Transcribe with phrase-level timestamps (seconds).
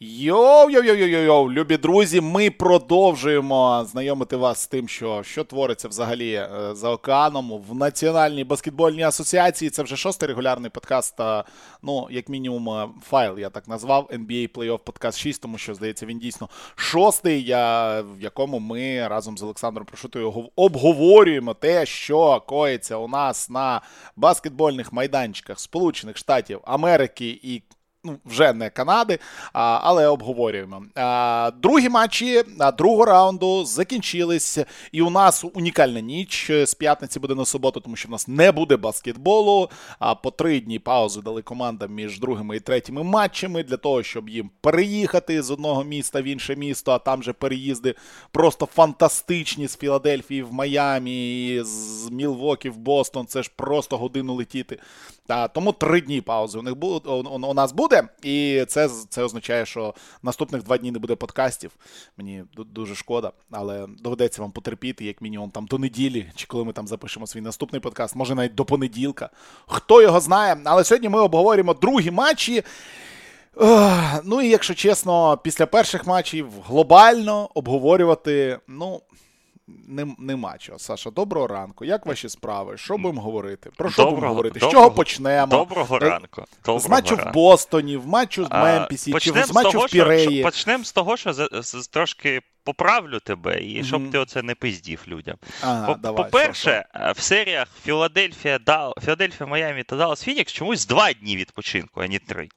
[0.00, 6.90] Йоу-йоу-йоу-йоу-йоу, любі друзі, ми продовжуємо знайомити вас з тим, що що твориться взагалі е, за
[6.90, 9.70] океаном в Національній баскетбольній асоціації.
[9.70, 11.14] Це вже шостий регулярний подкаст.
[11.82, 16.06] Ну, як мінімум, е, файл я так назвав NBA Playoff Podcast 6, тому що, здається,
[16.06, 22.96] він дійсно шостий, я, в якому ми разом з Олександром Прошутою обговорюємо те, що коїться
[22.96, 23.80] у нас на
[24.16, 27.62] баскетбольних майданчиках Сполучених Штатів Америки і
[28.04, 29.18] ну, вже не Канади,
[29.52, 30.82] але обговорюємо.
[31.62, 32.42] Другі матчі
[32.78, 34.58] другого раунду закінчились,
[34.92, 38.52] і у нас унікальна ніч з п'ятниці буде на суботу, тому що в нас не
[38.52, 39.70] буде баскетболу.
[40.22, 44.50] По три дні паузи дали командам між другими і третіми матчами для того, щоб їм
[44.60, 47.94] переїхати з одного міста в інше місто, а там же переїзди
[48.32, 53.26] просто фантастичні з Філадельфії в Майамі, з Мілвокі в Бостон.
[53.26, 54.78] Це ж просто годину летіти.
[55.54, 56.74] Тому три дні паузи у них
[57.48, 57.87] у нас буде,
[58.22, 61.70] і це це означає, що наступних два дні не буде подкастів.
[62.16, 66.72] Мені дуже шкода, але доведеться вам потерпіти, як мінімум, там до неділі, чи коли ми
[66.72, 69.30] там запишемо свій наступний подкаст, може навіть до понеділка.
[69.66, 72.64] Хто його знає, але сьогодні ми обговорюємо другі матчі.
[74.24, 79.00] Ну і якщо чесно, після перших матчів глобально обговорювати, ну
[80.18, 80.78] нема чого.
[80.78, 81.84] Саша, доброго ранку.
[81.84, 82.76] Як ваші справи?
[82.76, 83.70] Що будемо говорити?
[83.76, 84.60] Про що будемо говорити?
[84.60, 85.46] З чого почнемо?
[85.46, 86.44] Доброго е, ранку.
[86.56, 87.30] Доброго з матчу ранку.
[87.30, 90.42] в Бостоні, в матчу з Мемпісі, чи з матчу того, в Піреї?
[90.42, 94.10] Почнемо з того, що з трошки поправлю тебе, і щоб mm-hmm.
[94.10, 95.36] ти оце не пиздів людям.
[95.62, 98.60] Ага, По-перше, що, в серіях Філадельфія,
[99.04, 102.48] Філадельфія, Майамі та Даллас Фінікс чомусь два дні відпочинку, а не три.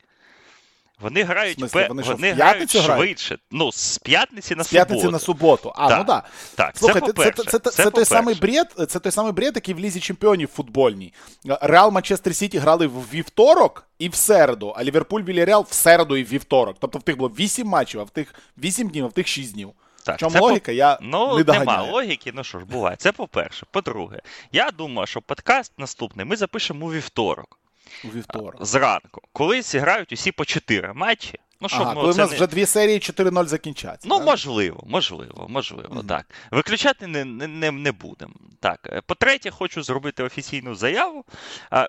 [1.02, 3.38] Вони грають смысле, вони, вони грають швидше.
[3.52, 5.12] Ну, з п'ятниці на з п'ятниці суботу.
[5.12, 5.74] на суботу.
[5.76, 6.24] А, так, ну да.
[6.56, 9.74] Так, Слухай, це, це, це, це, це той самий бред, це той самий бред, який
[9.74, 11.14] в лізі чемпіонів футбольній.
[11.46, 16.24] Реал Манчестер Сіті грали в вівторок і в середу, а Ліверпуль Вільяріал в середу і
[16.24, 16.76] в вівторок.
[16.80, 19.54] Тобто в тих було 8 матчів, а в тих 8 днів, а в тих 6
[19.54, 19.72] днів.
[20.04, 20.72] Так, в чому логіка, по...
[20.72, 21.78] я ну, не доганяю.
[21.78, 22.96] нема логіки, ну що ж, буває.
[22.96, 23.66] Це по-перше.
[23.72, 24.20] По-друге,
[24.52, 27.61] я думаю, що подкаст наступний ми запишемо у вівторок.
[28.04, 28.66] У вівторок.
[28.66, 29.22] Зранку.
[29.34, 31.40] Коли зіграють усі по 4 матчі.
[31.62, 32.36] Ну, щоб ага, коли в нас не...
[32.36, 34.08] вже дві серії 4-0 закінчаться.
[34.10, 34.26] Ну, так?
[34.26, 36.08] можливо, можливо, можливо, mm-hmm.
[36.08, 36.26] так.
[36.52, 38.34] Виключати не не, не будемо.
[38.60, 41.26] Так, е, по-третє, хочу зробити офіційну заяву.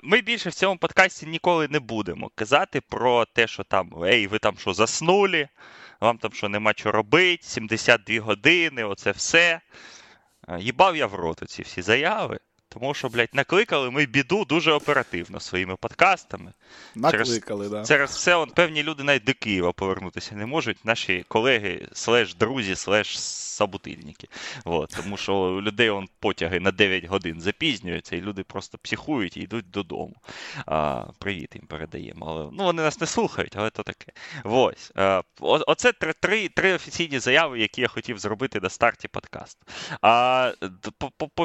[0.03, 4.39] Ми більше в цьому подкасті ніколи не будемо казати про те, що там, ей, ви
[4.39, 5.49] там що заснули,
[6.01, 9.61] вам там що нема що робити, 72 години, оце все.
[10.59, 12.39] Їбав я в рот ці всі заяви.
[12.75, 16.53] Тому що, блядь, накликали ми біду дуже оперативно своїми подкастами.
[16.95, 17.85] Накликали, да.
[17.85, 20.85] Через все он, певні люди навіть до Києва повернутися не можуть.
[20.85, 24.29] Наші колеги, слеш друзі, слеш сабутильники.
[24.65, 29.37] От, тому що у людей он потяги на 9 годин запізнюються, і люди просто психують
[29.37, 30.15] і йдуть додому.
[30.67, 32.27] А, Привіт їм передаємо.
[32.29, 34.13] Але, Ну, Вони нас не слухають, але то таке.
[34.45, 34.93] Ось.
[34.95, 39.67] А, Оце три три, три офіційні заяви, які я хотів зробити на старті подкасту.
[40.03, 40.53] А,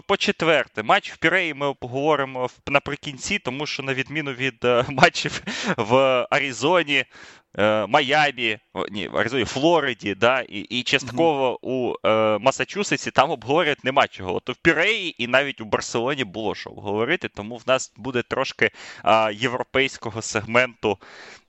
[0.07, 5.42] По-четверте, матч в Піреї ми поговоримо наприкінці, тому що, на відміну від е, матчів
[5.76, 7.04] в Аризоні,
[7.45, 7.45] Е,
[7.87, 8.59] Майамі,
[8.91, 9.09] ні,
[9.45, 14.35] Флориді, да, і і частково у е, Масачусетсі там обговорювати нема чого.
[14.35, 18.71] От в Піреї і навіть у Барселоні було що обговорити, тому в нас буде трошки
[19.05, 20.97] е, європейського сегменту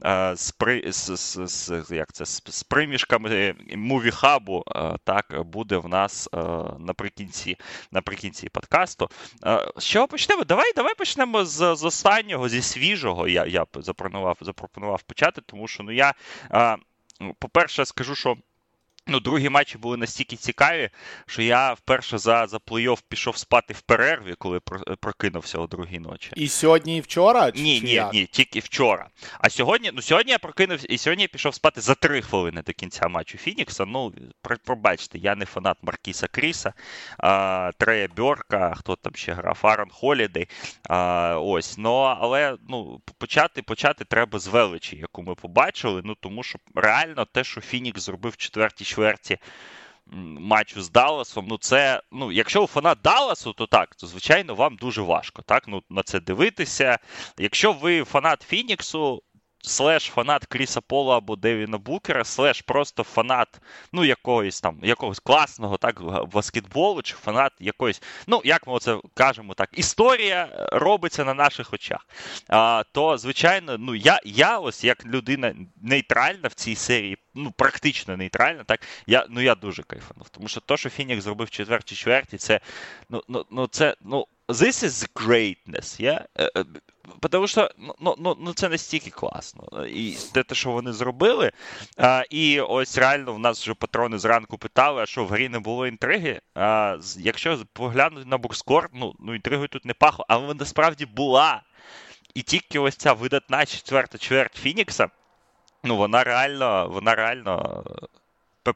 [0.05, 5.89] е, з, при, з, з, з, як це, з, примішками муві-хабу, е, так, буде в
[5.89, 6.39] нас е,
[6.79, 7.57] наприкінці
[7.93, 9.09] наприкінці подкасту.
[9.77, 10.45] З чого почнемо?
[10.45, 13.29] Давай давай почнемо з останнього, зі свіжого.
[13.29, 16.15] Я я запропонував запропонував почати, тому що ну я,
[17.39, 18.37] по-перше, скажу, що
[19.09, 20.91] Ну, другі матчі були настільки цікаві,
[21.27, 24.61] що я вперше за за плей-офф пішов спати в перерві, коли
[25.01, 26.33] прокинувся о другій ночі.
[26.37, 27.53] І сьогодні, і вчора?
[27.53, 28.13] Чи, ні, чи ні, як?
[28.13, 29.09] ні, тільки вчора.
[29.39, 32.73] А сьогодні ну, сьогодні я прокинувся, і сьогодні я пішов спати за три хвилини до
[32.73, 33.85] кінця матчу Фінікса.
[33.85, 34.13] Ну,
[34.65, 36.73] пробачте, я не фанат Маркіса Кріса,
[37.19, 40.49] а, Трея Бьорка, хто там ще грав, Арон Холідей.
[40.89, 46.03] А, ось, ну, Але ну, почати почати треба з величі, яку ми побачили.
[46.05, 49.39] Ну, Тому що реально те, що Фінікс зробив в четвертій чверті
[50.41, 54.77] матчу з Далласом, ну це, ну, якщо ви фанат Далласу, то так, то звичайно вам
[54.77, 56.99] дуже важко так, ну, на це дивитися.
[57.39, 59.23] Якщо ви фанат Фініксу,
[59.63, 63.61] слеш фанат Кріса Пола або Девіна Букера, слеш просто фанат
[63.93, 66.03] ну, якогось там, якогось класного так,
[66.33, 72.07] баскетболу, чи фанат якоїсь, ну, як ми це кажемо так, історія робиться на наших очах.
[72.49, 78.17] А, То, звичайно, ну, я я ось як людина нейтральна в цій серії, ну, практично
[78.17, 80.29] нейтральна, так, я ну, я дуже кайфанув.
[80.29, 82.61] Тому що то, що Фінік зробив в четвертій чверті, це
[83.11, 86.27] ну, ну, ну, це, ну, this is greatness, yeah?
[87.21, 89.87] Потому що ну, ну, ну, ну це настільки класно.
[89.87, 91.53] І те, що вони зробили.
[91.97, 95.59] А, І ось реально в нас вже патрони зранку питали, а що в грі не
[95.59, 96.41] було інтриги.
[96.55, 101.63] А, Якщо поглянути на букскор, ну, ну інтригою тут не пахло, але вона насправді була.
[102.35, 105.09] І тільки ось ця видатна четверта чверть Фінікса,
[105.85, 107.85] ну вона реально, вона реально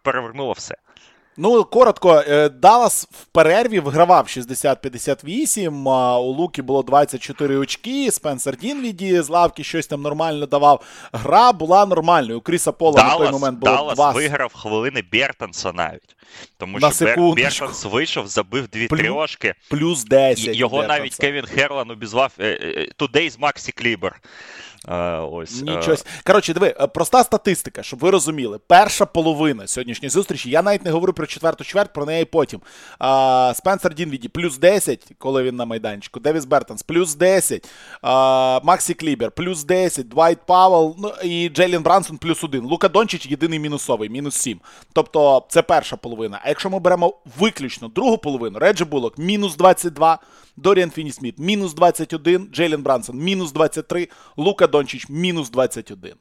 [0.02, 0.76] перевернула все.
[1.36, 6.18] Ну, коротко, е, Даллас в перерві вигравав 60-58.
[6.18, 8.10] У Луки було 24 очки.
[8.10, 10.82] Спенсер Дінвіді з лавки щось там нормально давав.
[11.12, 12.38] Гра була нормальною.
[12.38, 14.10] У Кріса Пола Даллас, на той момент було Даллас два...
[14.10, 16.16] виграв хвилини Бертонса навіть.
[16.58, 17.60] Тому на що секундочку.
[17.64, 18.98] Бертонс вийшов, забив дві Плю...
[18.98, 19.54] трьошки.
[19.70, 20.56] Плюс 10.
[20.56, 20.98] Його Бертонса.
[21.00, 22.32] навіть Кевін Херлан обізвав
[22.98, 24.20] Today's Максі Клібер.
[25.32, 25.62] Ось.
[25.62, 25.96] Нічого.
[26.26, 28.58] Коротше, диви, е, проста статистика, щоб ви розуміли.
[28.66, 30.50] Перша половина сьогоднішньої зустрічі.
[30.50, 32.60] Я навіть не говорю про четверту чверть, про неї потім.
[33.54, 36.20] Спенсер Дінвіді плюс 10, коли він на майданчику.
[36.20, 37.68] Девіс Бертонс плюс 10.
[38.02, 40.08] А, Максі Клібер плюс 10.
[40.08, 42.64] Двайт Павел ну, і Джейлін Брансон плюс 1.
[42.64, 44.60] Лука Дончич єдиний мінусовий, мінус 7.
[44.92, 46.40] Тобто це перша половина.
[46.44, 50.18] А якщо ми беремо виключно другу половину, Реджі Булок мінус 22.
[50.56, 56.14] Доріан Фіні Сміт мінус 21, Джейлен Брансон мінус 23, Лука Дончич мінус 21.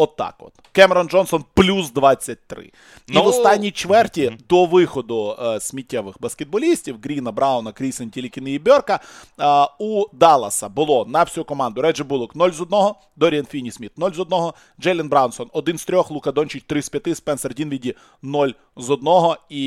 [0.00, 0.68] Отак от, от.
[0.72, 2.62] Кемерон Джонсон плюс 23.
[2.64, 2.72] І
[3.08, 3.22] ну...
[3.22, 4.38] в останній чверті mm-hmm.
[4.48, 9.00] до виходу е, сміттєвих баскетболістів Гріна, Брауна, Крісен, Тілікіни і Бьорка
[9.40, 9.44] е,
[9.78, 12.78] у Далласа було на всю команду Реджі Булок 0 з 1,
[13.16, 14.38] Доріан Фіні Сміт 0 з 1,
[14.80, 19.08] Джелен Браунсон 1 з 3, Лука Дончич 3 з 5, Спенсер Дінвіді 0 з 1.
[19.48, 19.62] І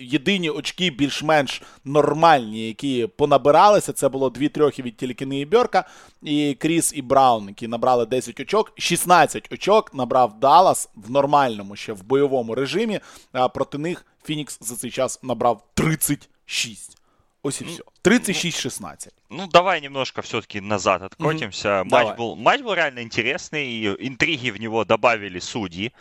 [0.00, 5.84] єдині очки більш-менш нормальні, які понабиралися, це було 2 трьохи від Тілікіни і Бьорка,
[6.22, 11.93] і Кріс і Браун, які набрали 10 очок, 16 очок набрав Даллас в нормальному ще
[11.93, 12.99] в бойовому режимі.
[13.31, 16.99] А проти них Фінікс за цей час набрав 36.
[17.43, 17.83] Ось і все.
[18.03, 19.09] 36-16.
[19.29, 21.69] Ну, давай немножко все-таки назад откотимся.
[21.69, 21.91] Mm-hmm.
[21.91, 23.65] Матч, был, матч был реально интересный.
[23.65, 25.91] И интриги в него добавили судьи,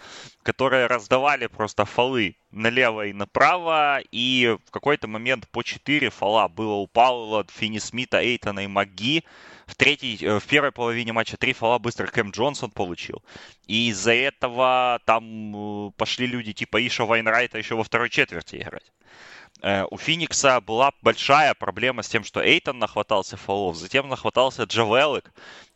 [0.42, 4.00] которые раздавали просто фолы налево и направо.
[4.10, 9.24] И в какой-то момент по 4 фола было у Пауэлла, Финни Смита, Эйтона и МакГи.
[9.65, 13.23] В, третьей, в первой половине матча три фола быстро Кэм Джонсон получил.
[13.67, 18.91] И из-за этого там пошли люди типа Иша Вайнрайта еще во второй четверти играть.
[19.91, 25.31] У Феникса была большая проблема с тем, что Эйтон нахватался фолов, затем нахватался Джавелик,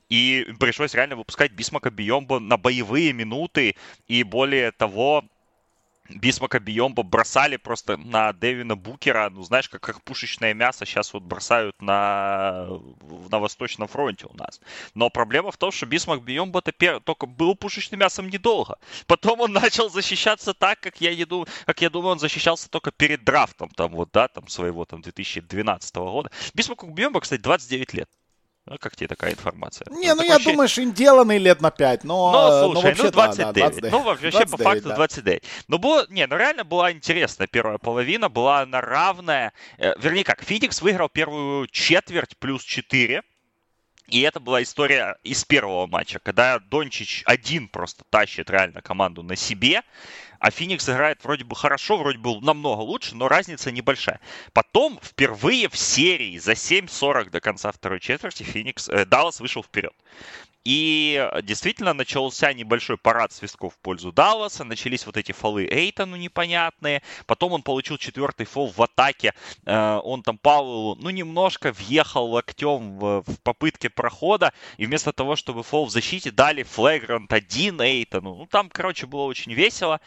[0.10, 5.24] и пришлось реально выпускать Бисмака Биомбо на боевые минуты, и более того,
[6.10, 11.24] Бисмака Биомба бросали просто на Дэвина Букера, ну, знаешь, как, как пушечное мясо сейчас вот
[11.24, 12.68] бросают на,
[13.30, 14.60] на Восточном фронте у нас.
[14.94, 18.78] Но проблема в том, что Бисмак Биомба -то только был пушечным мясом недолго.
[19.06, 22.92] Потом он начал защищаться так, как я, не думаю, как я думаю, он защищался только
[22.92, 26.32] перед драфтом, там вот, да, там своего там 2012 года.
[26.54, 28.10] Бисмаку Биомба, кстати, 29 лет.
[28.70, 29.88] Ну, как тебе такая информация?
[29.92, 30.52] Не, ну, ну я вообще...
[30.52, 32.32] думаю, что инделанный лет на 5, но...
[32.34, 33.38] Ну, слушай, ну, 29.
[33.38, 33.92] Да, 29.
[33.94, 34.96] Ну, вообще 29, по факту да.
[34.96, 35.44] 29.
[35.70, 36.06] Ну, было...
[36.10, 39.54] Не, ну реально была интересная первая половина, была она равная.
[39.78, 43.24] Э, вернее как, Феникс выиграл первую четверть плюс 4.
[44.10, 49.38] И это была история из первого матча, когда Дончич один просто тащит реально команду на
[49.38, 49.82] себе.
[50.40, 54.20] А Феникс играет вроде бы хорошо, вроде бы намного лучше, но разница небольшая.
[54.54, 59.94] Потом впервые в серии за 7.40 до конца второй четверти Феникс, э, Даллас вышел вперед.
[60.68, 64.66] И действительно начался небольшой парад свистков в пользу Далласа.
[64.66, 67.02] Начались вот эти фолы Эйтону непонятные.
[67.26, 69.34] Потом он получил четвертый фол в атаке.
[69.66, 74.52] Э, он там Пауэллу, ну, немножко въехал локтем в, в попытке прохода.
[74.76, 78.36] И вместо того, чтобы фол в защите, дали флегрант один Эйтону.
[78.36, 80.02] Ну, там, короче, было очень весело.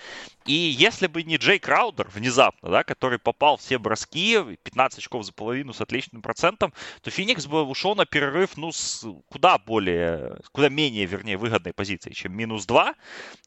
[0.45, 5.33] И если бы не Джей Краудер внезапно, да, который попал все броски, 15 очков за
[5.33, 10.69] половину с отличным процентом, то Феникс бы ушел на перерыв, ну, с куда более, куда
[10.69, 12.95] менее, вернее, выгодной позиции, чем минус 2.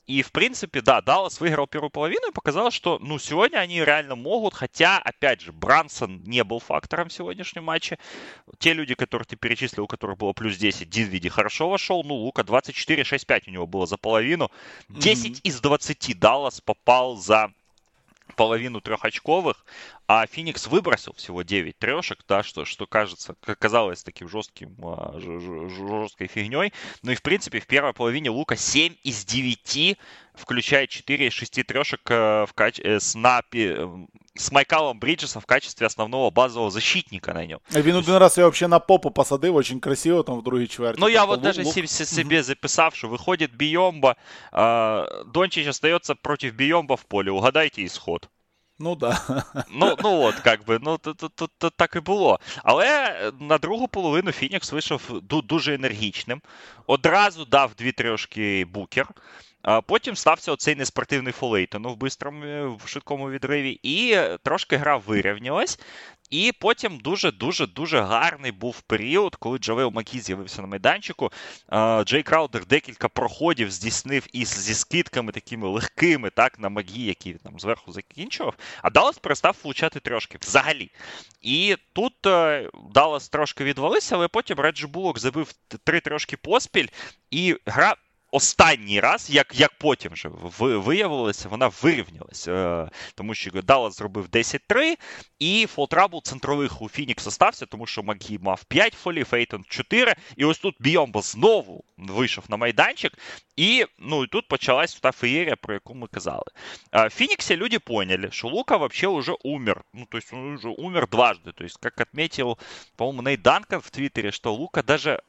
[0.06, 4.16] И, в принципе, да, Даллас выиграл первую половину и показал, что, ну, сегодня они реально
[4.16, 7.98] могут, хотя, опять же, Брансон не был фактором в сегодняшнем матче.
[8.60, 12.42] Те люди, которых ты перечислил, у которых было плюс 10, Динвиди хорошо вошел, ну, Лука
[12.42, 14.52] 24-6-5 у него было за половину.
[14.90, 15.42] 10 mm-hmm.
[15.44, 17.54] из 20 Даллас попал за
[18.36, 19.66] половину трехочковых,
[20.08, 26.28] а Феникс выбросил всего 9 трешек, да, что, что кажется, казалось таким жестким, а, жесткой
[26.28, 26.74] фигней.
[27.04, 29.98] Ну и, в принципе, в первой половине Лука 7 из 9,
[30.35, 32.81] включая 4 из 6 трешек э, в кач...
[32.81, 33.77] Э, с, напи...
[34.35, 37.61] с Майкалом Бриджесом в качестве основного базового защитника на нем.
[37.71, 41.01] Він один раз я вообще на попу посадив, очень красиво там в другій чверті.
[41.01, 41.89] Ну, я вот даже лук.
[41.89, 44.17] себе записав, что выходит Биомба,
[44.53, 48.29] э, Дончич остается против Биомба в поле, угадайте исход.
[48.79, 49.45] Ну да.
[49.71, 52.39] Ну, ну от, как би, ну тут, тут, тут так і було.
[52.65, 56.43] Але на другу половину Фінікс вийшов дуже енергічним.
[56.87, 59.09] Одразу дав дві трошки букер.
[59.86, 65.80] Потім стався оцей неспортивний фолейтон в бистрому в швидкому відриві, і трошки гра вирівнялась.
[66.30, 71.32] І потім дуже-дуже дуже гарний був період, коли Джавел Макі з'явився на майданчику.
[72.04, 77.60] Джей Краудер декілька проходів здійснив із зі скидками такими легкими, так, на Магі, які там
[77.60, 78.54] зверху закінчував.
[78.82, 80.92] А Даллас перестав влучати трошки взагалі.
[81.42, 85.54] І тут е, Даллас трошки відвалився, але потім Реджі Булок забив
[85.84, 86.88] три трошки поспіль,
[87.32, 87.96] і гра
[88.33, 90.29] останній раз, як як потім вже
[90.59, 92.53] виявилося, вона вирівнялася.
[92.53, 94.97] Е, тому що Даллас зробив 10-3,
[95.39, 100.15] і фолтрабл центрових у Фінікс остався, тому що Магі мав 5 фолів, Фейтон 4.
[100.37, 103.13] І ось тут Бійомбо знову вийшов на майданчик.
[103.57, 106.45] І ну, і тут почалась та феєрія, про яку ми казали.
[106.93, 109.85] В Фениксе люди поняли, что Лука вообще уже умер.
[109.95, 111.53] Ну, то есть он уже умер дважды.
[111.53, 112.59] То есть, как отметил,
[112.97, 115.21] по-моему, Нейт Данкан в Твиттере, что Лука даже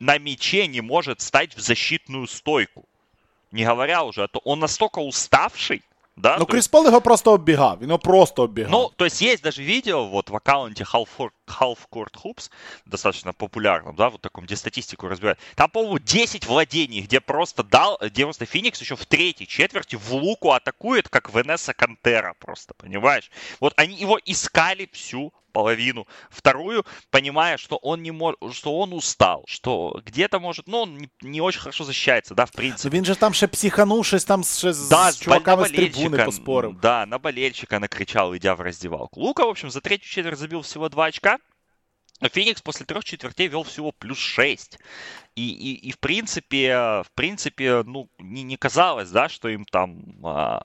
[0.00, 2.84] на мяче не может стать в защитную стойку.
[3.52, 5.82] Не говоря уже, а то он настолько уставший,
[6.16, 6.36] да?
[6.38, 8.72] Ну, Крис Пол його просто оббігав, він його просто оббігав.
[8.72, 12.49] Ну, то есть есть даже видео вот в аккаунте Half, Half Court Hoops,
[12.85, 15.39] достаточно популярном, да, вот таком, где статистику разбирают.
[15.55, 20.13] Там, по-моему, 10 владений, где просто дал, где просто Феникс еще в третьей четверти в
[20.13, 23.31] луку атакует, как Венесса Кантера просто, понимаешь?
[23.59, 29.43] Вот они его искали всю половину, вторую, понимая, что он не может, что он устал,
[29.47, 32.97] что где-то может, ну, он не, не очень хорошо защищается, да, в принципе.
[32.97, 36.79] Він же там ще психанув, щось там ще да, з чуваками з трибуни поспорив.
[36.81, 39.19] Да, на болельщика накричал, идя в раздевалку.
[39.19, 41.37] Лука, в общем, за третью четверть забил всего два очка,
[42.21, 44.77] но Феникс после трех четвертей вел всего плюс 6.
[45.35, 50.19] И, и, и в принципе, в принципе, ну, не, не казалось, да, что им там
[50.23, 50.63] а,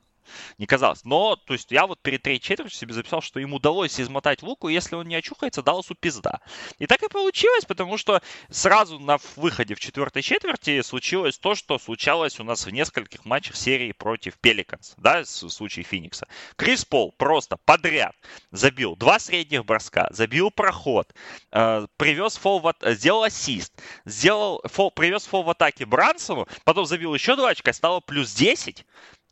[0.59, 1.05] не казалось.
[1.05, 4.69] Но, то есть, я вот перед третьей четвертью себе записал, что им удалось измотать Луку,
[4.69, 6.41] если он не очухается, Далласу пизда.
[6.79, 11.79] И так и получилось, потому что сразу на выходе в четвертой четверти случилось то, что
[11.79, 16.27] случалось у нас в нескольких матчах серии против Пеликанс, да, в случае Феникса.
[16.57, 18.15] Крис Пол просто подряд
[18.51, 21.13] забил два средних броска, забил проход,
[21.53, 23.73] э, привез фол в, сделал ассист,
[24.05, 28.85] сделал фол, привез фол в атаке Брансону, потом забил еще два очка, стало плюс 10,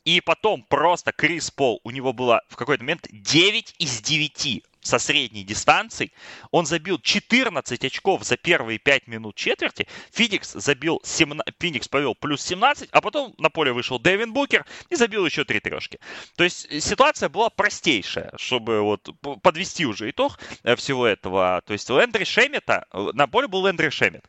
[0.04, 4.98] и потом просто Крис Пол, у него было в какой-то момент 9 из 9 со
[4.98, 6.12] средней дистанции.
[6.50, 9.88] Он забил 14 очков за первые 5 минут четверти.
[10.12, 14.94] Феникс забил 17, Феникс повел плюс 17, а потом на поле вышел Дэвин Букер и
[14.94, 15.98] забил еще 3 трешки.
[16.36, 19.08] То есть э, ситуация была простейшая, чтобы вот
[19.42, 21.62] подвести уже итог э, всего этого.
[21.66, 24.24] То есть Лэндри Шемета, э, на поле был Лэндри Шемет.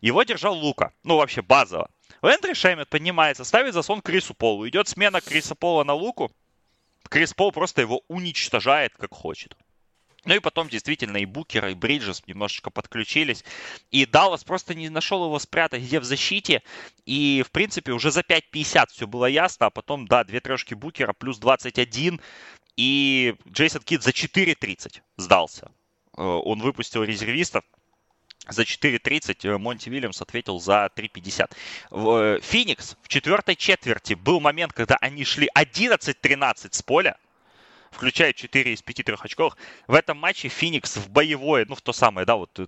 [0.00, 1.90] Его держал Лука, ну вообще базово.
[2.22, 4.68] Лэндри Шемет поднимается, ставит заслон Крису Полу.
[4.68, 6.30] Идет смена Криса Пола на Луку.
[7.08, 9.56] Крис Пол просто его уничтожает, как хочет.
[10.24, 13.44] Ну и потом действительно и Букер, и Бриджес немножечко подключились.
[13.92, 16.62] И Даллас просто не нашел его спрятать где в защите.
[17.04, 19.66] И, в принципе, уже за 5.50 все было ясно.
[19.66, 22.20] А потом, да, две трешки Букера, плюс 21.
[22.76, 25.70] И Джейсон Кид за 4.30 сдался.
[26.16, 27.64] Э, он выпустил резервистов.
[28.48, 31.50] За 4.30 э, Монти Вильямс ответил за 3.50.
[31.90, 37.16] Э, Феникс в четвертой четверти был момент, когда они шли 11-13 с поля,
[37.90, 39.56] включая 4 из 5 трехочковых.
[39.88, 42.62] В этом матче Феникс в боевое, ну в то самое, да, вот то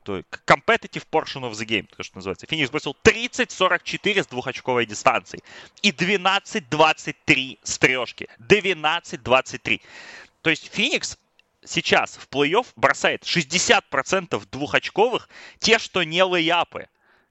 [0.46, 2.46] competitive portion of the game, то, что называется.
[2.48, 5.40] Феникс бросил 30-44 с двухочковой дистанции
[5.82, 8.28] и 12-23 с трешки.
[8.40, 9.80] 12-23.
[10.42, 11.18] То есть Феникс
[11.64, 16.88] сейчас в плей-офф бросает 60% двухочковых, те, что не лейапы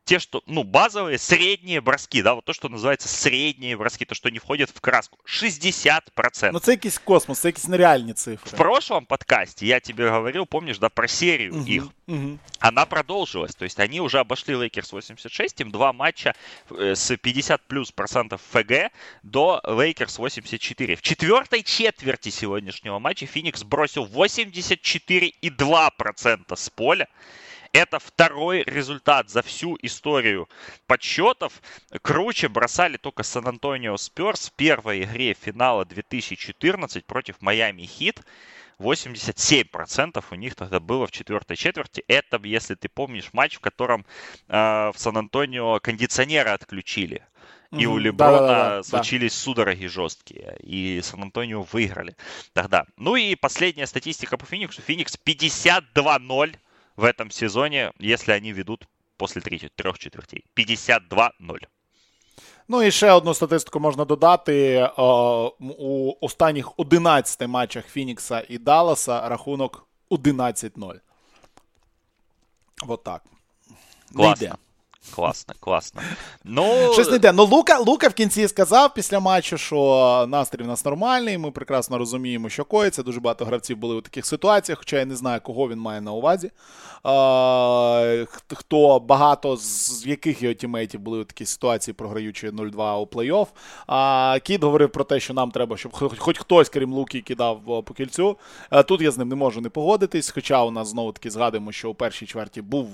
[0.07, 4.29] те, что, ну, базовые средние броски, да, вот то, что называется средние броски, то, что
[4.29, 5.19] не входит в краску.
[5.25, 6.51] 60%.
[6.53, 8.45] Ну, це якийсь космос, це якісь нереальні цифры.
[8.45, 11.83] В прошлом подкасте я тебе говорил, помнишь, да, про серию угу, их.
[12.07, 12.39] Угу.
[12.59, 16.33] Она продолжилась, то есть они уже обошли Лейкерс 86, им два матча
[16.69, 18.91] э, с 50 плюс процентов FG
[19.23, 20.95] до Лейкерс 84.
[20.95, 27.07] В четвертой четверти сегодняшнего матча Феникс бросил 84,2% с поля.
[27.73, 30.49] Это второй результат за всю историю
[30.85, 31.61] подсчетов.
[32.01, 38.21] Круче бросали только Сан-Антонио Сперс в первой игре финала 2014 против Майами Хит.
[38.79, 42.03] 87% у них тогда было в четвертой четверти.
[42.07, 44.05] Это, если ты помнишь, матч, в котором
[44.47, 47.23] э, в Сан-Антонио кондиционеры отключили.
[47.71, 47.85] И mm-hmm.
[47.85, 49.39] у Леброна да, да, да, случились да.
[49.39, 50.57] судороги жесткие.
[50.61, 52.15] И Сан-Антонио выиграли
[52.53, 52.85] тогда.
[52.97, 54.81] Ну и последняя статистика по Фениксу.
[54.81, 56.55] Феникс 52-0
[56.96, 58.86] в этом сезоне, если они ведут
[59.16, 59.40] после
[59.76, 60.44] трех четвертей.
[60.56, 61.66] 52-0.
[62.68, 64.88] Ну і ще одну статистику можна додати.
[65.58, 71.00] У останніх 11 матчах Фінікса і Далласа рахунок 11-0.
[72.82, 73.22] Вот так.
[74.14, 74.56] Класно.
[75.15, 76.01] Класно, класно.
[76.43, 76.93] Ну...
[76.93, 77.31] Щось не йде.
[77.31, 81.37] Ну, Лука Лука в кінці сказав після матчу, що настрій в нас нормальний.
[81.37, 83.03] Ми прекрасно розуміємо, що коїться.
[83.03, 86.11] Дуже багато гравців були у таких ситуаціях, хоча я не знаю, кого він має на
[86.11, 86.51] увазі.
[87.03, 93.47] А, Хто багато з яких його тімейтів були у такій ситуації, програючи 0-2 у плей-офф.
[93.87, 97.93] А Кіт говорив про те, що нам треба, щоб хоч хтось, крім Луки, кидав по
[97.93, 98.37] кільцю.
[98.87, 100.31] Тут я з ним не можу не погодитись.
[100.31, 102.87] Хоча у нас знову таки згадуємо, що у першій чверті був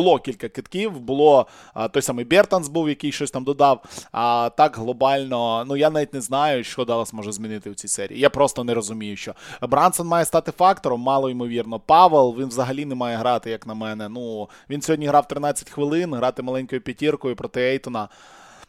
[0.00, 3.84] було кілька китків, було а, той самий Бертанс був, який щось там додав.
[4.12, 8.20] А так глобально, ну я навіть не знаю, що Даллас може змінити в цій серії.
[8.20, 11.80] Я просто не розумію, що Брансон має стати фактором, мало ймовірно.
[11.80, 14.08] Павел він взагалі не має грати, як на мене.
[14.08, 18.08] Ну він сьогодні грав 13 хвилин, грати маленькою п'ятіркою проти Ейтона.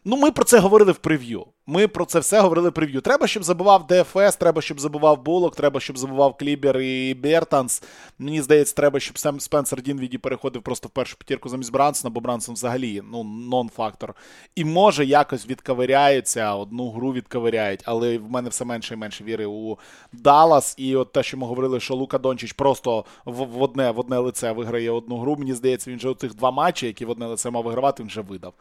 [0.06, 1.46] Ну, ми про це говорили в прев'ю.
[1.68, 3.02] Ми про це все говорили прев'ю.
[3.02, 7.84] Треба, щоб забував ДФС, треба, щоб забував Булок, треба, щоб забував Клібер і Бертанс.
[8.20, 12.20] Мені здається, треба, щоб Сем Спенсер Дінвіді переходив просто в першу п'ятірку замість Брансона, бо
[12.20, 14.14] Брансон взагалі ну, нон-фактор.
[14.56, 19.46] І може якось відковиряються, одну гру відковиряють, але в мене все менше і менше віри
[19.46, 19.78] у
[20.14, 20.76] Даллас.
[20.78, 24.18] І от те, що ми говорили, що Лука Дончич просто в, в одне в одне
[24.18, 25.36] лице виграє одну гру.
[25.36, 28.08] Мені здається, він вже у тих два матчі, які в одне лице мав вигравати, він
[28.08, 28.54] вже видав.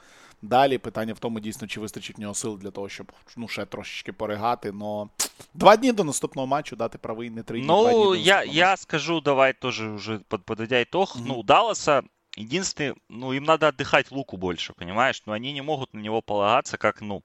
[0.43, 3.65] Далі питання в тому, дійсно, чи вистачить в нього сил для того, щоб ну, ще
[3.65, 4.73] трошечки поригати.
[4.73, 5.09] Но
[5.55, 7.63] два дні до наступного матчу дати правий, не три.
[7.63, 11.17] Ну, два дні я я скажу, давай тоже уже подводя итог.
[11.17, 11.25] Mm-hmm.
[11.27, 12.03] Ну, Далласа
[12.37, 15.23] единственный, ну, им надо отдыхать Луку больше, понимаешь?
[15.27, 17.23] Но они не могут на него полагаться, как, ну,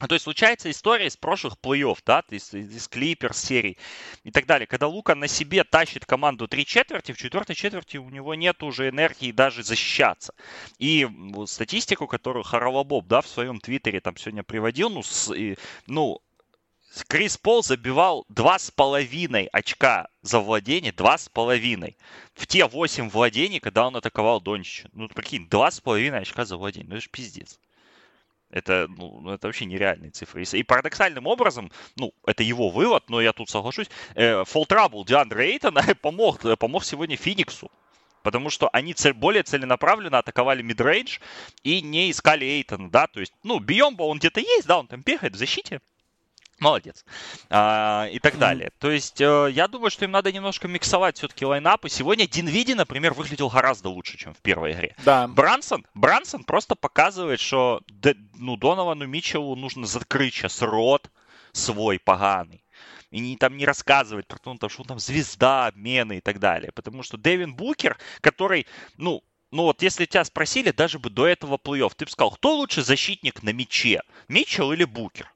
[0.00, 3.76] а то есть случается история из прошлых плей-офф, да, из, из Клиперс серий
[4.24, 4.66] и так далее.
[4.66, 8.88] Когда Лука на себе тащит команду три четверти, в четвертой четверти у него нет уже
[8.88, 10.32] энергии даже защищаться.
[10.78, 11.06] И
[11.46, 16.22] статистику, которую Харалабоб, да, в своем твиттере там сегодня приводил, ну, с, и, ну
[17.06, 21.98] Крис Пол забивал два с половиной очка за владение, два с половиной.
[22.32, 24.88] В те восемь владений, когда он атаковал Дончича.
[24.92, 26.88] Ну, прикинь, два с половиной очка за владение.
[26.88, 27.60] Ну, это же пиздец.
[28.50, 30.42] Это, ну, это вообще нереальные цифры.
[30.42, 35.52] И парадоксальным образом, ну, это его вывод, но я тут соглашусь, э, Fall Trouble Диандре
[35.52, 37.70] Эйтона помог, помог сегодня Фениксу.
[38.22, 41.18] Потому что они цель, более целенаправленно атаковали мидрейдж
[41.62, 45.00] и не искали Эйтона, да, то есть, ну, Биомба он где-то есть, да, он там
[45.00, 45.80] бегает в защите,
[46.60, 47.06] Молодец.
[47.48, 48.70] А, и так далее.
[48.78, 51.88] То есть, э, я думаю, что им надо немножко миксовать все-таки лайнапы.
[51.88, 54.94] Сегодня Динвиди, например, выглядел гораздо лучше, чем в первой игре.
[55.04, 55.26] Да.
[55.26, 57.80] Брансон, Брансон просто показывает, что
[58.34, 61.10] ну, Доновану Митчеллу нужно закрыть сейчас рот
[61.52, 62.62] свой поганый.
[63.10, 66.72] И не, там не рассказывать про то, что он там звезда, обмены и так далее.
[66.72, 68.66] Потому что Дэвин Букер, который,
[68.98, 72.54] ну, ну вот если тебя спросили даже бы до этого плей-офф, ты бы сказал, кто
[72.56, 75.32] лучше защитник на мяче, Митчелл или Букер?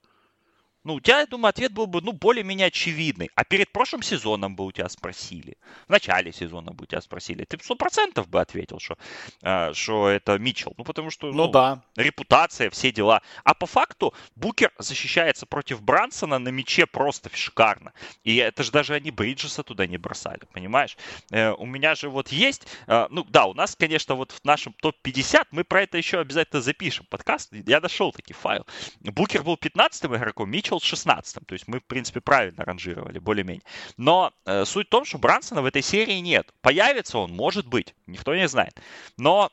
[0.85, 3.31] Ну, у тебя, я думаю, ответ был бы, ну, более-менее очевидный.
[3.35, 5.57] А перед прошлым сезоном бы у тебя спросили.
[5.87, 7.44] В начале сезона бы у тебя спросили.
[7.44, 8.99] Ты сто процентов бы ответил, что,
[9.42, 10.75] э, что это Митчелл.
[10.77, 11.83] Ну, потому что, ну, ну, да.
[11.97, 13.23] репутация, все дела.
[13.44, 17.94] А по факту Букер защищается против Брансона на мяче просто шикарно.
[18.23, 20.99] И это же даже они Бриджеса туда не бросали, понимаешь?
[21.31, 24.75] Э, у меня же вот есть, э, ну, да, у нас, конечно, вот в нашем
[24.75, 27.53] топ-50, мы про это еще обязательно запишем подкаст.
[27.53, 28.66] Я нашел таки файл.
[29.01, 33.63] Букер был 15-м игроком, Митчелл Митчелл 16 То есть мы, в принципе, правильно ранжировали, более-менее.
[33.97, 36.53] Но э, суть в том, что Брансона в этой серии нет.
[36.61, 38.81] Появится он, может быть, никто не знает.
[39.17, 39.51] Но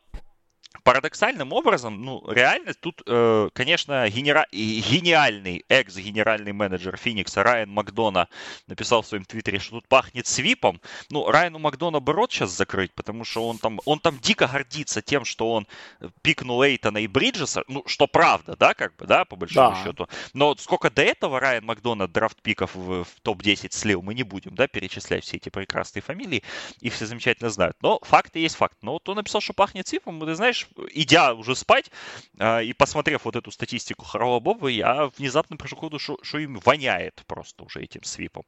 [0.83, 4.47] парадоксальным образом, ну, реально тут, э, конечно, генера...
[4.51, 8.27] гениальный экс-генеральный менеджер Феникса Райан Макдона
[8.67, 10.81] написал в своем твиттере, что тут пахнет свипом.
[11.09, 15.01] Ну, Райану Макдона бы рот сейчас закрыть, потому что он там, он там дико гордится
[15.01, 15.67] тем, что он
[16.21, 19.83] пикнул Эйтона и Бриджеса, ну, что правда, да, как бы, да, по большому да.
[19.83, 20.07] счету.
[20.33, 24.67] Но сколько до этого Райан Макдона драфт-пиков в, в топ-10 слил, мы не будем, да,
[24.67, 26.43] перечислять все эти прекрасные фамилии,
[26.79, 27.77] их все замечательно знают.
[27.81, 28.77] Но факты есть факт.
[28.81, 30.60] Но вот он написал, что пахнет свипом, ты знаешь,
[30.91, 31.91] идя уже спать
[32.39, 36.59] э, и посмотрев вот эту статистику Харова я внезапно пришел к выводу, что, что им
[36.59, 38.43] воняет просто уже этим свипом.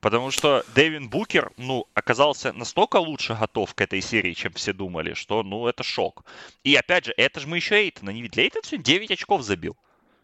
[0.00, 5.14] Потому что Дэвин Букер, ну, оказался настолько лучше готов к этой серии, чем все думали,
[5.14, 6.24] что, ну, это шок.
[6.64, 8.44] И опять же, это же мы еще Эйтона не видели.
[8.44, 9.76] Эйтон сегодня 9 очков забил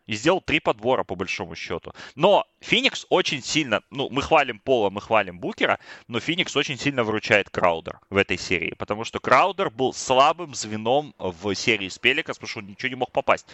[0.06, 1.92] и сделал три подбора по большому счету.
[2.14, 7.04] Но Феникс очень сильно, ну, мы хвалим Пола, мы хвалим Букера, но Феникс очень сильно
[7.04, 12.36] выручает Краудер в этой серии, потому что Краудер был слабым звеном в серии с Пеликас,
[12.36, 13.46] потому что он ничего не мог попасть.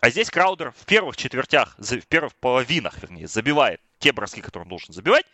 [0.00, 4.68] А здесь Краудер в первых четвертях, в первых половинах, вернее, забивает те броски, которые он
[4.68, 5.26] должен забивать,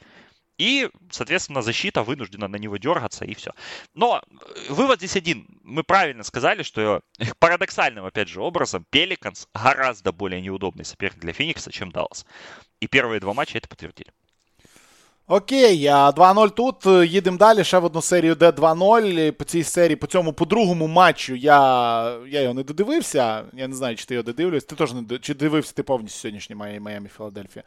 [0.59, 3.51] И, соответственно, защита вынуждена на него дергаться, и все.
[3.93, 5.47] Но э, вывод здесь один.
[5.63, 7.01] Мы правильно сказали, что
[7.39, 12.25] парадоксальным, опять же, образом Пеликанс гораздо более неудобный соперник для Феникса, чем Даллас.
[12.81, 14.11] И первые два матча это подтвердили.
[15.27, 16.85] Окей, 2-0 тут.
[17.09, 17.63] Їдемо далі.
[17.63, 19.31] Ще в одну серію, де 2-0.
[19.31, 23.43] По цій серії, по цьому, по другому матчу я я його не додивився.
[23.53, 24.63] Я не знаю, чи ти його додивлюсь.
[24.63, 27.63] Ти теж не чи дивився ти повністю сьогоднішній Майами Філадельфія.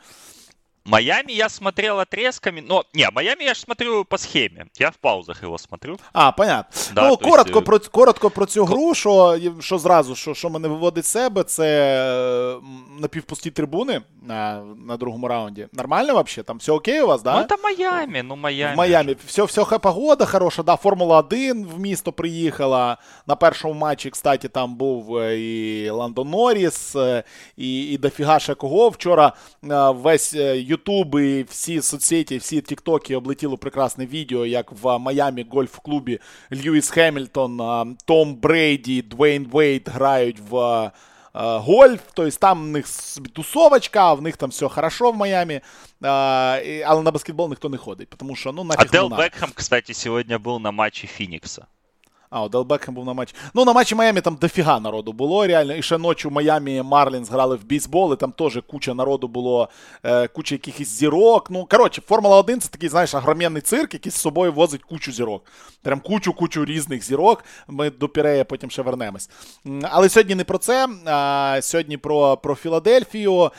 [0.87, 4.67] Майами я смотрел отрезками, но не, Майами я же смотрю по схеме.
[4.79, 5.99] Я в паузах его смотрю.
[6.13, 6.93] А, понятно.
[6.93, 7.65] Да, ну, коротко есть...
[7.65, 12.59] про коротко про цю гру, що що зразу, що що мене виводить з себе, це
[12.99, 15.67] напівпусті трибуни на на другому раунді.
[15.73, 16.43] Нормально вообще?
[16.43, 17.35] Там все окей у вас, да?
[17.35, 18.73] Ну, это Майами, ну Майами.
[18.73, 19.15] В Майами.
[19.25, 22.97] Все, все погода хороша, да, Формула 1 в місто приїхала.
[23.27, 26.95] На першому матчі, кстати, там був і Ландо Норріс,
[27.57, 28.89] і, і дофіга ще кого.
[28.89, 29.33] Вчора
[29.91, 30.33] весь
[30.77, 36.19] Ютуб і всі соцсеті, всі тіктоки облетіло прекрасне відео, як в Майамі гольф-клубі
[36.53, 40.91] Льюіс Хемільтон, Том Брейді, Двейн Вейт грають в.
[41.39, 42.85] Гольф, тобто там в них
[43.33, 45.61] тусовочка, в них там все хорошо в Майамі,
[46.85, 50.37] але на баскетбол ніхто не ходить, тому що, ну, нафіг А Дел Бекхам, кстати, сьогодні
[50.37, 51.65] був на матчі Фінікса.
[52.29, 53.35] А, у Делбекхем був на матчі.
[53.53, 55.47] Ну, на матчі Майами там дофіга народу було.
[55.47, 55.73] Реально.
[55.75, 59.69] І ще ночі в Майамі Марлінс грали в бейсбол, і там теж куча народу було,
[60.03, 61.51] е, куча якихось зірок.
[61.51, 65.43] Ну, коротше, Формула 1 це такий, знаєш, огроменний цирк, який з собою возить кучу зірок.
[65.81, 67.43] Прям кучу-кучу різних зірок.
[67.67, 69.29] Ми до Пірея потім ще вернемось.
[69.83, 70.87] Але сьогодні не про це.
[71.05, 73.51] а Сьогодні про про Філадельфію.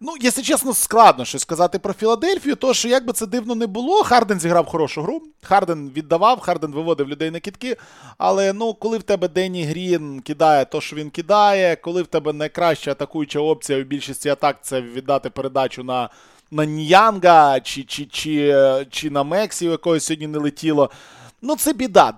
[0.00, 3.66] Ну, якщо чесно, складно щось сказати про Філадельфію, то що як би це дивно не
[3.66, 5.22] було, Харден зіграв хорошу гру.
[5.42, 7.76] Харден віддавав, Харден виводив людей на кітки.
[8.18, 12.32] Але ну, коли в тебе Денні Грін кидає то, що він кидає, коли в тебе
[12.32, 16.08] найкраща атакуюча опція в більшості атак це віддати передачу на
[16.50, 18.54] на Ньянга чи чи, чи,
[18.90, 20.90] чи на Мексі, у якої сьогодні не летіло.
[21.42, 22.14] Ну, це біда.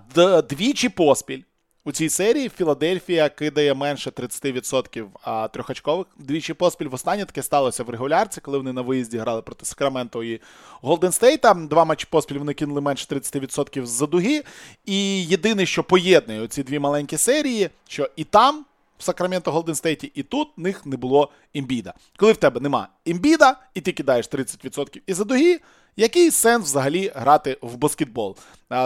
[0.49, 1.43] Двічі поспіль.
[1.85, 6.07] У цій серії Філадельфія кидає менше 30% трьохачкових.
[6.19, 10.25] Двічі поспіль в останнє таке сталося в регулярці, коли вони на виїзді грали проти Сакраменто
[10.25, 10.41] і
[10.81, 11.55] Голден Стейта.
[11.55, 14.43] Два матчі поспіль вони кинули менше 30% з-за дуги.
[14.85, 18.65] І єдине, що поєднує ці дві маленькі серії, що і там.
[19.03, 21.95] В Сакраменто Голден Стейті, і тут в них не було імбіда.
[22.17, 25.61] Коли в тебе нема імбіда, і ти кидаєш 30% із за дуги,
[25.97, 28.37] який сенс взагалі грати в баскетбол?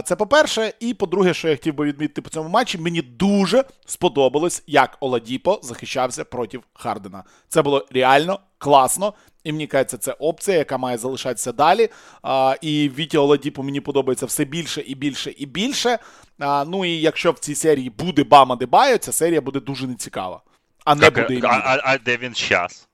[0.05, 4.63] Це по-перше, і по-друге, що я хотів би відмітити по цьому матчі, мені дуже сподобалось,
[4.67, 7.25] як Оладіпо захищався проти Хардена.
[7.49, 9.15] Це було реально класно.
[9.47, 11.89] І мені кажеться, це опція, яка має залишатися далі.
[12.23, 15.99] А, І Віті Оладіпу мені подобається все більше і більше і більше.
[16.39, 20.41] А, Ну і якщо в цій серії буде Бама Дебайо, ця серія буде дуже нецікава.
[20.85, 21.47] А не так, буде.
[21.47, 22.89] А, а, а де він час?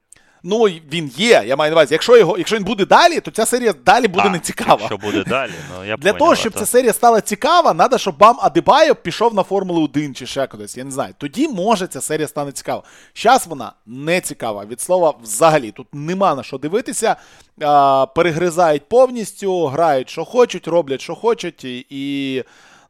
[0.45, 1.45] Ну, він є.
[1.47, 1.95] Я маю на увазі.
[1.95, 4.77] Якщо його, якщо він буде далі, то ця серія далі буде а, нецікава.
[4.81, 8.37] Якщо буде далі, ну я Для того, щоб ця серія стала цікава, треба, щоб Бам
[8.41, 10.77] Адибайо пішов на Формулу 1 чи ще кудись.
[10.77, 11.15] Я не знаю.
[11.19, 12.83] Тоді може ця серія стане цікава.
[13.17, 14.65] Зараз вона не цікава.
[14.65, 17.17] Від слова, взагалі, тут нема на що дивитися.
[17.63, 22.45] А, Перегризають повністю, грають, що хочуть, роблять, що хочуть, і.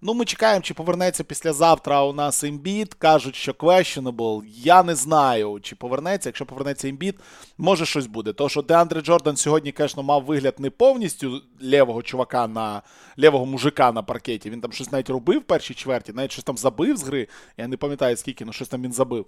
[0.04, 2.94] Ну, ми чекаємо, чи повернеться післязавтра у нас імбіт.
[2.94, 4.42] Кажуть, що questionable.
[4.46, 6.28] Я не знаю, чи повернеться.
[6.28, 7.14] Якщо повернеться імбіт,
[7.58, 8.32] може щось буде.
[8.32, 12.82] Тому що Деандре Джордан сьогодні, звісно, мав вигляд не повністю лівого чувака на
[13.18, 14.50] лівого мужика на паркеті.
[14.50, 17.28] Він там щось навіть робив в першій чверті, навіть щось там забив з гри.
[17.56, 19.26] Я не пам'ятаю скільки, ну щось там він забив.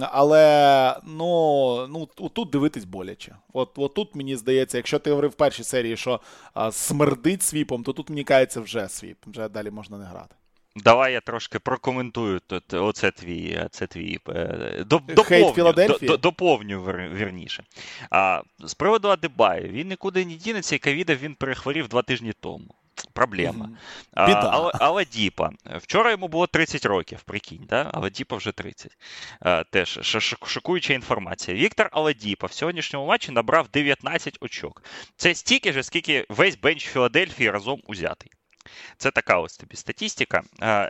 [0.00, 3.36] Але ну, ну тут дивитись боляче.
[3.52, 6.20] От, от тут мені здається, якщо ти говорив в першій серії, що
[6.54, 9.16] а, смердить свіпом, то тут мені кається вже свіп.
[9.26, 10.34] Вже далі можна не грати.
[10.76, 12.74] Давай я трошки прокоментую тут.
[12.74, 16.82] Оце твій це твій е, доповню, до, доповню
[17.14, 17.64] вірніше.
[18.10, 22.74] А, З приводу Адебаю, він нікуди не дінеться, і ковіда він перехворів два тижні тому.
[23.12, 23.68] Проблема.
[24.16, 24.46] Mm-hmm.
[24.74, 25.50] А, Аладіпа.
[25.76, 27.90] Вчора йому було 30 років, прикинь, да?
[27.92, 28.96] Аладіпа вже 30.
[29.40, 29.98] А, Теж
[30.46, 31.56] шокуюча інформація.
[31.56, 34.82] Віктор Аладіпа в сьогоднішньому матчі набрав 19 очок.
[35.16, 38.30] Це стільки ж, скільки весь бенч Філадельфії разом узятий.
[38.96, 40.42] Це така ось тобі статістика.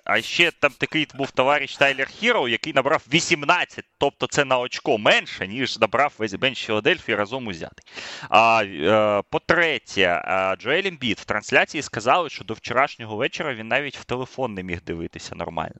[0.05, 4.99] А ще там такий був товариш Тайлер Хіро, який набрав 18, тобто це на очко
[4.99, 7.85] менше, ніж набрав весь бенч Філадельфії разом узятий.
[8.29, 10.23] А е, по-третє,
[10.59, 14.83] Джоель Ембіт в трансляції сказали, що до вчорашнього вечора він навіть в телефон не міг
[14.83, 15.77] дивитися нормально.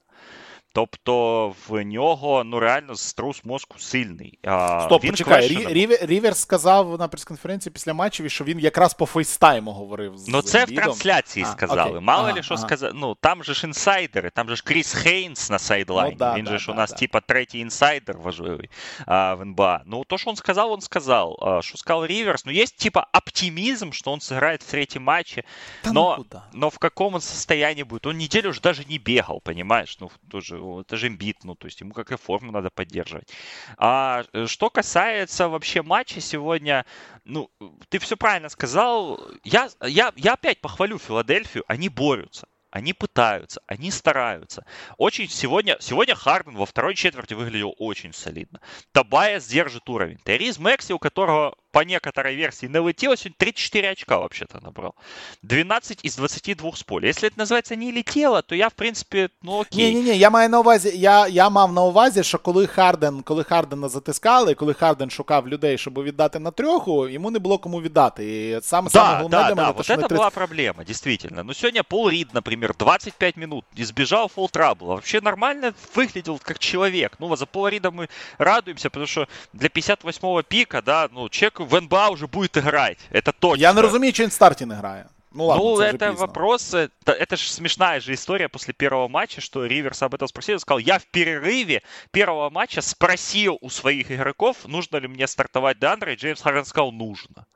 [0.72, 4.38] Тобто в нього ну реально струс мозку сильний.
[4.44, 9.06] А, Стоп, він почекай, Рі, Ріверс сказав на прес-конференції після матчеві, що він якраз по
[9.06, 10.16] фейстайму говорив.
[10.16, 11.90] з Ну це в трансляції а, сказали.
[11.90, 12.00] Окей.
[12.00, 12.62] Мало ага, ли що ага.
[12.62, 12.92] сказали.
[12.96, 16.12] Ну там же ж інсайдери, там же ж Кріс Хейнс на сайдлайні.
[16.12, 16.96] Ну, да, він да, же ж да, у нас да.
[16.96, 18.70] типа третій інсайдер важливий
[19.06, 19.82] а, в НБА.
[19.86, 21.36] Ну то, що він сказав, він сказав.
[21.42, 25.44] А, що сказав Риверс, ну есть типа оптимизм, что он сыграет в третьем матче,
[25.84, 28.06] да но, ну но в каком он состоянии будет?
[28.06, 29.96] Он неделю уже даже не бегал, понимаешь?
[30.00, 33.29] Ну, тоже это же имбит, ну, то есть ему как и форму надо поддерживать.
[33.77, 36.85] А э, что касается вообще матча сегодня,
[37.25, 37.49] ну,
[37.89, 39.19] ты все правильно сказал.
[39.43, 42.47] Я, я, я опять похвалю Филадельфию, они борются.
[42.73, 44.65] Они пытаются, они стараются.
[44.97, 48.61] Очень сегодня, сегодня Харден во второй четверти выглядел очень солидно.
[48.91, 50.17] Табайас держит уровень.
[50.25, 54.94] Терриз Мэкси, у которого по некоторой версии налетело, сегодня 34 очка вообще-то набрал.
[55.42, 57.08] 12 из 22 с поля.
[57.08, 59.94] Если это називається не летіло, то я, в принципі, ну окей.
[59.94, 63.22] Ні, ні, ні, я маю на увазі, я я мав на увазі, що коли Харден,
[63.22, 67.80] коли Хардена затискали, коли Харден шукав людей, щоб віддати на трьоху, йому не було кому
[67.80, 68.48] віддати.
[68.48, 70.12] І саме да, саме головне да, для мене, да, вот это 30...
[70.12, 71.44] была проблема, действительно.
[71.44, 74.88] Ну, сегодня Пол Рид, например, 25 минут избежал фолл трабла.
[74.88, 77.12] Вообще нормально выглядел как человек.
[77.18, 78.08] Ну, вот за Пола Рида мы
[78.38, 82.98] радуемся, потому что для 58-го пика, да, ну, человек в НБА уже будет играть.
[83.10, 83.62] Это точно.
[83.62, 85.04] Я не розумію, чи він в старті не грає.
[85.32, 89.66] Ну, ладно, ну это вопрос, это, это же смешная же история после первого матча, что
[89.66, 94.96] Риверс об этом спросил, сказал, я в перерыве первого матча спросил у своих игроков, нужно
[94.96, 97.46] ли мне стартовать Дандра, и Джеймс Харден сказал, нужно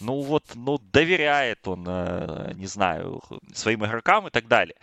[0.00, 3.22] ну вот, ну доверяет он, э, не знаю,
[3.54, 4.76] своим игрокам и так далее.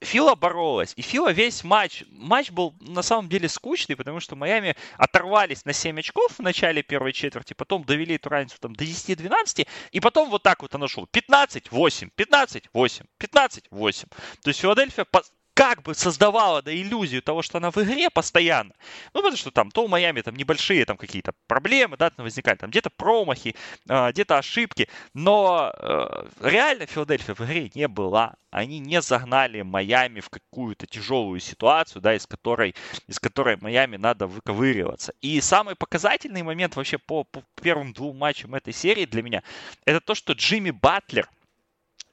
[0.00, 4.76] Фила боролась, и Фила весь матч, матч был на самом деле скучный, потому что Майами
[4.96, 9.66] оторвались на 7 очков в начале первой четверти, потом довели эту разницу там до 10-12,
[9.92, 14.06] и потом вот так вот она шел 15-8, 15-8, 15-8.
[14.42, 15.06] То есть Филадельфия
[15.56, 18.74] как бы создавала да, иллюзию того, что она в игре постоянно.
[19.14, 22.68] Ну, потому что там то у Майами там небольшие там какие-то проблемы, да, возникают, там
[22.68, 23.56] где-то промахи,
[23.88, 28.34] э, где-то ошибки, но э, реально Филадельфия в игре не была.
[28.50, 32.74] Они не загнали Майами в какую-то тяжелую ситуацию, да, из которой,
[33.06, 35.14] из которой Майами надо выковыриваться.
[35.22, 39.42] И самый показательный момент вообще по, по первым двум матчам этой серии для меня,
[39.86, 41.30] это то, что Джимми Батлер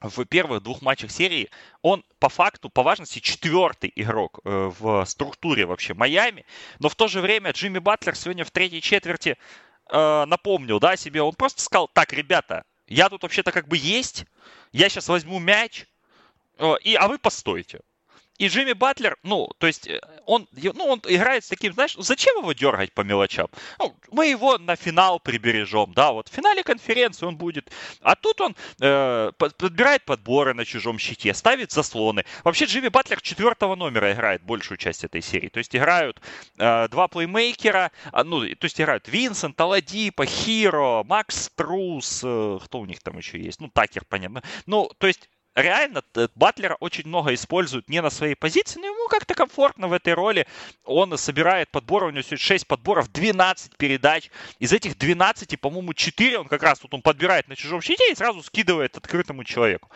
[0.00, 1.50] в первых двух матчах серии
[1.82, 6.44] он по факту, по важности, четвертый игрок э, в структуре вообще Майами.
[6.78, 9.36] Но в то же время Джимми Батлер сегодня в третьей четверти
[9.90, 14.26] э, напомнил да, себе, он просто сказал, так, ребята, я тут вообще-то как бы есть,
[14.72, 15.86] я сейчас возьму мяч,
[16.58, 17.80] э, и, а вы постойте.
[18.38, 22.36] И Джимми Батлер, ну, то есть э, он, ну, он играет с таким, знаешь, зачем
[22.38, 23.46] его дергать по мелочам?
[23.78, 27.70] Ну, мы его на финал прибережем, да, вот в финале конференции он будет.
[28.00, 32.24] А тут он э, подбирает подборы на чужом щите, ставит заслоны.
[32.42, 35.48] Вообще Джимми Батлер четвертого номера играет большую часть этой серии.
[35.48, 36.20] То есть играют
[36.58, 42.80] э, два плеймейкера, а, ну, то есть играют Винсент, Аладипа, Хиро, Макс Трус, э, кто
[42.80, 43.60] у них там еще есть?
[43.60, 44.42] Ну, Такер, понятно.
[44.66, 46.02] Ну, то есть реально
[46.34, 50.46] Батлера очень много используют не на своей позиции, но ему как-то комфортно в этой роли.
[50.84, 54.30] Он собирает подборы, у него сегодня 6 подборов, 12 передач.
[54.58, 58.14] Из этих 12, по-моему, 4 он как раз тут он подбирает на чужом щите и
[58.14, 59.90] сразу скидывает открытому человеку.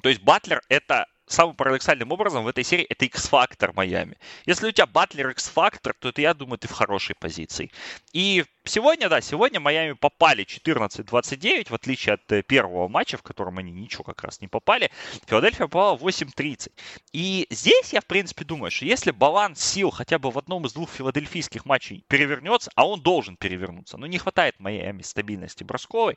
[0.00, 4.16] То есть Батлер это самым парадоксальным образом в этой серии это X-фактор Майами.
[4.46, 7.70] Если у тебя Батлер X-фактор, то это, я думаю, ты в хорошей позиции.
[8.12, 13.58] И сегодня, да, сегодня Майами попали 14-29, в отличие от э, первого матча, в котором
[13.58, 14.90] они ничего как раз не попали.
[15.26, 16.70] Филадельфия попала 8-30.
[17.12, 20.72] И здесь я, в принципе, думаю, что если баланс сил хотя бы в одном из
[20.72, 26.16] двух филадельфийских матчей перевернется, а он должен перевернуться, но не хватает Майами стабильности бросковой,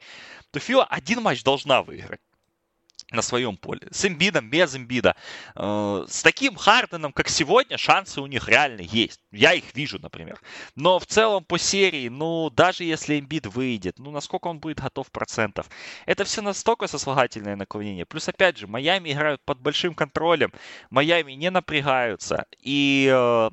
[0.52, 2.22] то Фила один матч должна выиграть
[3.12, 3.88] на своем поле.
[3.92, 5.16] С имбидом, без имбида.
[5.56, 9.22] Э, с таким Харденом, как сегодня, шансы у них реально есть.
[9.32, 10.40] Я их вижу, например.
[10.76, 15.12] Но в целом по серии, ну, даже если имбид выйдет, ну, насколько он будет готов
[15.12, 15.70] процентов.
[16.06, 18.06] Это все настолько сослагательное наклонение.
[18.06, 20.52] Плюс, опять же, Майами играют под большим контролем.
[20.90, 22.46] Майами не напрягаются.
[22.60, 23.50] И э,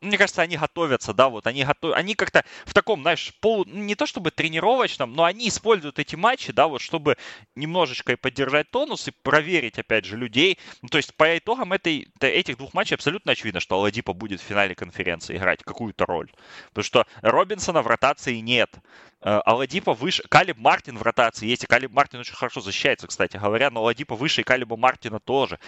[0.00, 1.94] мне кажется, они готовятся, да, вот они готов...
[1.94, 3.64] они как-то в таком, знаешь, полу...
[3.64, 7.16] не то чтобы тренировочном, но они используют эти матчи, да, вот чтобы
[7.54, 10.58] немножечко и поддержать тонус и проверить, опять же, людей.
[10.82, 14.44] Ну, то есть по итогам этой, этих двух матчей абсолютно очевидно, что Аладипа будет в
[14.44, 16.30] финале конференции играть какую-то роль.
[16.68, 18.74] Потому что Робинсона в ротации нет.
[19.22, 23.38] Э, Аладипа выше, Калиб Мартин в ротации есть, и Калиб Мартин очень хорошо защищается, кстати
[23.38, 25.58] говоря, но Аладипа выше и Калиба Мартина тоже.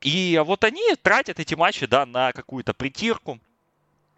[0.00, 3.40] И вот они тратят эти матчи, да, на какую-то притирку,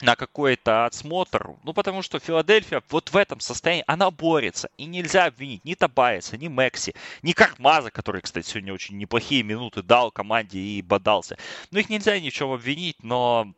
[0.00, 1.50] на какой-то отсмотр.
[1.62, 4.70] Ну, потому что Филадельфия вот в этом состоянии, она борется.
[4.76, 9.82] И нельзя обвинить ни Табайса, ни Мекси, ни Кармаза, который, кстати, сегодня очень неплохие минуты
[9.82, 11.36] дал команде и бодался.
[11.70, 13.52] Ну, их нельзя ни в чем обвинить, но,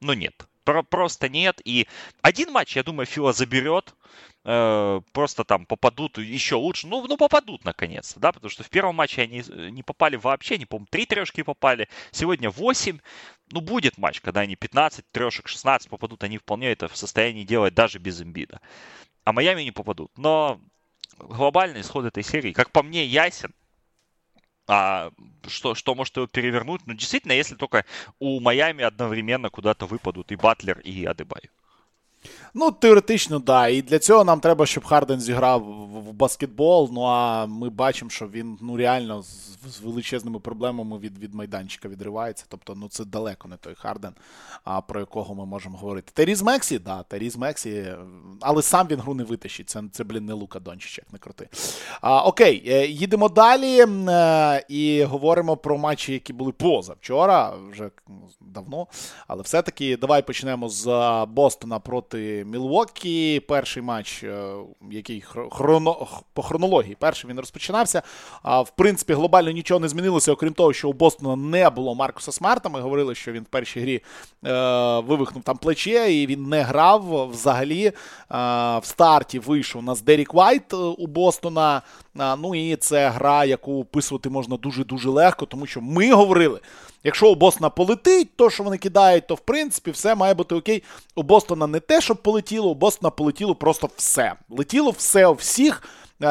[0.00, 0.34] но нет.
[0.64, 1.60] Про просто нет.
[1.64, 1.86] И
[2.22, 3.94] один матч, я думаю, Фила заберет.
[4.46, 6.86] Э, просто там попадут еще лучше.
[6.86, 10.58] Ну, ну попадут наконец-то, да, потому что в первом матче они э, не попали вообще,
[10.58, 11.88] не помню, три трешки попали.
[12.10, 12.98] Сегодня 8.
[13.52, 16.22] Ну, будет матч, когда они 15 трешек, 16 попадут.
[16.24, 18.60] Они вполне это в состоянии делать даже без имбида.
[19.24, 20.12] А Майами не попадут.
[20.18, 20.60] Но
[21.18, 23.54] глобальный исход этой серии, как по мне, ясен.
[24.66, 25.10] А
[25.46, 26.82] что, что может его перевернуть?
[26.86, 27.84] Ну, действительно, если только
[28.18, 31.50] у Майами одновременно куда-то выпадут и Батлер, и Адебай.
[32.56, 33.38] Ну, теоретично.
[33.38, 33.68] Да.
[33.68, 36.90] І для цього нам треба, щоб Харден зіграв в баскетбол.
[36.92, 42.44] Ну а ми бачимо, що він ну реально з, величезними проблемами від від майданчика відривається.
[42.48, 44.12] Тобто, ну це далеко не той Харден,
[44.64, 46.12] а, про якого ми можемо говорити.
[46.14, 47.92] Теріз Мексі, да, Теріз Мексі,
[48.40, 49.70] але сам він гру не витащить.
[49.70, 51.48] Це, це блін, не Лука Дончич, як не крути.
[52.00, 57.90] А, Окей, е, їдемо далі е, і говоримо про матчі, які були поза вчора, вже
[58.40, 58.86] давно.
[59.26, 60.86] Але все-таки давай почнемо з
[61.28, 62.43] Бостона проти.
[62.44, 63.40] Мілвокі.
[63.40, 64.54] Перший матч, е,
[64.90, 68.02] який хроно, по хронології, перший він розпочинався.
[68.42, 72.32] А в принципі, глобально нічого не змінилося, окрім того, що у Бостона не було Маркуса
[72.32, 72.68] Смарта.
[72.68, 74.02] Ми говорили, що він в першій грі
[74.44, 77.84] е, вивихнув там плече, і він не грав взагалі.
[77.86, 77.92] Е,
[78.78, 81.82] в старті вийшов у нас Дерік Вайт е, у Бостона.
[82.20, 86.60] Е, ну і це гра, яку описувати можна дуже-дуже легко, тому що ми говорили.
[87.04, 90.82] Якщо у Бостона полетить, то що вони кидають, то в принципі все має бути окей.
[91.14, 94.34] У Бостона не те, щоб полетіло, у Бостона полетіло просто все.
[94.50, 95.82] Летіло все у всіх.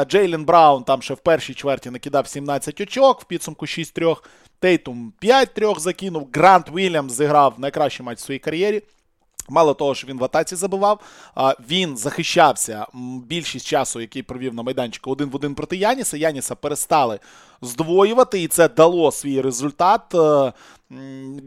[0.07, 4.17] Джейлен Браун там ще в першій чверті накидав 17 очок, в підсумку 6-3.
[4.59, 6.29] Тейтум 5-3 закинув.
[6.33, 8.83] Грант Вільямс зіграв найкращий матч в своїй кар'єрі.
[9.49, 10.99] Мало того, що він в атаці забивав,
[11.69, 12.85] він захищався
[13.27, 16.17] більшість часу, який провів на майданчику один в один проти Яніса.
[16.17, 17.19] Яніса перестали
[17.61, 20.01] здвоювати, і це дало свій результат.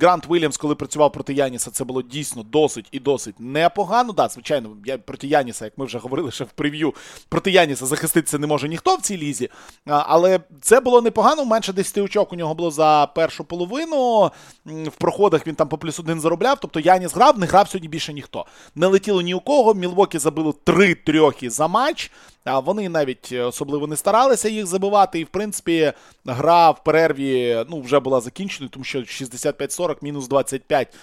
[0.01, 4.13] Грант Вільямс, коли працював проти Яніса, це було дійсно досить і досить непогано.
[4.13, 6.95] Да, звичайно, я проти Яніса, як ми вже говорили ще в прев'ю,
[7.29, 9.51] проти Яніса захиститися не може ніхто в цій лізі.
[9.85, 11.45] Але це було непогано.
[11.45, 14.31] Менше 10 очок у нього було за першу половину.
[14.65, 16.59] В проходах він там по плюс один заробляв.
[16.61, 18.47] Тобто Яніс грав, не грав сьогодні більше ніхто.
[18.75, 19.75] Не летіло ні у кого.
[19.75, 22.11] Мілвокі забило три трьохи за матч.
[22.47, 25.21] Вони навіть особливо не старалися їх забивати.
[25.21, 25.93] І, в принципі,
[26.25, 30.95] гра в перерві ну, вже була закінченою, тому що 65-40, мінус 25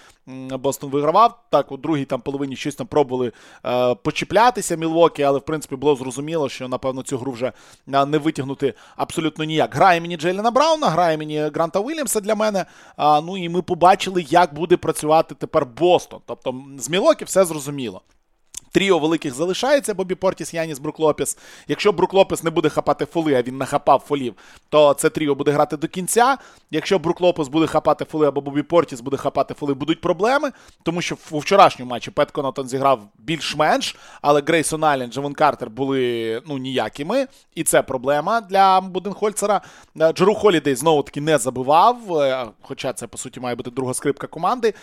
[0.49, 1.39] Бостон вигравав.
[1.49, 3.31] Так, у другій там половині щось там пробували
[3.65, 7.51] е, почіплятися Мілвокі, але в принципі було зрозуміло, що напевно цю гру вже
[7.93, 9.75] е, не витягнути абсолютно ніяк.
[9.75, 12.65] Грає мені Джейлена Брауна, грає мені Гранта Уільямса для мене.
[12.97, 16.19] Ну і ми побачили, як буде працювати тепер Бостон.
[16.25, 18.01] Тобто з Мілокі все зрозуміло.
[18.73, 21.37] Тріо великих залишається Бобі Портіс, Яніс, Брук Лопес.
[21.67, 24.33] Якщо Брук Лопес не буде хапати фоли, а він нахапав фолів,
[24.69, 26.37] то це Тріо буде грати до кінця.
[26.71, 30.51] Якщо Брук Лопес буде хапати фоли, або Бобі Портіс буде хапати фоли, будуть проблеми.
[30.83, 36.41] Тому що у вчорашньому матчі Пет Конотон зіграв більш-менш, але Грейсон Аллен, Джевон Картер були
[36.47, 37.27] ну, ніякими.
[37.55, 39.61] І це проблема для Буденхольцера.
[40.01, 43.93] Е, Джеру Холідей знову таки не забивав, е, хоча це, по суті, має бути друга
[43.93, 44.73] скрипка команди.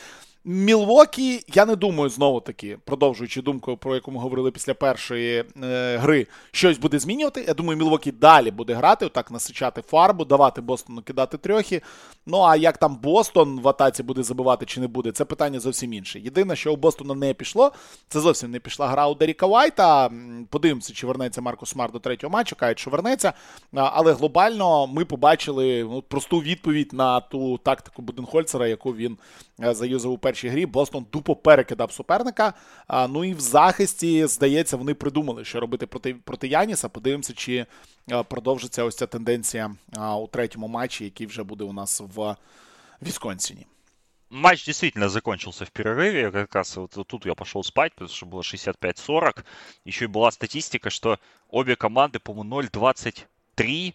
[0.44, 5.96] Мілвокі, я не думаю, знову таки, продовжуючи думку, про яку ми говорили після першої е,
[5.96, 7.44] гри, щось буде змінювати.
[7.48, 11.82] Я думаю, Мілвокі далі буде грати, отак насичати фарбу, давати Бостону кидати трьохи.
[12.26, 15.92] Ну а як там Бостон в атаці буде забивати чи не буде, це питання зовсім
[15.92, 16.20] інше.
[16.20, 17.72] Єдине, що у Бостона не пішло,
[18.08, 20.10] це зовсім не пішла гра у Деріка Вайта.
[20.50, 23.32] Подивимося, чи вернеться Марко Смар до третього матчу, кажуть, що вернеться.
[23.72, 29.18] Але глобально ми побачили ну, просту відповідь на ту тактику Буденхольцера, яку він
[29.64, 32.53] е, заюзав у першій грі Бостон тупо перекидав суперника.
[32.87, 36.89] А, Ну і в захисті, здається, вони придумали, що робити проти проти Яніса.
[36.89, 37.65] Подивимося, чи
[38.27, 42.35] продовжиться ось ця тенденція а, у третьому матчі, який вже буде у нас в
[43.01, 43.65] Висконсине.
[44.29, 46.31] Матч действительно закончился в перерыве.
[46.31, 49.43] Как раз вот, вот тут я пошел спать, потому что было 65-40.
[49.85, 53.93] Еще и была статистика, что обе команды, по-моему, 0-23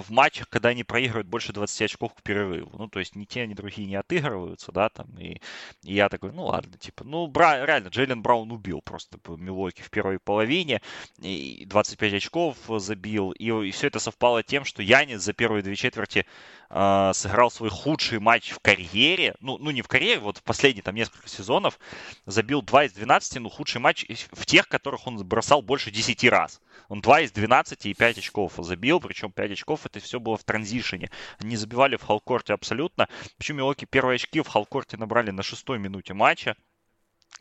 [0.00, 2.76] в матчах, когда они проигрывают больше 20 очков к перерыву.
[2.78, 5.40] Ну, то есть ни те, ни другие не отыгрываются, да, там, и,
[5.82, 9.90] и я такой, ну, ладно, типа, ну, Бра, реально, Джейлен Браун убил просто Милоки в
[9.90, 10.80] первой половине,
[11.20, 15.76] и 25 очков забил, и, и все это совпало тем, что Янис за первые две
[15.76, 16.26] четверти
[16.72, 20.82] э, сыграл свой худший матч в карьере, ну, ну, не в карьере, вот в последние
[20.82, 21.78] там несколько сезонов
[22.26, 26.60] забил 2 из 12, ну, худший матч в тех, которых он бросал больше 10 раз.
[26.88, 30.44] Он 2 из 12 и 5 очков забил, причем 5 очков это все было в
[30.44, 31.10] транзишене.
[31.38, 33.08] Они забивали в халкорте абсолютно.
[33.36, 36.56] Причем Милоки первые очки в халкорте набрали на шестой минуте матча.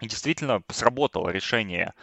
[0.01, 1.93] действительно сработало решение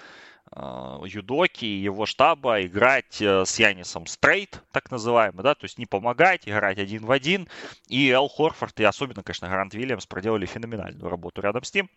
[1.04, 5.86] Юдоки и его штаба играть э, с Янисом стрейт, так называемый, да, то есть не
[5.86, 7.48] помогать, играть один в один.
[7.86, 11.90] И Эл Хорфорд и особенно, конечно, Грант Вильямс проделали феноменальную работу рядом с ним.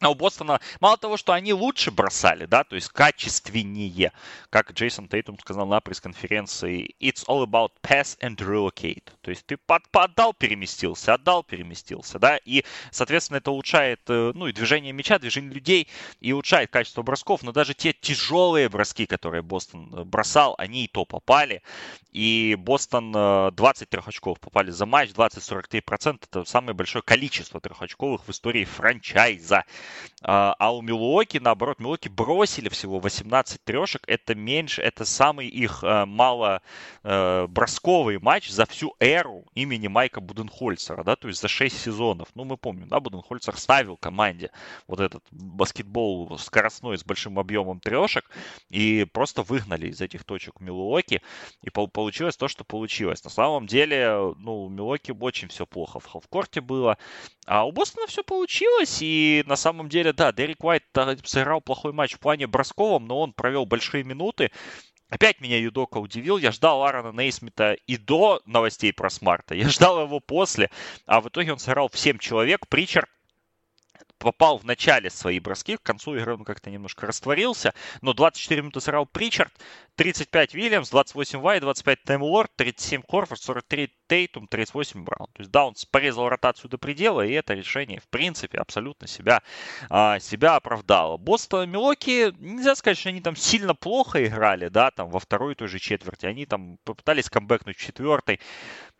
[0.00, 4.12] А у Бостона мало того, что они лучше бросали, да, то есть качественнее,
[4.50, 9.04] как Джейсон Тейтум сказал на пресс-конференции, it's all about pass and relocate.
[9.20, 14.48] То есть ты под, отдал, переместился, отдал, переместился, да, и, соответственно, это улучшает, э, ну,
[14.48, 15.88] и движение мяча, движение людей,
[16.20, 20.88] и улучшает качество бросков, но даже те тяжелые броски, которые Бостон э, бросал, они и
[20.88, 21.62] то попали,
[22.10, 28.30] и Бостон 23 э, очков попали за матч, 20-43%, это самое большое количество трехочковых в
[28.30, 29.64] истории франчайза.
[30.22, 34.02] А, а у Милуоки, наоборот, Милуоки бросили всего 18 трешек.
[34.06, 36.62] Это меньше, это самый их э, мало
[37.02, 42.28] э, бросковый матч за всю эру имени Майка Буденхольцера, да, то есть за 6 сезонов.
[42.34, 44.50] Ну, мы помним, да, Буденхольцер ставил команде
[44.86, 48.30] вот этот баскетбол скоростной с большим объемом трешек
[48.70, 51.20] и просто выгнали из этих точек Милуоки,
[51.62, 53.22] и получилось то, что получилось.
[53.24, 56.96] На самом деле, ну, у Милуоки очень все плохо в халфкорте было,
[57.46, 60.84] а у Бостона все получилось, и на самом деле, да, Дерек Уайт
[61.24, 64.50] сыграл плохой матч в плане бросковом, но он провел большие минуты.
[65.10, 66.38] Опять меня Юдока удивил.
[66.38, 69.54] Я ждал Аарона Нейсмита и до новостей про Смарта.
[69.54, 70.70] Я ждал его после.
[71.06, 72.66] А в итоге он сыграл в 7 человек.
[72.68, 73.06] Причер
[74.24, 78.80] попал в начале свои броски, к концу игры он как-то немножко растворился, но 24 минуты
[78.80, 79.52] сыграл Причард,
[79.96, 85.28] 35 Вильямс, 28 Вай, 25 Тайм Лорд, 37 Корфорд, 43 Тейтум, 38 Браун.
[85.34, 89.42] То есть да, он порезал ротацию до предела, и это решение, в принципе, абсолютно себя,
[89.90, 91.16] а, себя оправдало.
[91.16, 95.68] Бостон Милоки, нельзя сказать, что они там сильно плохо играли, да, там во второй той
[95.68, 96.26] же четверти.
[96.26, 98.40] Они там попытались камбэкнуть в четвертой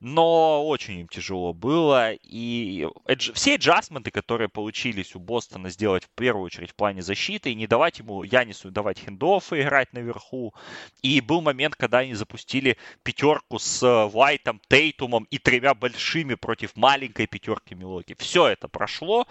[0.05, 2.13] но очень им тяжело было.
[2.13, 2.87] И
[3.35, 7.67] все аджастменты, которые получились у Бостона сделать в первую очередь в плане защиты, и не
[7.67, 10.55] давать ему Янису давать хендофы играть наверху.
[11.03, 17.27] И был момент, когда они запустили пятерку с Вайтом, Тейтумом и тремя большими против маленькой
[17.27, 18.15] пятерки Милоки.
[18.19, 19.27] Все это прошло,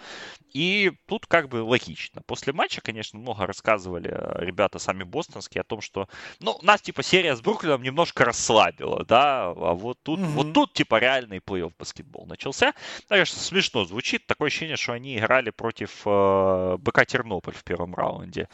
[0.52, 2.22] и тут как бы логично.
[2.26, 6.08] После матча, конечно, много рассказывали э, ребята сами бостонские о том, что,
[6.40, 10.32] ну, нас типа серия с Бруклином немножко расслабила, да, а вот тут, mm-hmm.
[10.32, 12.72] вот тут типа реальный плей-офф баскетбол начался.
[13.08, 14.26] Конечно, смешно звучит.
[14.26, 18.48] Такое ощущение, что они играли против э, БК Тернополь в первом раунде.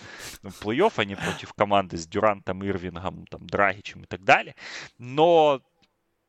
[0.45, 4.55] Плей-офф они против команды с Дюрантом, Ирвингом, там, Драгичем и так далі.
[4.99, 5.61] Но,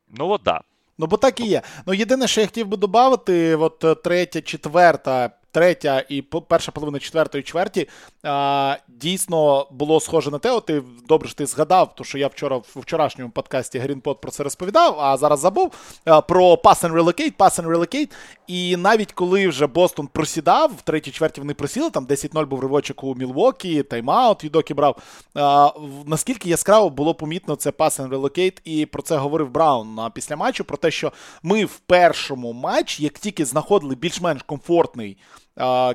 [0.08, 0.60] ну вот да,
[0.98, 1.62] Ну, бо так і є.
[1.86, 7.44] Ну, єдине, що я хотів би додати, от третя, четверта третя і перша половина четвертої
[7.44, 7.88] чверті
[8.22, 10.50] а, дійсно було схоже на те.
[10.50, 14.30] От ти добре що ти згадав, то що я вчора в вчорашньому подкасті Грінпот про
[14.30, 15.72] це розповідав, а зараз забув
[16.04, 18.10] а, про pass and relocate, pass and relocate.
[18.46, 23.04] І навіть коли вже Бостон просідав, в третій чверті вони просіли, там 10-0 був ривочок
[23.04, 24.96] у Мілвокі, тайм-аут Юдокі брав.
[25.34, 25.70] А,
[26.06, 30.64] наскільки яскраво було помітно це pass and relocate, і про це говорив Браун після матчу,
[30.64, 35.16] про те, що ми в першому матчі, як тільки знаходили більш-менш комфортний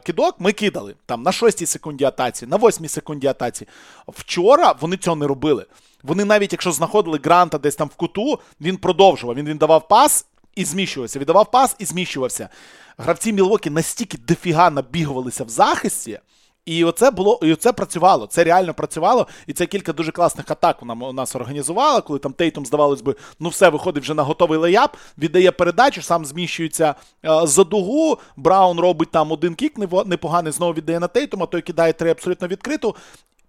[0.03, 3.67] кидок ми кидали там на 6 секунді атаці, на 8 секунді атаці.
[4.07, 5.65] Вчора вони цього не робили.
[6.03, 9.35] Вони навіть якщо знаходили гранта десь там в куту, він продовжував.
[9.35, 11.19] Він він давав пас і зміщувався.
[11.19, 12.49] Віддавав пас і зміщувався.
[12.97, 16.19] Гравці Мілвокі настільки дофіга набігувалися в захисті.
[16.67, 18.27] І оце було, і оце працювало.
[18.27, 19.27] Це реально працювало.
[19.47, 23.15] І це кілька дуже класних атак вона у нас організувала, коли там Тейтум, здавалось би,
[23.39, 26.95] ну все, виходить вже на готовий леяп, віддає передачу, сам зміщується
[27.25, 28.17] е, за дугу.
[28.37, 32.95] Браун робить там один кік непоганий, знову віддає на Тейтума, той кидає три абсолютно відкриту.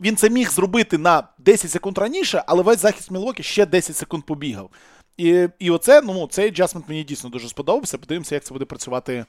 [0.01, 4.25] Він це міг зробити на 10 секунд раніше, але весь захист Мілвокі ще 10 секунд
[4.25, 4.71] побігав.
[5.17, 7.99] І і оце, ну, цей джасмент мені дійсно дуже сподобався.
[7.99, 9.25] Подивимося, як це буде працювати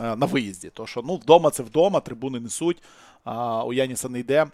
[0.00, 0.70] е, на виїзді.
[0.74, 2.82] Тому що ну, вдома це вдома, трибуни несуть
[3.24, 4.46] у Яниса не йде.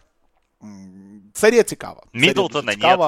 [1.35, 2.03] Серия цікава.
[2.13, 3.01] Миддлтона нет.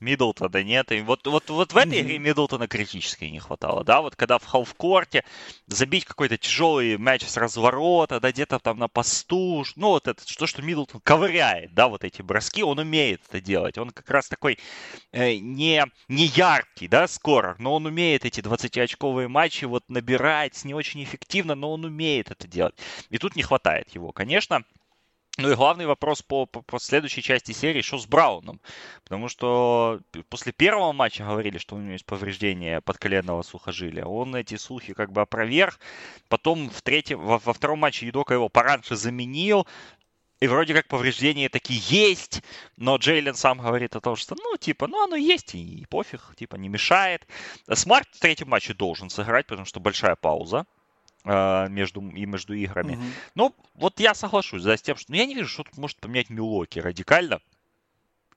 [0.00, 0.92] Миддлтона нет.
[0.92, 2.02] И вот, вот, вот в этой mm-hmm.
[2.02, 5.24] игре Миддлтона критически не хватало, да, вот когда в халфкорте
[5.66, 10.46] забить какой-то тяжелый мяч с разворота, да, где-то там на посту, ну вот это, что,
[10.46, 13.78] что Миддлтон ковыряет, да, вот эти броски, он умеет это делать.
[13.78, 14.58] Он как раз такой
[15.12, 20.74] э, не, не яркий, да, скорер, но он умеет эти 20-очковые матчи вот набирать не
[20.74, 22.74] очень эффективно, но он умеет это делать.
[23.08, 24.64] И тут не хватает его, конечно.
[25.40, 28.60] Ну и главный вопрос по, по, по следующей части серии, что с Брауном.
[29.04, 34.04] Потому что после первого матча говорили, что у него есть повреждение подколенного сухожилия.
[34.04, 35.80] Он эти слухи как бы опроверг.
[36.28, 39.66] Потом в третьем, во, во втором матче Юдока его пораньше заменил.
[40.40, 42.42] И вроде как повреждения такие есть,
[42.76, 46.56] но Джейлен сам говорит о том, что, ну, типа, ну, оно есть, и пофиг, типа,
[46.56, 47.26] не мешает.
[47.70, 50.66] Смарт в третьем матче должен сыграть, потому что большая пауза
[51.24, 52.94] между, и между играми.
[52.94, 53.12] Мгм.
[53.34, 55.98] Ну, вот я соглашусь да, с тем, что ну, я не вижу, что тут может
[55.98, 57.40] поменять Милоки радикально,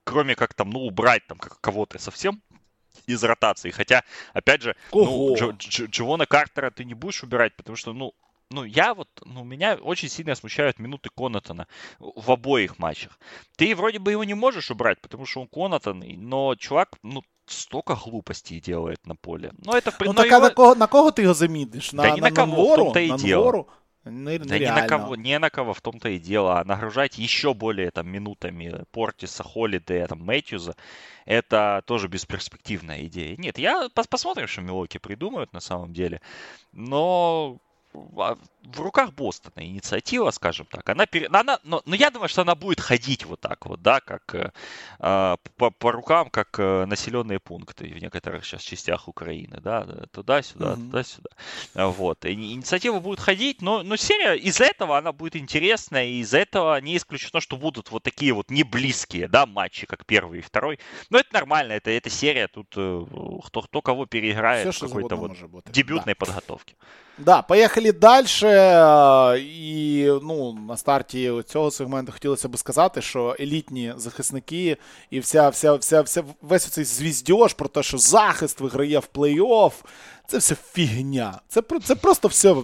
[0.03, 2.41] кроме как там, ну, убрать там кого-то совсем
[3.07, 3.71] из ротации.
[3.71, 4.03] Хотя,
[4.34, 5.36] опять же, ну, Кого?
[5.36, 8.13] Дж- Дж- Дживона Картера ты не будешь убирать, потому что, ну,
[8.49, 11.67] ну, я вот, ну, меня очень сильно смущают минуты Конатона
[11.99, 13.19] в обоих матчах.
[13.57, 17.94] Ты вроде бы его не можешь убрать, потому что он Конатон, но чувак, ну, столько
[17.94, 19.52] глупостей делает на поле.
[19.59, 21.34] Ну, это, в при- Ну но так а его- на кого, на кого ти його
[21.34, 21.92] заміниш?
[21.92, 22.84] Да На, ні на, на кого, в Нонвору?
[22.84, 23.36] том-то і на діло.
[23.44, 23.66] Нонвору?
[24.04, 24.88] Не, Да ни на нереально.
[24.98, 26.50] кого, не на кого в том-то и дело.
[26.54, 30.74] А нагружать еще более там минутами Портиса, Холлидея, там, Мэтьюза,
[31.26, 33.36] это тоже бесперспективная идея.
[33.38, 36.20] Нет, я пос- посмотрим, что Милоки придумают на самом деле.
[36.72, 37.59] Но
[38.16, 40.89] а, в руках Бостона инициатива, скажем так.
[40.89, 43.99] Она, пере- она но, но я думаю, что она будет ходить вот так вот, да,
[43.99, 44.51] как э,
[44.99, 50.05] а, по, по рукам, как э, населенные пункты в некоторых сейчас частях Украины, да, да,
[50.11, 50.86] туда-сюда, Мгм.
[50.86, 51.30] туда-сюда.
[51.76, 52.26] Вот.
[52.26, 56.80] И инициатива будет ходить, но, но серия из-за этого она будет интересная, и из-за этого
[56.82, 60.80] не исключено, что будут вот такие вот не близкие, да, матчи, как первый и второй.
[61.09, 63.05] Но это нормально, это, это серия, тут э,
[63.45, 66.76] кто, кто кого переиграет Все, в какой-то вот дебютной подготовке.
[67.18, 68.26] Да, поїхали далі.
[68.53, 74.77] Е, І ну, на старті цього сегменту хотілося б сказати, що елітні захисники
[75.09, 79.71] і вся, вся, вся, вся весь цей звіздьош про те, що захист виграє в плей-офф,
[80.28, 81.39] це все фігня.
[81.47, 82.55] Це, це просто все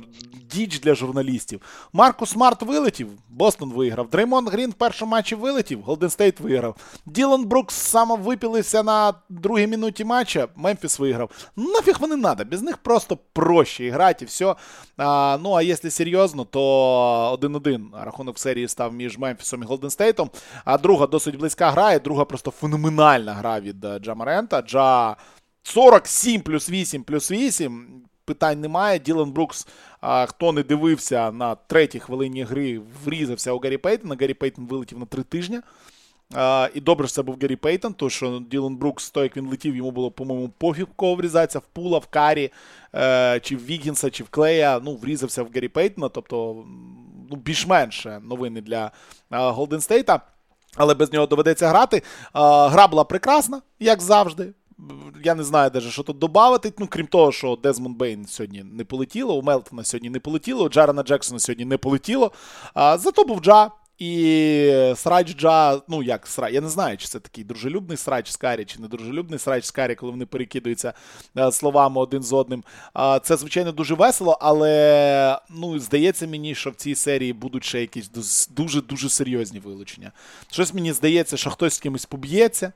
[0.51, 1.61] діч для журналістів.
[1.93, 4.09] Маркус Смарт вилетів, Бостон виграв.
[4.09, 6.75] Дреймонд Грін в першому матчі вилетів, Голден Стейт виграв.
[7.05, 11.31] Ділан Брукс самовипілився на другій минуті матча, Мемфіс виграв.
[11.55, 14.55] Нафіг вони надо, без них просто проще грати і все.
[14.97, 20.29] А, ну, а якщо серйозно, то 1-1 рахунок серії став між Мемфісом і Голден Стейтом.
[20.65, 24.61] А друга досить близька гра, і друга просто феноменальна гра від е, Джа Марента.
[24.61, 25.15] Джа
[25.63, 28.03] 47 плюс 8 плюс 8.
[28.25, 28.99] Питань немає.
[28.99, 29.67] Ділан Брукс,
[30.01, 34.15] а, хто не дивився на третій хвилині гри, врізався у Гаррі Пейтона.
[34.19, 35.59] Гаррі Пейтон вилетів на три тижні.
[36.33, 39.47] А, і добре, що це був Гаррі Пейтон, тому що Ділан Брукс, то як він
[39.47, 42.51] летів, йому було, по-моєму, пофіг кого врізатися, в Пула, в Карі,
[42.95, 44.79] е, чи в Вігінса, чи в Клея.
[44.83, 46.65] Ну, врізався в Гаррі Пейтона, тобто
[47.29, 48.91] ну, більш-менш новини для
[49.29, 50.21] Голден Стейта.
[50.75, 52.03] Але без нього доведеться грати.
[52.33, 54.53] А, гра була прекрасна, як завжди.
[55.23, 56.73] Я не знаю навіть, що тут додати.
[56.79, 60.69] Ну, крім того, що Дезмонд Бейн сьогодні не полетіло, у Мелтона сьогодні не полетіло, у
[60.69, 62.31] Джарена Джексона сьогодні не полетіло.
[62.73, 63.71] А, зато був Джа.
[63.99, 68.35] І срач Джа, ну як срач, я не знаю, чи це такий дружелюбний срач з
[68.35, 70.93] Карі, чи не дружелюбний срач з Карі, коли вони перекидаються
[71.37, 72.63] е, словами один з одним.
[73.23, 78.09] Це, звичайно, дуже весело, але ну, здається мені, що в цій серії будуть ще якісь
[78.49, 80.11] дуже-дуже серйозні вилучення.
[80.51, 82.73] Щось мені здається, що хтось з кимось поб'ється.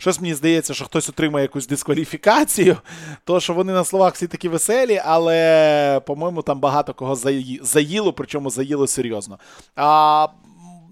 [0.00, 2.76] Щось мені здається, що хтось отримає якусь дискваліфікацію,
[3.24, 7.16] то що вони на словах всі такі веселі, але, по-моєму, там багато кого
[7.62, 9.38] заїло, причому заїло серйозно.
[9.76, 10.26] А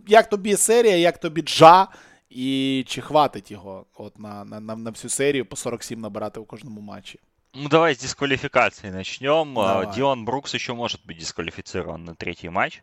[0.06, 1.88] як тобі серія, як тобі Джа,
[2.30, 6.44] і чи хватить його от на, на, на, на всю серію по 47 набирати у
[6.44, 7.18] кожному матчі?
[7.54, 9.54] Ну, давай с дисквалификации начнем.
[9.54, 9.94] Давай.
[9.94, 12.82] Дилан Брукс еще может быть дисквалифицирован на третий матч.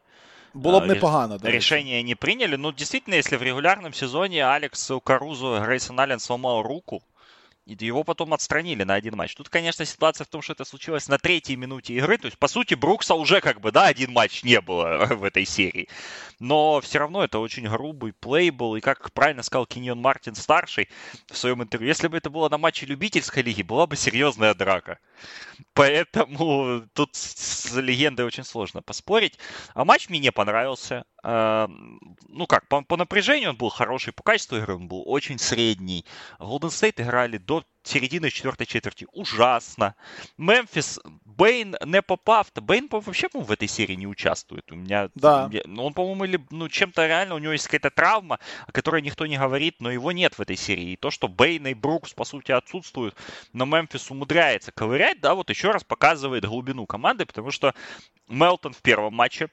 [0.55, 1.55] Було б А, непогано, речі.
[1.55, 2.57] Решение не приняли.
[2.57, 7.01] Ну, действительно, если в регулярном сезоне Алекс Карузо, Грейсон Аллен сломал руку,
[7.65, 9.35] и его потом отстранили на один матч.
[9.35, 12.17] Тут, конечно, ситуация в том, что это случилось на третьей минуте игры.
[12.17, 15.45] То есть, по сути, Брукса уже как бы, да, один матч не было в этой
[15.45, 15.89] серии.
[16.39, 18.75] Но все равно это очень грубый плей был.
[18.75, 20.89] И как правильно сказал Киньон Мартин старший
[21.27, 24.99] в своем интервью, если бы это было на матче любительской лиги, была бы серьезная драка.
[25.73, 29.39] Поэтому тут с легендой очень сложно поспорить.
[29.73, 31.05] А матч мне не понравился.
[31.27, 31.67] А,
[32.29, 36.05] Ну как, по, по напряжению он был хороший, по качеству игры он был очень средний.
[36.39, 39.95] Golden State играли до середины четвертой четверти ужасно.
[40.37, 42.51] Мемфис, Бейн не попав.
[42.53, 44.71] Да Бейн по- вообще, по в этой серии не участвует.
[44.71, 45.49] У меня, Да.
[45.51, 49.01] я- ну, он, по-моему, или, ну, чем-то реально, у него есть какая-то травма, о которой
[49.01, 50.91] никто не говорит, но его нет в этой серии.
[50.91, 53.15] И то, что Бейн и Брукс, по сути, отсутствуют,
[53.51, 57.73] но Мемфис умудряется ковырять, да, вот еще раз показывает глубину команды, потому что
[58.27, 59.49] Мелтон в первом матче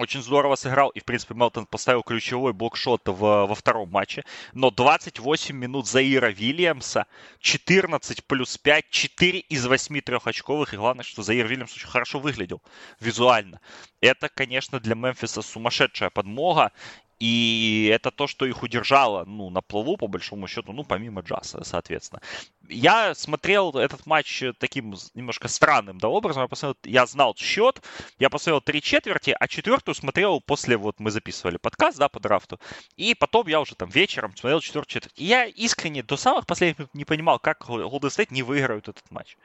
[0.00, 4.70] очень здорово сыграл, и, в принципе, Мелтон поставил ключевой блокшот в, во втором матче, но
[4.70, 7.06] 28 минут Заира Вильямса,
[7.40, 12.62] 14 плюс 5, 4 из 8 трехочковых, и главное, что Заир Вильямс очень хорошо выглядел
[13.00, 13.60] визуально.
[14.00, 16.72] Это, конечно, для Мемфиса сумасшедшая подмога,
[17.20, 21.62] и это то, что их удержало, ну, на плаву, по большому счету, ну, помимо Джаса,
[21.64, 22.22] соответственно.
[22.66, 26.42] Я смотрел этот матч таким немножко странным, да, образом.
[26.42, 27.82] Я, посмотрел, я знал счет,
[28.18, 32.58] я посмотрел три четверти, а четвертую смотрел после, вот мы записывали подкаст, да, по драфту,
[32.96, 35.18] и потом я уже там вечером смотрел четвертую четверть.
[35.18, 39.10] И я искренне до самых последних минут не понимал, как Golden State не выиграют этот
[39.10, 39.36] матч.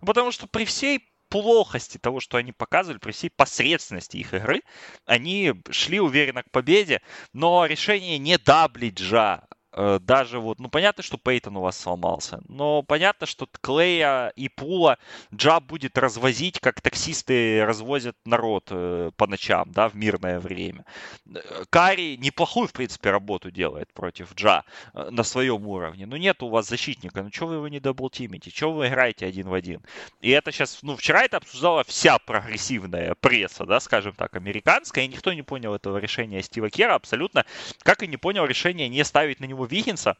[0.00, 4.62] Потому что при всей плохости того, что они показывали, при всей посредственности их игры,
[5.06, 7.02] они шли уверенно к победе,
[7.32, 9.57] но решение не даблить Джа, Э,
[10.00, 14.98] даже вот, ну, понятно, что Пейтон у вас сломался, но понятно, что Клея и Пула
[15.34, 20.84] Джа будет развозить, как таксисты развозят народ э, по ночам, да, в мирное время.
[21.26, 24.64] Э, Карри неплохую, в принципе, работу делает против Джа
[24.94, 28.50] э, на своем уровне, но нет у вас защитника, ну, что вы его не даблтимите,
[28.50, 29.82] что вы играете один в один?
[30.20, 35.08] И это сейчас, ну, вчера это обсуждала вся прогрессивная пресса, да, скажем так, американская, и
[35.08, 37.44] никто не понял этого решения Стива Кера абсолютно,
[37.82, 40.16] как и не понял решения не ставить на него Виггинса,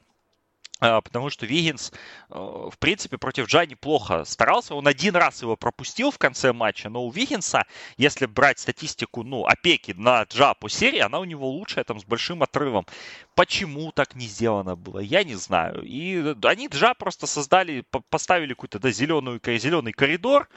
[0.80, 1.90] а, потому что Виггинс,
[2.30, 4.76] э, в принципе, против Джа неплохо старался.
[4.76, 7.64] Он один раз его пропустил в конце матча, но у Виггинса,
[7.96, 12.04] если брать статистику, ну, опеки на Джа по серии, она у него лучшая, там, с
[12.04, 12.86] большим отрывом.
[13.34, 15.82] Почему так не сделано было, я не знаю.
[15.82, 20.48] И они Джа просто создали, поставили какой-то, да, зеленый, зеленый коридор,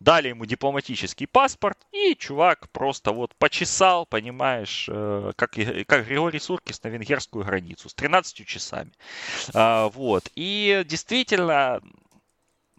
[0.00, 5.52] дали ему дипломатический паспорт, и чувак просто вот почесал, понимаешь, э, как,
[5.86, 8.90] как Григорий Суркис на венгерскую границу с 13 часами.
[9.54, 10.30] А, вот.
[10.34, 11.80] И действительно,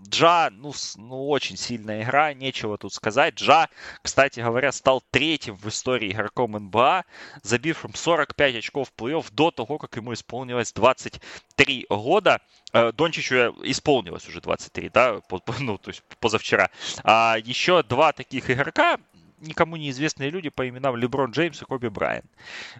[0.01, 3.35] Джа, ну, ну, очень сильная игра, нечего тут сказать.
[3.35, 3.69] Джа,
[4.01, 7.05] кстати говоря, стал третьим в истории игроком НБА,
[7.43, 12.41] забившим 45 очков в плей-офф до того, как ему исполнилось 23 года.
[12.73, 15.21] Э, Дончичу исполнилось уже 23, да,
[15.59, 16.69] ну, то есть позавчера.
[17.03, 18.97] А еще два таких игрока,
[19.45, 22.23] никому неизвестные люди по именам Леброн Джеймс и Коби Брайан.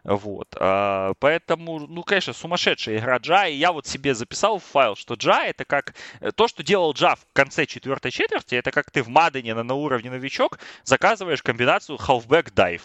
[0.04, 0.56] Вот.
[0.60, 3.48] А, поэтому, ну, конечно, сумасшедшая игра Джа.
[3.48, 6.94] И я вот себе записал в файл, что Джа это как э, то, что делал
[6.94, 11.42] Джа в конце четвертой четверти, это как ты в Мадене на, на уровне новичок заказываешь
[11.42, 12.84] комбинацию halfback dive.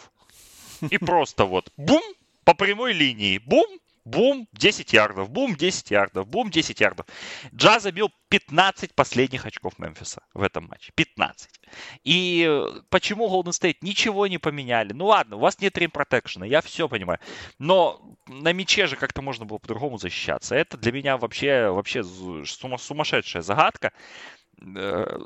[0.90, 2.02] И просто вот бум,
[2.44, 3.66] по прямой линии, бум,
[4.10, 7.06] Бум, 10 ярдов, бум, 10 ярдов, бум, 10 ярдов.
[7.54, 10.90] Джа забил 15 последних очков Мемфиса в этом матче.
[10.96, 11.48] 15.
[12.02, 14.92] И э, почему Golden State ничего не поменяли?
[14.92, 17.20] Ну ладно, у вас нет рим протекшена, я все понимаю.
[17.58, 20.56] Но на мяче же как-то можно было по-другому защищаться.
[20.56, 23.92] Это для меня вообще, вообще сумасшедшая загадка.
[24.60, 25.18] Э,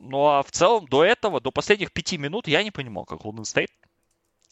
[0.00, 3.44] ну а в целом до этого, до последних пяти минут я не понимал, как Golden
[3.44, 3.70] State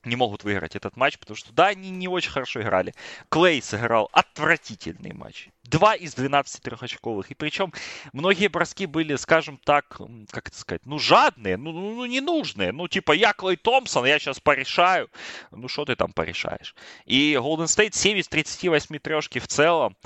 [0.07, 2.95] не могут выиграть этот матч, потому что, да, они не очень хорошо играли.
[3.29, 5.49] Клей сыграл отвратительный матч.
[5.65, 7.31] Два из 12 трехочковых.
[7.31, 7.73] И причем
[8.13, 10.01] многие броски были, скажем так,
[10.31, 12.73] как это сказать, ну, жадные, ну, ну, ну ненужные.
[12.73, 15.11] Ну, типа, я Клей Томпсон, я сейчас порешаю.
[15.51, 16.75] Ну, что ты там порешаешь?
[17.05, 19.97] И Golden State 7 из 38 трешки в целом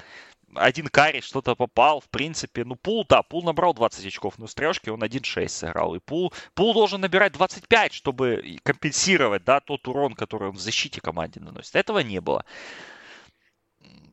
[0.54, 2.64] один карри что-то попал, в принципе.
[2.64, 5.94] Ну, Пул, да, Пул набрал 20 очков, но с трешки он 1-6 сыграл.
[5.94, 11.00] И Пул, Пул должен набирать 25, чтобы компенсировать, да, тот урон, который он в защите
[11.00, 11.76] команде наносит.
[11.76, 12.44] Этого не было.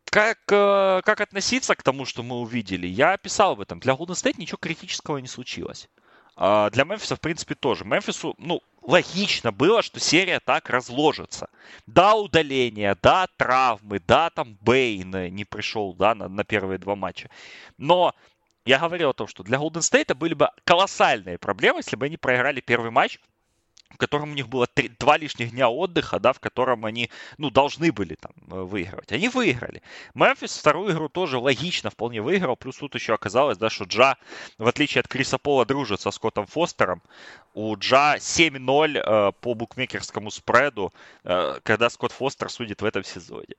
[0.10, 2.88] Как, э, как относиться к тому, что мы увидели?
[2.88, 3.80] Я писал об этом.
[3.80, 5.90] Для Golden State ничего критического не случилось.
[6.36, 7.84] А для Мемфиса, в принципе, тоже.
[7.84, 11.50] Мемфису, ну, логично было, что серия так разложится.
[11.86, 17.30] Да, удаления, да, травмы, да, там Бейн не пришел, да, на, на первые два матча.
[17.78, 18.16] Но
[18.66, 22.18] я говорил о том, что для Golden State были бы колоссальные проблемы, если бы они
[22.18, 23.20] проиграли первый матч
[23.90, 27.50] в котором у них было три, два лишних дня отдыха, да, в котором они, ну,
[27.50, 29.12] должны были там э, выигрывать.
[29.12, 29.82] Они выиграли.
[30.14, 34.18] Мемфис вторую игру тоже логично вполне выиграл, плюс тут еще оказалось, да, что Джа,
[34.58, 37.02] в отличие от Криса Пола, дружит со Скоттом Фостером.
[37.54, 43.56] У Джа 7-0 э, по букмекерскому спреду, э, когда Скотт Фостер судит в этом сезоне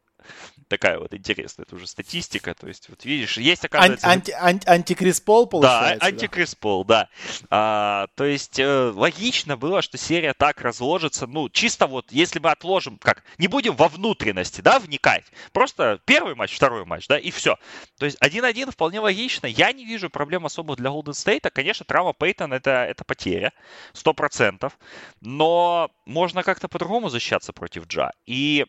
[0.69, 2.55] такая вот интересная тоже статистика.
[2.55, 4.07] То есть, вот видишь, есть, оказывается...
[4.07, 6.01] Анти, анти, антикрис Пол, получается?
[6.01, 7.09] Да, антикрис Пол, да.
[7.51, 11.27] А, то есть, э, логично было, что серия так разложится.
[11.27, 15.25] Ну, чисто вот, если мы отложим, как, не будем во внутренности, да, вникать.
[15.53, 17.57] Просто первый матч, второй матч, да, и все.
[17.99, 19.47] То есть, один-один вполне логично.
[19.47, 21.51] Я не вижу проблем особых для Golden State.
[21.51, 23.53] Конечно, травма Пейтон это, это потеря,
[23.93, 24.79] сто процентов.
[25.21, 28.13] Но можно как-то по-другому защищаться против Джа.
[28.27, 28.67] И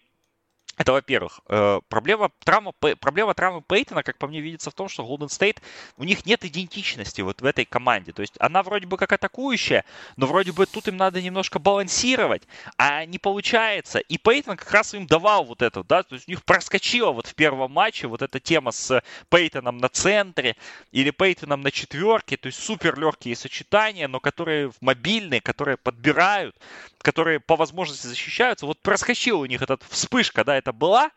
[0.80, 5.04] это, во-первых, э, проблема травмы, проблема травмы Пейтона, как по мне, видится в том, что
[5.04, 5.58] Golden State,
[5.98, 8.14] у них нет идентичности вот в этой команде.
[8.14, 9.84] То есть она вроде бы как атакующая,
[10.16, 12.44] но вроде бы тут им надо немножко балансировать,
[12.78, 14.00] а не получается.
[14.00, 17.28] И Пейтон как раз им давал вот это, да, то есть у них проскочила вот
[17.28, 20.56] в первом матче вот эта тема с Пейтоном на центре
[20.94, 26.56] или Пейтоном на четверке, то есть супер легкие сочетания, но которые мобильные, которые подбирают,
[27.02, 28.66] которые по возможности защищаются.
[28.66, 31.12] Вот проскочила у них эта вспышка, да, это была,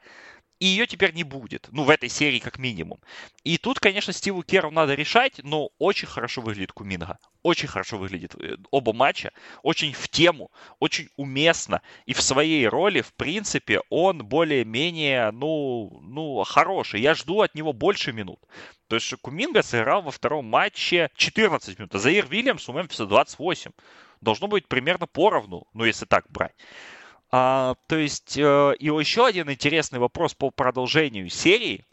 [0.62, 1.66] и ее теперь не будет.
[1.72, 3.00] Ну, в этой серии как минимум.
[3.42, 7.18] И тут, конечно, Стиву Керу надо решать, но очень хорошо выглядит Куминга.
[7.42, 9.32] Очень хорошо выглядит э, оба матча.
[9.64, 11.82] Очень в тему, очень уместно.
[12.06, 17.00] И в своей роли, в принципе, он более-менее, ну, ну, хороший.
[17.00, 18.38] Я жду от него больше минут.
[18.86, 23.72] То есть Куминга сыграл во втором матче 14 минут, а Заир Вильямс у Мемфиса 28.
[24.22, 26.54] Должно быть примерно поровну, ну, если так брать.
[27.32, 31.84] А, то есть, э, и еще один интересный вопрос по продолжению серии.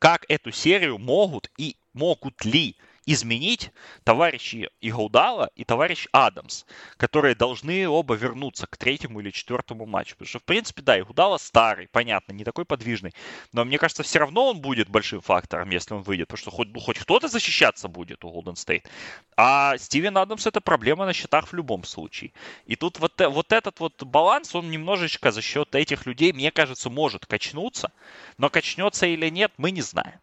[0.00, 2.76] Как эту серию могут и могут ли
[3.06, 3.70] изменить
[4.02, 6.64] товарищи Игаудала и товарищ Адамс,
[6.96, 10.14] которые должны оба вернуться к третьему или четвертому матчу.
[10.14, 13.12] Потому что, в принципе, да, Игудала старый, понятно, не такой подвижный.
[13.52, 16.28] Но мне кажется, все равно он будет большим фактором, если он выйдет.
[16.28, 18.88] Потому что хоть, ну, хоть кто-то защищаться будет у Голден Стейт.
[19.36, 22.32] А Стивен Адамс это проблема на счетах в любом случае.
[22.66, 26.90] И тут вот, вот этот вот баланс, он немножечко за счет этих людей, мне кажется,
[26.90, 27.92] может качнуться.
[28.38, 30.18] Но качнется или нет, мы не знаем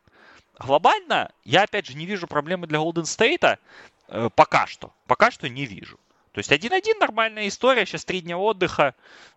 [0.61, 3.57] глобально я, опять же, не вижу проблемы для Golden State
[4.07, 4.93] э, пока что.
[5.07, 5.99] Пока что не вижу.
[6.31, 8.95] То есть 1-1 нормальная история, сейчас три дня отдыха,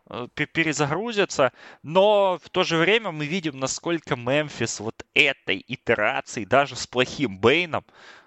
[0.08, 1.52] э, перезагрузятся,
[1.82, 7.38] но в то же время мы видим, насколько Мемфис вот этой итерации, даже с плохим
[7.38, 7.84] Бейном,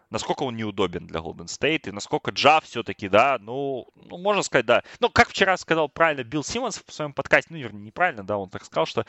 [0.09, 4.65] насколько он неудобен для Golden State, и насколько Джа все-таки, да, ну, ну, можно сказать,
[4.65, 4.83] да.
[4.99, 8.49] Ну, как вчера сказал правильно Билл Симмонс в своем подкасте, ну, вернее, неправильно, да, он
[8.49, 9.05] так сказал, что, э,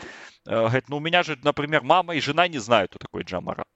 [0.47, 3.67] говорит, ну, у меня же, например, мама и жена не знают, кто такой Джа Моран.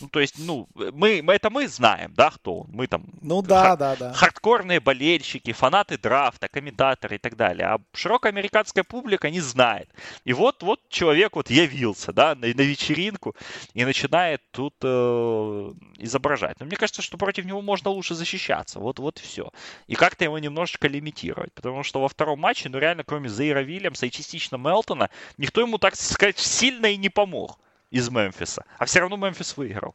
[0.00, 2.68] Ну, то есть, ну, мы, мы, это мы знаем, да, кто он.
[2.72, 3.04] Мы там...
[3.20, 4.12] Ну, да, хар- да, да.
[4.12, 7.66] Хардкорные болельщики, фанаты драфта, комментаторы и так далее.
[7.66, 9.88] А широкая американская публика не знает.
[10.24, 13.34] И вот, вот человек вот явился, да, на, на вечеринку
[13.74, 16.58] и начинает тут э, изображать.
[16.60, 18.80] Но мне кажется, что против него можно лучше защищаться.
[18.80, 19.50] Вот, вот и все.
[19.86, 21.52] И как-то его немножечко лимитировать.
[21.52, 25.76] Потому что во втором матче, ну, реально, кроме Зейра Вильямса и частично Мелтона, никто ему,
[25.78, 27.58] так сказать, сильно и не помог
[27.90, 28.64] из Мемфиса.
[28.78, 29.94] А все равно Мемфис выиграл.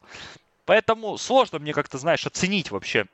[0.64, 3.06] Поэтому сложно мне как-то, знаешь, оценить вообще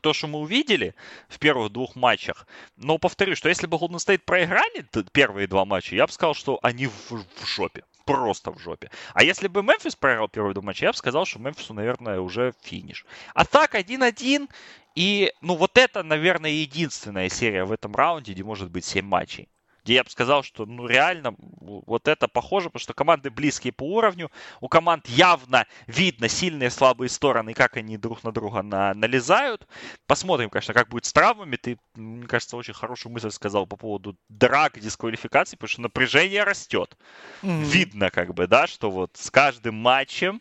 [0.00, 0.94] то, что мы увидели
[1.28, 2.46] в первых двух матчах.
[2.76, 6.58] Но повторю, что если бы Golden State проиграли первые два матча, я бы сказал, что
[6.62, 7.84] они в, в жопе.
[8.04, 8.90] Просто в жопе.
[9.14, 12.52] А если бы Мемфис проиграл первые два матча, я бы сказал, что Мемфису, наверное, уже
[12.62, 13.06] финиш.
[13.34, 14.50] А так, 1-1.
[14.94, 19.48] И, ну, вот это, наверное, единственная серия в этом раунде, где может быть 7 матчей
[19.84, 23.84] где я бы сказал, что ну реально вот это похоже, потому что команды близкие по
[23.84, 24.30] уровню,
[24.60, 29.66] у команд явно видно сильные и слабые стороны, как они друг на друга на, налезают.
[30.06, 31.56] Посмотрим, конечно, как будет с травмами.
[31.56, 36.96] Ты, мне кажется, очень хорошую мысль сказал по поводу драк, дисквалификации, потому что напряжение растет.
[37.42, 37.64] Mm-hmm.
[37.64, 40.40] Видно как бы, да, что вот с каждым матчем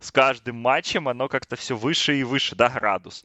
[0.00, 3.24] с каждым матчем оно как-то все выше и выше, да, градус.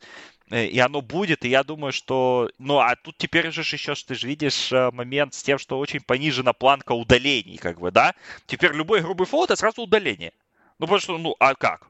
[0.52, 2.50] Э, и оно будет, и я думаю, что...
[2.60, 6.02] Ну, а тут теперь же еще, ты же видишь э, момент с тем, что очень
[6.02, 8.14] понижена планка удалений, как бы, да?
[8.46, 10.34] Теперь любой грубый фол— это сразу удаление.
[10.80, 11.90] Ну, потому что, ну, а как?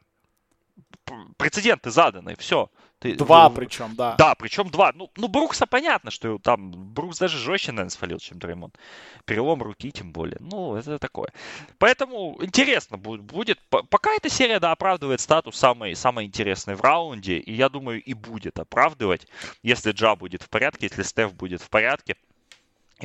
[1.37, 2.69] Прецеденты заданы, все.
[2.99, 4.15] Ты, два ну, причем, да.
[4.17, 4.91] Да, причем два.
[4.95, 8.77] Ну, ну, Брукса понятно, что там Брукс даже жестче, наверное, свалил, чем Дреймонд.
[9.25, 10.37] Перелом руки тем более.
[10.39, 11.31] Ну, это такое.
[11.77, 13.59] Поэтому интересно будет.
[13.69, 18.13] Пока эта серия, да, оправдывает статус самой, самой интересной в раунде, и я думаю, и
[18.13, 19.27] будет оправдывать,
[19.61, 22.15] если Джа будет в порядке, если Стеф будет в порядке.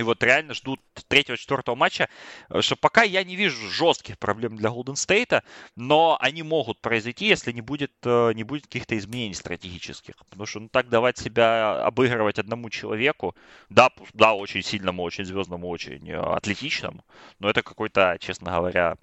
[0.01, 2.09] И вот реально ждут третьего-четвертого матча,
[2.48, 5.44] э, что пока я не вижу жестких проблем для Голден Стейта,
[5.76, 10.14] но они могут произойти, если не будет, э, не будет каких-то изменений стратегических.
[10.30, 13.36] Потому что ну, так давать себя обыгрывать одному человеку,
[13.68, 17.05] да, да, очень сильному, очень звездному, очень э, атлетичному,
[17.38, 18.96] но это какой-то, честно говоря,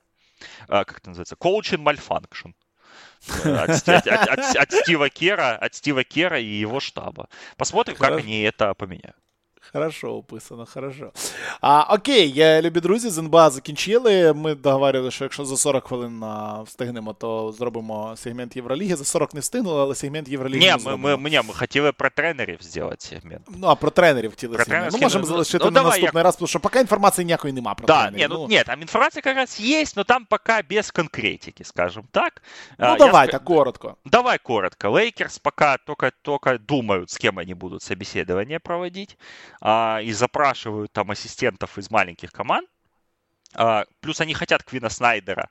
[0.67, 2.49] как это называется, коучинг мальфанкшн.
[3.43, 7.29] От, от, от, от Стива Кера, от Стива Кера и его штаба.
[7.55, 9.15] Посмотрим, как они это поменяют.
[9.72, 11.12] Хорошо описано, хорошо.
[11.61, 14.32] А, Окей, я любі друзі, з НБА закінчили.
[14.32, 18.96] Ми договорили, що якщо за 40 хвилин а, встигнемо, то зробимо сегмент Євроліги.
[18.96, 20.61] За 40 не встигнули, але сегмент Євроліги.
[20.66, 23.48] Ні, ми, ми, ми, ми хотіли про тренерів зробити сегмент.
[23.57, 24.92] Ну, а про тренерів хотіли про сегмент.
[24.92, 26.24] Ну, можемо залишити ну, на давай, наступний я...
[26.24, 28.28] раз, тому що поки інформації ніякої нема про да, тренерів.
[28.30, 32.42] Не, ну, ну, ні, там інформація якраз є, але там поки без конкретики, скажем так.
[32.78, 33.32] Ну, а, давай, я...
[33.32, 33.96] так коротко.
[34.05, 34.90] Давай коротко.
[34.90, 39.18] Лейкерс пока только, только думают, с кем они будут собеседование проводить.
[39.62, 42.70] А, из-за запрашивают там ассистентов из маленьких команд.
[43.53, 45.49] А, плюс они хотят Квина Снайдера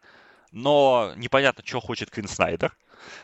[0.56, 2.76] но непонятно, что хочет Квин Снайдер.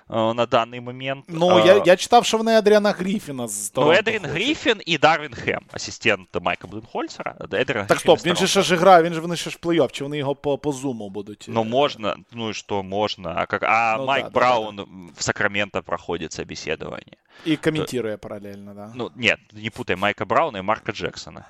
[0.09, 1.25] Э, на даний момент.
[1.27, 5.61] Ну, я я читав, що вони Адріана Гріфіна з Ну, Едрін Гріфін і Дарвін Хем,
[5.71, 7.35] асистент Майка Блинхольцера.
[7.51, 9.91] Едрін так стоп, він же ще ж грає, він же вони ще ж в плей-офф,
[9.91, 11.45] чи вони його по, по зуму будуть?
[11.49, 13.33] Ну, можна, ну і що, можна.
[13.37, 14.89] А, как, а ну, Майк да, Браун да, да.
[15.17, 17.17] в Сакраменто проходит собеседование.
[17.45, 18.91] И комментируя То, параллельно, да.
[18.95, 21.45] Ну, нет, не путай Майка Брауна и Марка Джексона.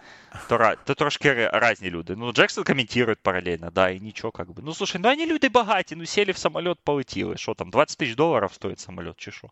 [0.50, 2.12] То, то трошки разные люди.
[2.12, 4.62] Ну, Джексон комментирует параллельно, да, и ничего как бы.
[4.62, 7.38] Ну, слушай, ну они люди богатые, ну сели в самолет, полетели.
[7.38, 9.48] Что там, 20 тысяч долларов стоит самолет, чи що?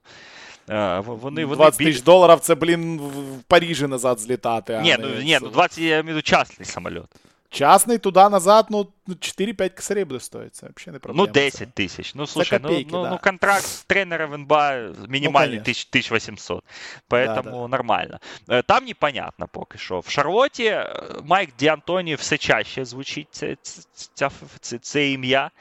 [1.05, 4.79] Вони, вони 20 тисяч доларів це, блін, в Парижі назад злітати.
[4.83, 7.05] Ні, ну, ні, ну 20, я имею в виду частный самолет.
[7.51, 8.65] Частный туда-назад,
[9.09, 10.55] ну, 4-5 косарей буде стоїть.
[10.55, 11.27] Це взагалі не проблема.
[11.27, 12.15] Ну, 10 тисяч.
[12.15, 13.09] Ну, слушай, копейки, ну, ну, да.
[13.09, 14.73] ну, контракт тренера в НБА
[15.07, 16.63] минимальный ну, 1800.
[17.09, 17.67] Поэтому да, да.
[17.67, 18.19] нормально.
[18.47, 19.99] Э, там непонятно поки що.
[19.99, 23.55] В Шарлоті э, Майк Діантоні все чаще звучить це,
[23.93, 25.51] це, це, це ім'я.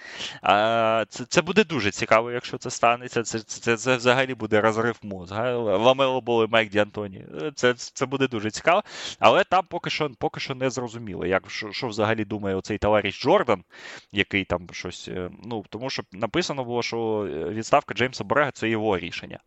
[1.09, 3.23] Це, це буде дуже цікаво, якщо це станеться.
[3.23, 5.53] Це, це, це взагалі буде розрив мозга.
[5.57, 7.25] Ламело були Майк Діантоні.
[7.55, 8.83] Це, це буде дуже цікаво.
[9.19, 13.23] Але там поки що поки що не зрозуміло, як, що, що взагалі думає оцей товариш
[13.23, 13.35] Джордан.
[13.40, 13.64] Джордан,
[14.12, 15.08] який там щось.
[15.08, 19.40] Е, ну, Тому що написано було, що е, відставка Джеймса Борега це його рішення.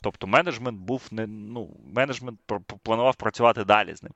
[0.00, 1.26] Тобто менеджмент був не.
[1.26, 2.40] ну, менеджмент
[2.82, 4.12] планував працювати далі з ним.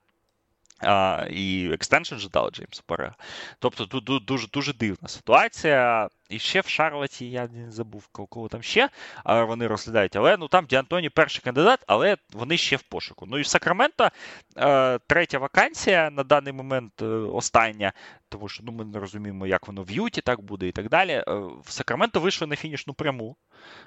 [0.79, 3.15] А, І екстеншн же дали Джеймса Борега.
[3.59, 6.09] Тобто тут дуже дуже дивна ситуація.
[6.29, 8.89] І ще в Шарлоті, я не забув, кого там ще
[9.25, 10.15] вони розглядають.
[10.15, 13.25] Але ну там Діантоні перший кандидат, але вони ще в пошуку.
[13.25, 14.09] Ну і в Сакраменто
[14.57, 17.93] е, третя вакансія на даний момент е, остання,
[18.29, 21.11] тому що ну, ми не розуміємо, як воно в Юті так буде і так далі.
[21.11, 21.23] Е,
[21.65, 23.35] в Сакраменто вийшли на фінішну пряму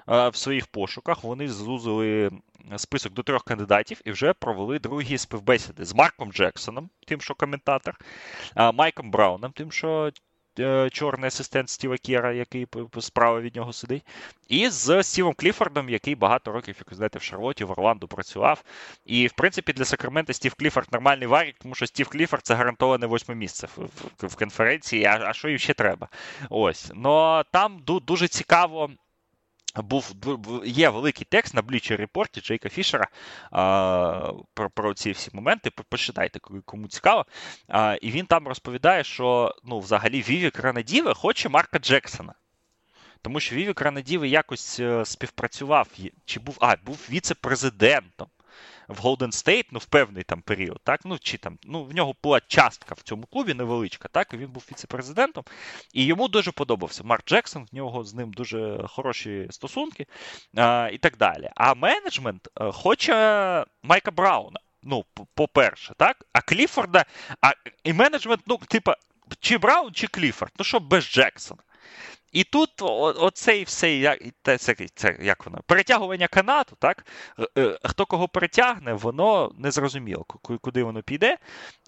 [0.07, 1.23] в своїх пошуках.
[1.23, 2.31] Вони зузили
[2.77, 7.95] список до трьох кандидатів і вже провели другі співбесіди з Марком Джексоном, тим, що коментатор,
[8.73, 10.11] Майком Брауном, тим, що
[10.91, 12.67] чорний асистент Стіва Кєра, який
[12.99, 14.05] справа від нього сидить,
[14.47, 18.63] і з Стівом Кліфордом, який багато років, як ви знаєте, в Шарлоті, в Орланду працював.
[19.05, 23.05] І, в принципі, для Сакрамента Стів Кліфорд нормальний варік, тому що Стів Кліфорд це гарантоване
[23.05, 23.67] восьме місце
[24.21, 26.07] в, конференції, а що їм ще треба?
[26.49, 26.91] Ось.
[26.95, 28.89] Но там дуже цікаво
[29.75, 30.15] був
[30.65, 33.07] є великий текст на Bleacher репорті Джейка Фішера
[33.51, 35.71] а, про про ці всі моменти.
[35.89, 37.25] Почитайте, кому цікаво.
[37.67, 42.33] А, І він там розповідає, що ну, взагалі Вівік Ранадіве хоче Марка Джексона.
[43.21, 45.87] Тому що Вівік Ранадіве якось е, співпрацював,
[46.25, 48.27] чи був а, був віце-президентом
[48.89, 52.15] в Golden State, ну, в певний там період, так, ну, чи там, ну, в нього
[52.23, 55.43] була частка в цьому клубі невеличка, так, і він був віце-президентом,
[55.93, 60.05] і йому дуже подобався Марк Джексон, в нього з ним дуже хороші стосунки
[60.57, 61.49] а, і так далі.
[61.55, 64.59] А менеджмент е, хоче Майка Брауна.
[64.83, 66.25] Ну, по-перше, так?
[66.33, 67.05] А Кліфорда,
[67.41, 67.51] а
[67.83, 68.95] і менеджмент, ну, типа,
[69.39, 71.61] чи Браун, чи Кліфорд, ну що без Джексона.
[72.31, 74.57] І тут оцей все, як це,
[74.95, 77.05] це, як воно, перетягування канату, так?
[77.39, 80.25] Е, е, хто кого перетягне, воно не зрозуміло,
[80.61, 81.37] куди воно піде.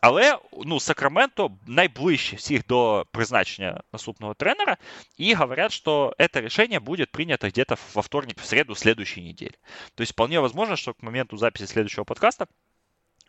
[0.01, 4.77] Але ну, Сакраменто найближче всіх до призначення наступного тренера,
[5.17, 9.53] і говорять, що це рішення буде прийнято где-то во вторник, в среду следующей недели.
[9.95, 12.47] То есть вполне возможно, что к моменту записи следующего подкаста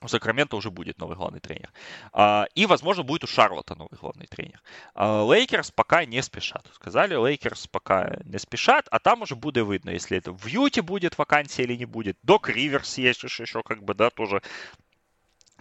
[0.02, 1.70] у Сакрамента уже будет новый главный тренер.
[2.12, 4.60] А, и, возможно, будет у Шарлота новый главный тренер.
[4.94, 6.66] А, Лейкерс пока не спешат.
[6.74, 11.18] Сказали, Лейкерс пока не спешат, а там уже будет видно, если это в Юте будет
[11.18, 12.18] вакансия или не будет.
[12.22, 14.42] Док Риверс есть еще, как бы, да, тоже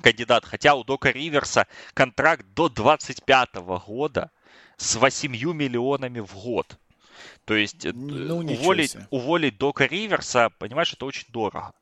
[0.02, 0.46] кандидат.
[0.46, 4.32] Хотя у Дока Риверса контракт до 25 года
[4.78, 6.78] с 8 миллионами в год.
[7.46, 11.74] То есть э, ну, уволить, уволить Дока Риверса, понимаешь, это очень дорого.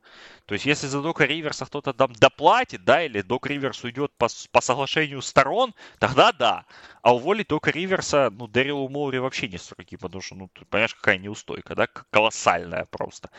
[0.49, 4.27] То есть, если за Дока Риверса кто-то там доплатит, да, или Док Риверс уйдет по,
[4.51, 6.65] по соглашению сторон, тогда да.
[7.03, 10.95] А уволить Дока Риверса, ну, Дэрилу Моури вообще не сроки, потому что, ну, ты понимаешь,
[10.95, 13.29] какая неустойка, да, колоссальная просто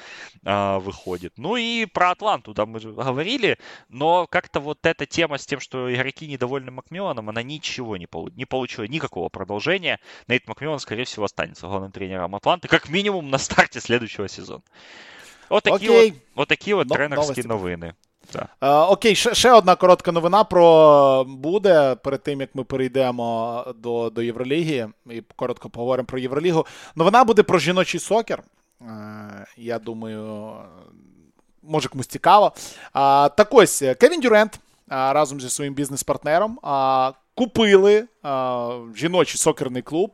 [0.44, 1.32] а, выходит.
[1.36, 3.58] Ну и про Атланту, да, мы говорили,
[3.88, 8.30] но как-то вот эта тема с тем, что игроки недовольны Макмилланом, она ничего не, полу-
[8.36, 9.98] не получила, никакого продолжения.
[10.28, 14.62] Нейт Макмиллан, скорее всего, останется главным тренером Атланты, как минимум на старте следующего сезона.
[15.50, 16.10] Отакі Окей.
[16.10, 17.92] от, отакі от тренерські новини.
[18.32, 18.46] Так.
[18.60, 24.10] Е, окей, ще ще одна коротка новина про буде перед тим, як ми перейдемо до
[24.10, 26.66] до Євроліги і коротко поговоримо про Євролігу.
[26.94, 28.42] Новина буде про жіночий сокер.
[28.82, 30.52] Е, я думаю,
[31.62, 32.52] може комусь цікаво.
[33.36, 36.58] Так ось Кевін Дюрент разом зі своїм бізнес-партнером
[37.34, 40.10] Купили а, жіночий сокерний клуб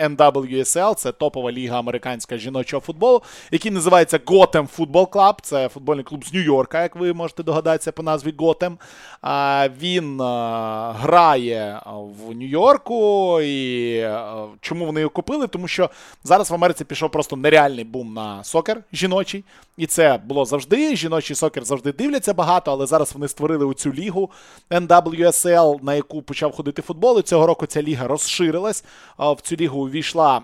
[0.00, 5.34] NWSL, це топова ліга американська жіночого футболу, який називається Gotham Football Club.
[5.42, 8.76] Це футбольний клуб з Нью-Йорка, як ви можете догадатися по назві Gotham.
[9.22, 13.40] А, Він а, грає в Нью-Йорку.
[13.40, 15.46] І а, чому вони його купили?
[15.46, 15.90] Тому що
[16.24, 19.44] зараз в Америці пішов просто нереальний бум на сокер жіночий.
[19.76, 20.96] І це було завжди.
[20.96, 24.30] Жіночий сокер завжди дивляться багато, але зараз вони створили оцю лігу
[24.70, 27.19] NWSL, на яку почав ходити футбол.
[27.19, 28.83] І цього року ця ліга розширилась.
[29.17, 30.41] В цю лігу увійшла.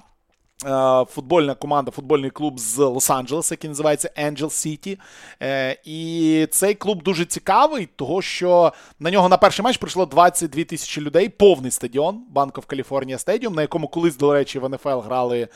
[1.09, 4.99] Футбольна команда, футбольний клуб з Лос-Анджелеса, який називається Angel City.
[5.43, 10.65] Е, і цей клуб дуже цікавий, того що на нього на перший матч прийшло 22
[10.65, 14.99] тисячі людей, повний стадіон Bank of California Stadium, на якому колись, до речі, в НФЛ
[14.99, 15.49] грали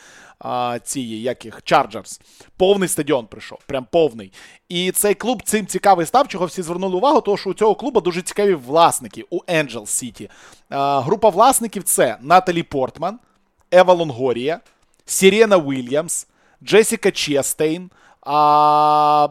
[0.83, 2.21] ці яких Chargers.
[2.57, 4.31] Повний стадіон прийшов, прям повний.
[4.69, 8.01] І цей клуб цим цікавий став, чого всі звернули увагу, тому що у цього клубу
[8.01, 10.29] дуже цікаві власники у Angel City.
[10.69, 13.19] А, група власників це Наталі Портман,
[13.71, 14.59] Ева Лонгорія,
[15.09, 16.27] Сірена Уільямс,
[16.63, 17.89] Джесіка Честейн,
[18.21, 19.27] а,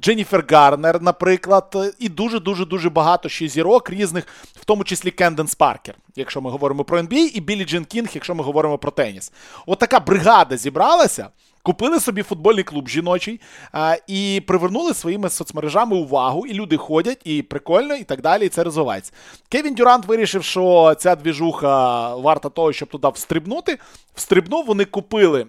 [0.00, 4.26] Дженніфер Гарнер, наприклад, і дуже-дуже дуже багато ще зірок різних,
[4.60, 8.34] в тому числі Кенденс Паркер, якщо ми говоримо про NBA, і Білі Джин Кінг, якщо
[8.34, 9.32] ми говоримо про теніс.
[9.66, 11.28] От така бригада зібралася.
[11.70, 13.40] Купили собі футбольний клуб жіночий
[13.72, 18.48] а, і привернули своїми соцмережами увагу, і люди ходять, і прикольно, і так далі, і
[18.48, 19.12] це розвивається.
[19.48, 23.78] Кевін Дюрант вирішив, що ця двіжуха варта того, щоб туди встрибнути.
[24.14, 25.46] Встрибнув, вони купили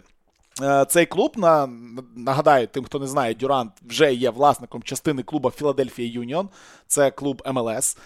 [0.88, 1.70] цей клуб, на,
[2.16, 6.50] нагадаю, тим, хто не знає, Дюрант вже є власником частини клуба Філадельфія Юніон.
[6.88, 7.98] Це клуб МЛС,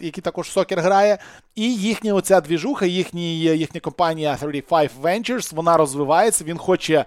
[0.00, 1.18] який також сокер грає.
[1.54, 6.44] І їхня оця двіжуха, їхні, їхня компанія 35 Ventures, вона розвивається.
[6.44, 7.04] Він хоче Е,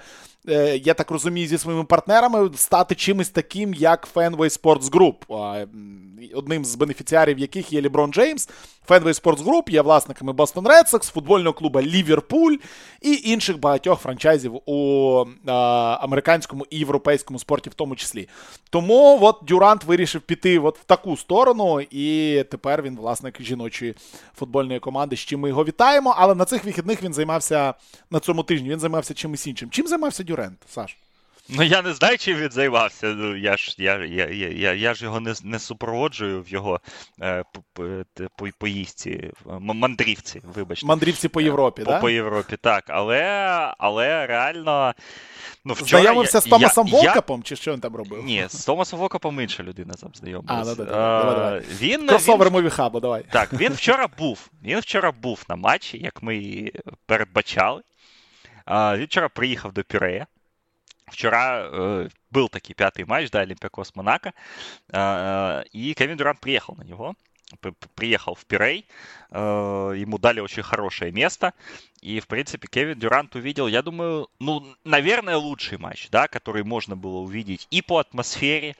[0.84, 5.16] я так розумію, зі своїми партнерами стати чимось таким, як Fenway Sports Group,
[6.34, 8.50] одним з бенефіціарів яких є Ліброн Джеймс.
[8.88, 12.56] Fenway Sports Group є власниками Boston Red Sox, футбольного клуба Ліверпуль
[13.02, 18.30] і інших багатьох франчайзів у американському і європейському спорті, в тому числі.
[18.70, 23.96] Тому от Дюрант вирішив піти от в таку сторону, і тепер він власник жіночої
[24.38, 26.16] футбольної команди, з чим ми його вітаємо.
[26.18, 27.74] Але на цих вихідних він займався
[28.12, 28.70] на цьому тижні.
[28.70, 29.70] Він займався чимось іншим.
[29.70, 30.98] Чим займався Дюрент, Саш?
[31.50, 33.08] Ну, я не знаю, чим він займався.
[33.08, 36.80] Ну, Я ж я, я, я, я ж його не не супроводжую в його
[37.22, 37.84] е, по,
[38.36, 40.86] по, поїздці, мандрівці, вибачте.
[40.86, 42.00] Мандрівці по Європі, по, да?
[42.00, 42.84] По Європі, так.
[42.88, 43.24] Але
[43.78, 44.94] але реально.
[45.66, 47.24] Ну, вчора Знайомився я, з Томасом я...
[47.44, 48.24] чи що він там робив?
[48.24, 50.72] Ні, з Томасом Волкапом інша людина там знайомилася.
[50.72, 51.62] А, да, да, да, давай.
[51.80, 52.54] Він, Кросовер він...
[52.54, 53.24] Мовіхабу, давай.
[53.32, 54.50] Так, він вчора був.
[54.64, 56.72] Він вчора був на матчі, як ми
[57.06, 57.82] передбачали.
[58.67, 60.27] Він вчора приїхав до Пірея.
[61.07, 64.35] Вчера э, был таки пятый матч, да, Олимпиакос Монако,
[64.93, 67.15] э, и Кевин Дюрант приехал на него,
[67.95, 68.87] приехал в Пирей,
[69.31, 71.55] э, ему дали очень хорошее место,
[72.01, 76.97] и, в принципе, Кевин Дюрант увидел, я думаю, ну, наверное, лучший матч, да, который можно
[76.97, 78.75] было увидеть и по атмосфере,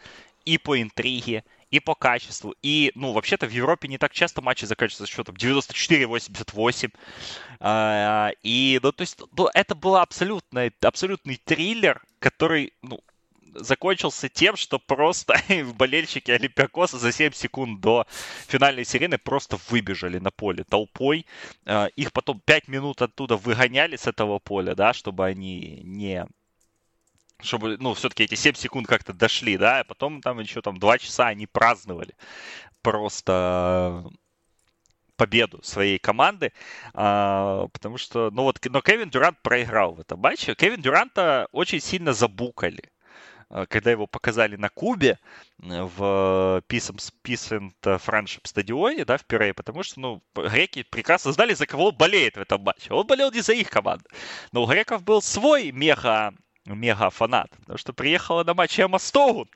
[0.45, 2.54] и по интриге, и по качеству.
[2.62, 6.94] И, ну, вообще-то в Европе не так часто матчи заканчиваются счетом 94-88.
[7.60, 13.00] А, и, ну, то есть, ну, это был абсолютно, абсолютный триллер, который, ну,
[13.54, 15.36] закончился тем, что просто
[15.76, 18.06] болельщики Олимпиакоса за 7 секунд до
[18.48, 21.26] финальной сирены просто выбежали на поле толпой.
[21.66, 26.26] А, их потом 5 минут оттуда выгоняли с этого поля, да, чтобы они не
[27.42, 30.98] чтобы, ну, все-таки эти 7 секунд как-то дошли, да, а потом там еще там 2
[31.00, 32.16] часа они праздновали
[32.82, 34.06] просто
[35.22, 36.52] победу своей команды,
[36.96, 40.56] а, потому что, ну вот, но Кевин Дюрант проиграл в этом матче.
[40.56, 42.82] Кевин Дюранта очень сильно забукали
[43.48, 45.20] а, когда его показали на Кубе
[45.60, 46.92] в Peace
[47.24, 52.38] and Friendship стадионе, да, в Пирее, потому что, ну, греки прекрасно знали, за кого болеет
[52.38, 52.92] в этом матче.
[52.92, 54.06] Он болел не за их команду.
[54.52, 56.34] Но у греков был свой мега
[56.66, 59.50] мега-фанат, потому что приехала на матч Эмма Стоун,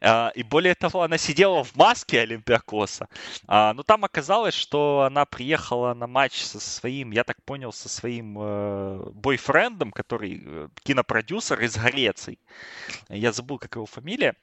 [0.00, 3.08] а, и более того, она сидела в маске Олимпиакоса,
[3.46, 7.88] а, но там оказалось, что она приехала на матч со своим, я так понял, со
[7.88, 12.38] своим э, бойфрендом, который э, кинопродюсер из Греции,
[13.08, 14.34] я забыл, как его фамилия,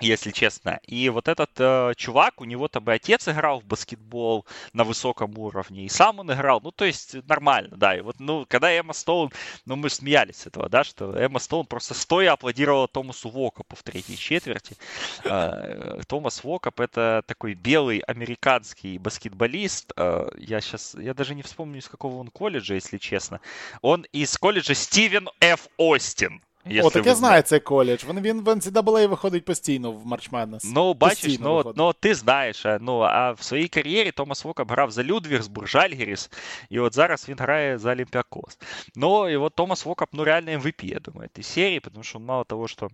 [0.00, 0.80] если честно.
[0.86, 5.36] И вот этот э, чувак, у него там и отец играл в баскетбол на высоком
[5.38, 7.96] уровне, и сам он играл, ну, то есть нормально, да.
[7.96, 9.30] И вот, ну, когда Эмма Стоун,
[9.66, 13.82] ну, мы смеялись с этого, да, что Эмма Стоун просто стоя аплодировала Томасу Вокопу в
[13.82, 14.76] третьей четверти.
[15.24, 19.92] Э, Томас Вокоп это такой белый американский баскетболист.
[19.96, 23.40] Э, я сейчас, я даже не вспомню, из какого он колледжа, если честно.
[23.82, 25.68] Он из колледжа Стивен Ф.
[25.76, 26.42] Остин.
[26.83, 28.03] О, так я знаю цей коледж.
[28.03, 30.61] Він він в NCAA виходить постійно в March Madness.
[30.63, 35.03] Ну, бачиш, ну, ну ти знаєш, ну, а в своїй кар'єрі Томас Вокап грав за
[35.03, 36.31] Людвігсбург, Жальгіріс,
[36.69, 38.57] і от зараз він грає за Олімпіакос.
[38.95, 42.25] Ну, і от Томас Вокап, ну, реально MVP, я думаю, этой серии, потому что он
[42.25, 42.89] мало того, что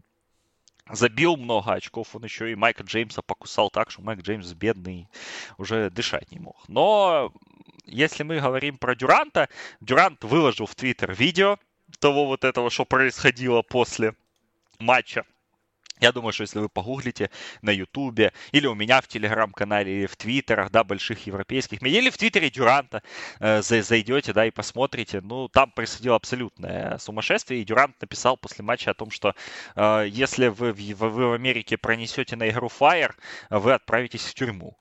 [0.91, 5.07] забил много очков, он еще и Майка Джеймса покусал так, что Майк Джеймс бедный
[5.57, 6.57] уже дышать не мог.
[6.67, 7.31] Но
[7.85, 9.47] если мы говорим про Дюранта,
[9.79, 11.57] Дюрант выложил в Твиттер видео
[11.98, 14.14] того вот этого, что происходило после
[14.78, 15.24] матча.
[15.98, 17.30] Я думаю, что если вы погуглите
[17.62, 22.18] на Ютубе, или у меня в Телеграм-канале, или в Твиттерах, да, больших европейских, или в
[22.18, 23.02] Твиттере Дюранта
[23.40, 28.90] э, зайдете, да, и посмотрите, ну, там происходило абсолютное сумасшествие, и Дюрант написал после матча
[28.90, 29.34] о том, что
[29.74, 33.14] э, если вы, вы, вы в Америке пронесете на игру Fire,
[33.48, 34.76] вы отправитесь в тюрьму.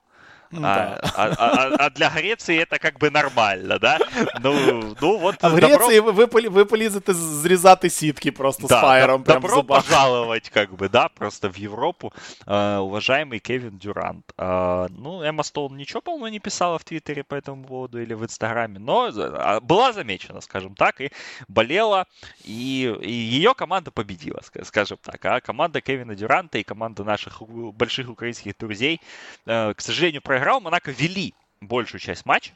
[0.51, 0.99] А, да.
[1.15, 3.99] а, а, а для Греции это как бы нормально, да?
[4.41, 5.35] Ну, ну вот.
[5.41, 6.11] А в Греции добро...
[6.11, 9.23] вы, вы, вы полезете зрезати сітки просто да, с фаером.
[9.23, 12.13] Да, добро пожаловать, как бы, да, просто в Европу,
[12.47, 14.33] э, уважаемый Кевин Дюрант.
[14.37, 18.23] Э, ну, Эмма Стоун ничего, по-моему, не писала в Твиттере по этому поводу или в
[18.23, 19.11] Инстаграме, но
[19.61, 21.11] была замечена, скажем так, и
[21.47, 22.05] болела,
[22.43, 25.25] и, и ее команда победила, скажем так.
[25.25, 29.01] А команда Кевина Дюранта и команда наших больших украинских друзей,
[29.45, 30.59] э, к сожалению, проиграл.
[30.59, 32.51] Монако вели большую часть матча.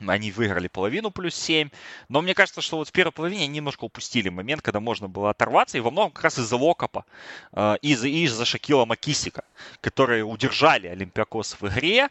[0.00, 1.68] Они выиграли половину плюс 7.
[2.08, 5.30] Но мне кажется, что вот в первой половине они немножко упустили момент, когда можно было
[5.30, 5.76] оторваться.
[5.76, 7.04] И во многом как раз из-за Локопа
[7.52, 9.44] э, и из-за, из Шакила Макисика,
[9.82, 12.08] которые удержали Олимпиакос в игре.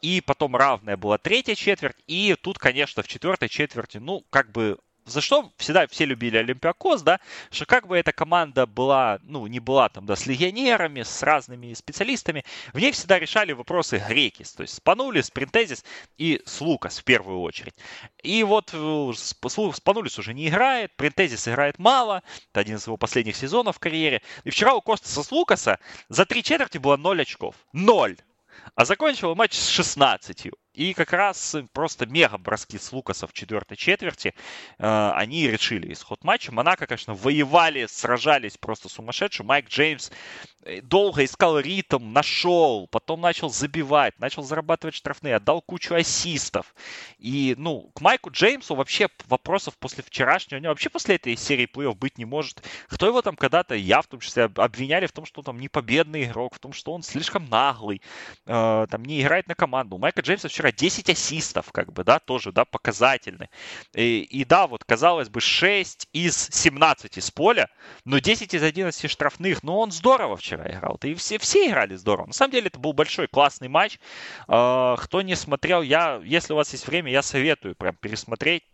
[0.00, 1.96] И потом равная была третья четверть.
[2.06, 7.02] И тут, конечно, в четвертой четверти, ну, как бы за что всегда все любили Олимпиакос,
[7.02, 11.22] да, что как бы эта команда была, ну, не была там, да, с легионерами, с
[11.22, 15.84] разными специалистами, в ней всегда решали вопросы греки, то есть Спанулис, Принтезис
[16.18, 17.74] и Слукас в первую очередь.
[18.22, 23.36] И вот э, Спанулис уже не играет, Принтезис играет мало, это один из его последних
[23.36, 24.22] сезонов в карьере.
[24.44, 25.78] И вчера у Костаса с Лукаса
[26.08, 27.54] за три четверти было 0 очков.
[27.72, 28.16] 0!
[28.74, 30.48] А закончил матч с 16.
[30.74, 34.34] И как раз просто мега броски с Лукаса в четвертой четверти,
[34.78, 36.52] э, они решили исход матча.
[36.52, 39.42] Монако, конечно, воевали, сражались просто сумасшедше.
[39.42, 40.10] Майк Джеймс
[40.82, 46.74] долго искал ритм, нашел, потом начал забивать, начал зарабатывать штрафные, отдал кучу ассистов.
[47.18, 51.92] И, ну, к Майку Джеймсу вообще вопросов после вчерашнего, него вообще после этой серии плей
[51.94, 52.62] быть не может.
[52.88, 55.68] Кто его там когда-то, я в том числе, обвиняли в том, что он там не
[55.68, 58.02] победный игрок, в том, что он слишком наглый,
[58.46, 59.96] э, там не играет на команду.
[59.96, 63.50] У Майка Джеймса вчера 10 ассистов, как бы, да, тоже, да, показательный.
[63.94, 67.68] И, и да, вот, казалось бы, 6 из 17 с поля,
[68.04, 70.98] но 10 из 11 штрафных, но он здорово вчера играл.
[71.02, 72.26] И все, все играли здорово.
[72.26, 73.98] На самом деле, это был большой классный матч.
[74.48, 78.64] А, кто не смотрел, я, если у вас есть время, я советую прям пересмотреть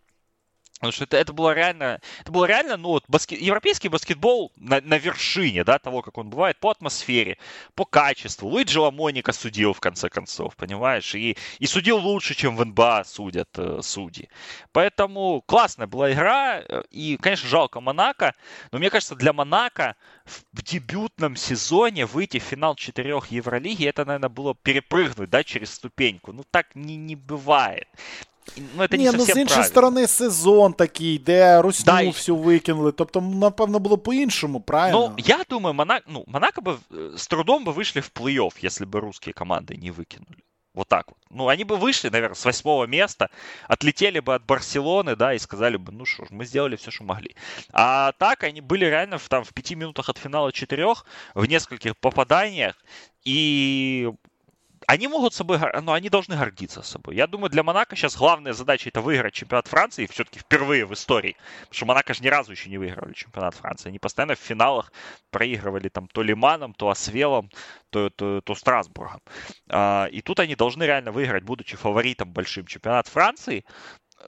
[0.83, 4.81] Потому что это, это было реально, это было реально, ну вот баскет, европейский баскетбол на,
[4.81, 7.39] на вершине, да, того, как он бывает, по атмосфере,
[7.77, 8.49] по качеству.
[8.49, 13.51] Луиджи Ламоника судил в конце концов, понимаешь, и, и судил лучше, чем в НБА судят
[13.59, 14.29] э, судьи.
[14.73, 18.35] Поэтому классная была игра, э, и, конечно, жалко Монако,
[18.73, 24.05] но мне кажется, для Монако в, в дебютном сезоне выйти в финал четырех Евролиги, это,
[24.05, 26.33] наверное, было перепрыгнуть, да, через ступеньку.
[26.33, 27.87] Ну, так не, не бывает.
[28.78, 29.64] Ну, це Ні, не ну з іншої правильно.
[29.64, 32.92] сторони, сезон такий, де Русню да, всю викинули.
[32.92, 35.14] Тобто, напевно, було по-іншому, правильно?
[35.18, 36.78] Ну, я думаю, Монако, ну, Монако бы
[37.18, 40.44] с трудом бы вышли в плей-офф, если бы русские команды не выкинули.
[40.74, 41.18] Вот так вот.
[41.32, 43.30] Ну, они бы вышли, наверное, с восьмого места,
[43.68, 47.04] отлетели бы от Барселоны, да, и сказали бы, ну что ж, мы сделали все, что
[47.04, 47.36] могли.
[47.74, 51.96] А так они были реально в, там, в пяти минутах от финала четырех, в нескольких
[51.96, 52.76] попаданиях,
[53.26, 54.12] и
[54.93, 57.17] они могут собой, но ну, они должны гордиться собой.
[57.17, 61.35] Я думаю, для Монако сейчас главная задача это выиграть чемпионат Франции, все-таки впервые в истории.
[61.61, 63.89] Потому что Монако же ни разу еще не выигрывали чемпионат Франции.
[63.89, 64.93] Они постоянно в финалах
[65.31, 67.51] проигрывали там то Лиманом, то Освелом,
[67.89, 69.23] то, то, то Страсбургом.
[69.71, 73.65] А, и тут они должны реально выиграть, будучи фаворитом большим чемпионат Франции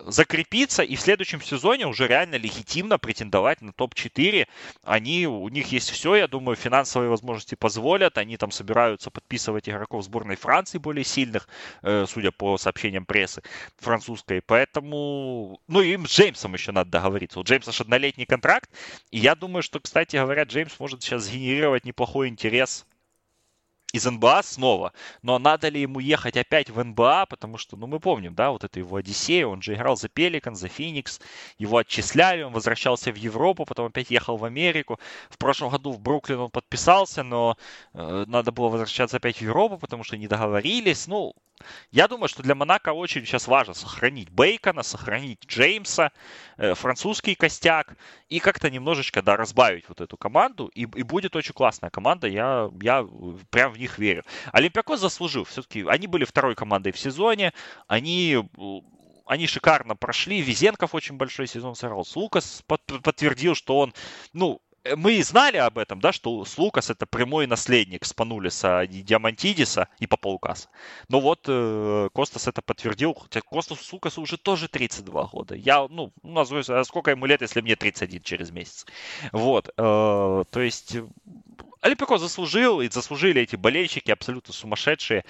[0.07, 4.47] закрепиться и в следующем сезоне уже реально легитимно претендовать на топ-4.
[4.83, 8.19] Они, у них есть все, я думаю, финансовые возможности позволят.
[8.19, 11.49] Они там собираются подписывать игроков сборной Франции более сильных,
[11.83, 13.43] э, судя по сообщениям прессы
[13.79, 14.43] французской.
[14.43, 17.41] Поэтому, ну, им с Джеймсом еще надо договориться.
[17.41, 18.71] У Джеймса же однолетний контракт.
[19.11, 22.87] И я думаю, что, кстати говоря, Джеймс может сейчас сгенерировать неплохой интерес
[23.95, 24.93] из НБА снова.
[25.23, 28.65] Но надо ли ему ехать опять в НБА, потому что, ну, мы помним, да, вот
[28.65, 31.21] это его Одиссея, он же играл за Пеликан, за Феникс,
[31.59, 34.99] его отчисляли, он возвращался в Европу, потом опять ехал в Америку.
[35.31, 37.57] В прошлом году в Бруклин он подписался, но
[37.93, 41.07] э, надо было возвращаться опять в Европу, потому что не договорились.
[41.07, 41.35] Ну,
[41.91, 46.13] Я думаю, что для Монако очень сейчас важно сохранить Бейкона, сохранить Джеймса,
[46.57, 47.97] э, французский костяк
[48.29, 50.67] и как-то немножечко, да, разбавить вот эту команду.
[50.75, 53.07] И, и будет очень классная команда, я, я
[53.51, 54.25] прям в них верю.
[54.53, 55.45] Олимпиакос заслужил.
[55.45, 57.53] Все-таки они были второй командой в сезоне,
[57.87, 58.39] они
[59.27, 60.43] они шикарно прошли.
[60.43, 62.07] Визенков очень большой сезон сыграл.
[62.15, 63.95] Лукас подтвердил, что он,
[64.33, 64.61] ну,
[64.97, 70.68] мы знали об этом, да, что Лукас это прямой наследник Спанулиса и Диамантидиса и Папаукаса.
[71.09, 75.55] Но вот э, Костас это подтвердил, хотя Костас Лукасу уже тоже 32 года.
[75.55, 78.87] Я, ну, назову, а сколько ему лет, если мне 31 через месяц.
[79.32, 80.97] Вот, э, то есть
[81.85, 85.22] Олимпико заслужил, и заслужили эти болельщики абсолютно сумасшедшие,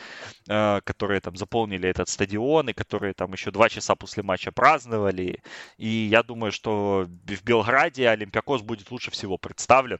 [0.48, 5.42] э, которые там заполнили этот стадион, и которые там еще два часа после матча праздновали.
[5.78, 9.98] И я думаю, что в Белграде Олимпиакос будет лучше всего представлен.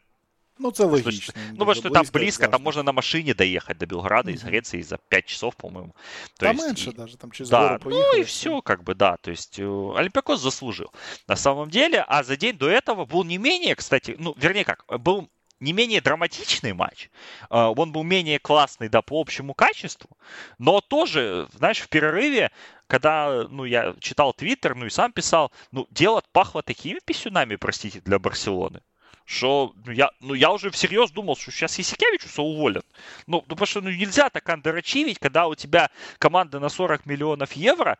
[0.58, 1.34] Ну, це логічно.
[1.50, 4.34] Ну, потому что там близко, там можно на машине доехать до Белграда mm-hmm.
[4.34, 5.94] из Греции за 5 часов, по-моему.
[6.38, 6.92] То там есть, меньше и...
[6.92, 8.16] даже, там через да, гору поехали.
[8.16, 9.16] Ну и все, как бы, да.
[9.16, 10.92] То есть э, Олимпиакос заслужил.
[11.28, 14.84] На самом деле, а за день до этого был не менее, кстати, ну, вернее как,
[15.00, 15.28] был
[15.64, 17.10] не менее драматичный матч.
[17.48, 20.10] А, он был менее классный, да, по общему качеству,
[20.58, 22.50] но тоже, знаешь, в перерыве,
[22.86, 28.00] когда, ну, я читал твиттер, ну, и сам писал, ну, дело пахло такими писюнами, простите,
[28.00, 28.82] для Барселоны,
[29.24, 32.86] что ну, я, ну, я уже всерьез думал, что сейчас Исикевичуса уволят.
[33.26, 37.52] Ну, ну, потому что ну, нельзя так андерачивить, когда у тебя команда на 40 миллионов
[37.54, 37.98] евро,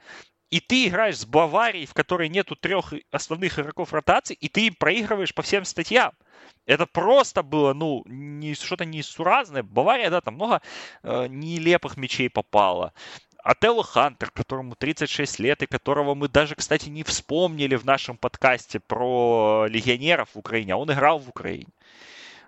[0.51, 4.75] и ты играешь с Баварией, в которой нету трех основных игроков ротации, и ты им
[4.75, 6.13] проигрываешь по всем статьям.
[6.67, 9.63] Это просто было, ну, не, что-то несуразное.
[9.63, 10.63] Бавария, да, там много
[11.03, 12.93] э, нелепых мячей попало.
[13.43, 18.81] Ателло Хантер, которому 36 лет, и которого мы даже, кстати, не вспомнили в нашем подкасте
[18.81, 21.69] про легионеров в Украине, а он играл в Украине.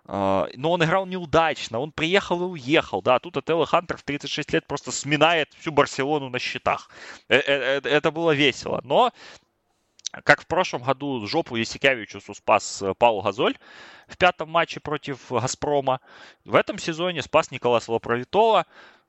[0.06, 4.52] Uh, но он играл неудачно, он приехал и уехал, да, тут Ателло Хантер в 36
[4.52, 6.90] лет просто сминает всю Барселону на счетах.
[7.28, 9.12] Э, э, э, это было весело, но
[10.24, 13.58] как в прошлом году жопу Есикевичусу спас Паул Газоль
[14.06, 16.00] в пятом матче против Газпрома,
[16.44, 18.66] в этом сезоне спас Николаса Лапровитола,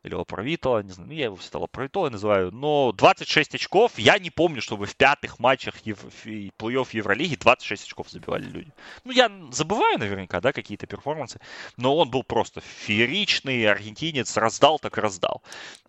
[0.08, 4.30] или Лапровитола, не знаю, ну, я его всегда Лапровитола называю, но 26 очков, я не
[4.30, 6.00] помню, чтобы в пятых матчах ев...
[6.26, 8.72] плей-офф Евролиги 26 очков забивали люди.
[9.04, 11.40] Ну, я забываю наверняка, да, какие-то перформансы,
[11.78, 15.42] но он был просто фееричный, аргентинец, раздал так раздал.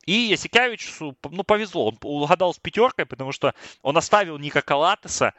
[0.04, 5.34] И Ясикевичу, ну, повезло, он угадал с пятеркой, потому что он оставил Ника Калатеса,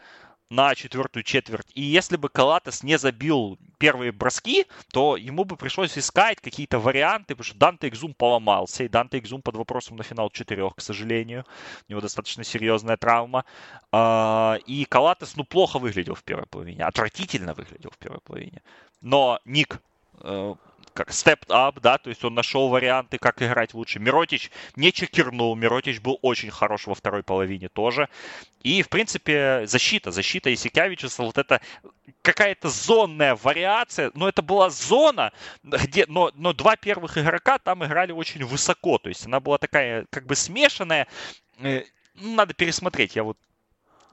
[0.50, 1.68] на четвертую четверть.
[1.76, 7.36] И если бы Калатес не забил первые броски, то ему бы пришлось искать какие-то варианты,
[7.36, 11.46] потому что Данте Экзум поломался, и Данте Экзум под вопросом на финал четырех, к сожалению.
[11.88, 13.46] У него достаточно серьезная травма.
[13.92, 18.62] А, и Калатес, ну, плохо выглядел в первой половине, отвратительно выглядел в первой половине.
[19.02, 19.80] Но Ник
[20.22, 20.56] э,
[20.94, 24.00] как stepped up, да, то есть он нашел варианты, как играть лучше.
[24.00, 28.10] Миротич не чекернул, Миротич был очень хорош во второй половине тоже.
[28.64, 31.62] И, в принципе, защита, защита Исикявичуса, вот это
[32.22, 35.32] какая-то зонная вариация, но это была зона,
[35.64, 40.06] где, но, но два первых игрока там играли очень высоко, то есть она была такая
[40.10, 41.08] как бы смешанная,
[41.60, 41.84] э,
[42.16, 43.16] ну, надо пересмотреть.
[43.16, 43.38] Я вот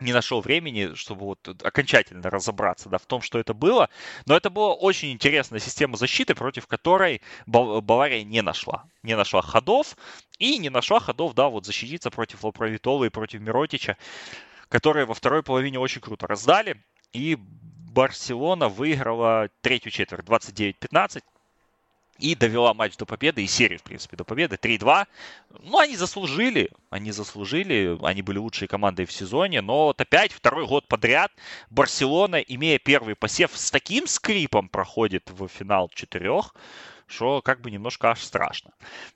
[0.01, 3.89] не нашел времени, чтобы вот окончательно разобраться да, в том, что это было.
[4.27, 8.85] Но это была очень интересная система защиты, против которой Бавария не нашла.
[9.03, 9.97] Не нашла ходов
[10.39, 13.97] и не нашла ходов, да, вот защититься против Лапровитола и против Миротича,
[14.69, 16.83] которые во второй половине очень круто раздали.
[17.13, 21.23] И Барселона выиграла третью четверть 29-15
[22.19, 24.57] и довела матч до победы, и серию, в принципе, до победы.
[24.57, 25.07] 3-2.
[25.63, 30.67] Ну, они заслужили, они заслужили, они были лучшей командой в сезоне, но вот опять второй
[30.67, 31.33] год подряд
[31.71, 36.55] Барселона, имея первый посев, с таким скрипом проходит в финал четырех,
[37.07, 38.73] что как бы немножко аж страшно.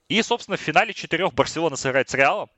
[0.09, 2.49] И, собственно, в финале четырех Барселона сыграет с Реалом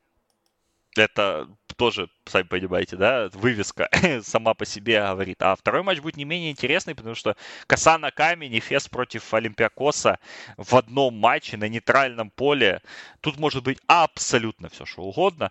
[0.97, 1.49] это
[1.83, 3.91] тоже, сами понимаете, да, вывеска
[4.23, 5.43] сама по себе говорит.
[5.43, 7.37] А второй матч будет не менее интересный, потому что
[7.67, 10.21] коса на камень и Фес против Олимпиакоса
[10.57, 12.83] в одном матче на нейтральном поле.
[13.21, 15.51] Тут может быть абсолютно все, что угодно.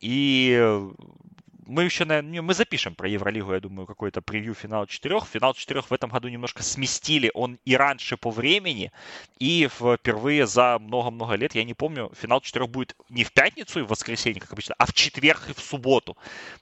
[0.00, 0.80] И
[1.68, 5.26] мы еще, наверное, мы запишем про Евролигу, я думаю, какой-то превью финал четырех.
[5.26, 7.30] Финал четырех в этом году немножко сместили.
[7.34, 8.90] Он и раньше по времени,
[9.38, 13.82] и впервые за много-много лет, я не помню, финал четырех будет не в пятницу и
[13.82, 16.16] в воскресенье, как обычно, а в четверг и в субботу.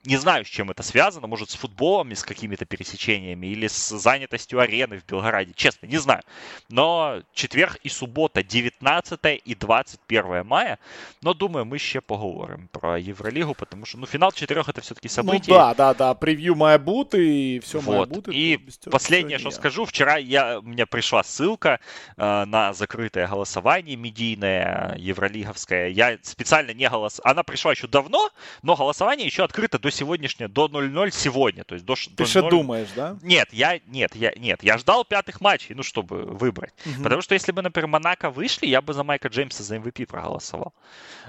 [0.05, 1.29] Не знаю, с чем это связано.
[1.29, 5.53] Может, с футболом, с какими-то пересечениями, или с занятостью арены в Белгороде.
[5.55, 6.23] Честно, не знаю.
[6.69, 10.81] Но четверг и суббота, 19 и 21 мая.
[11.23, 15.09] Но, думаю, мы еще поговорим про Евролигу, потому что, ну, финал четырех это все все-таки
[15.09, 15.53] события.
[15.53, 18.29] Ну да, да, да, превью бути, и все вот.
[18.29, 18.59] И
[18.91, 21.81] последнее, что скажу, вчера я, у меня пришла ссылка
[22.17, 25.89] э, на закрытое голосование медийное, евролиговское.
[25.89, 27.31] Я специально не голосовал.
[27.31, 28.31] Она пришла еще давно,
[28.63, 31.65] но голосование еще открыто до сегодняшнего, до 0-0 сегодня.
[31.65, 33.17] То есть до, Ты же думаешь, да?
[33.23, 36.73] Нет, я, нет, я, нет, я ждал пятых матчей, ну, чтобы выбрать.
[36.87, 37.03] Угу.
[37.03, 40.73] Потому что если бы, например, Монако вышли, я бы за Майка Джеймса за MVP проголосовал,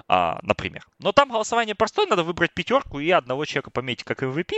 [0.08, 0.88] а, например.
[1.00, 4.54] Но там голосование простое, надо выбрать пятерку и одного человека пометить как MVP.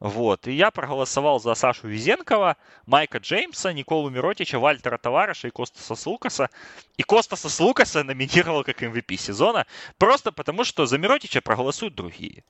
[0.00, 0.48] Вот.
[0.48, 6.50] И я проголосовал за Сашу Визенкова, Майка Джеймса, Николу Миротича, Вальтера Товараша и Костаса Слукаса.
[6.96, 9.66] И Костаса Слукаса номинировал как MVP сезона,
[9.98, 12.42] просто потому что за Миротича проголосуют другие.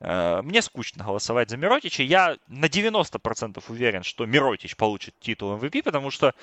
[0.00, 2.02] Э, мне скучно голосовать за Миротича.
[2.02, 6.34] Я на 90% уверен, что Миротич получит титул MVP, потому что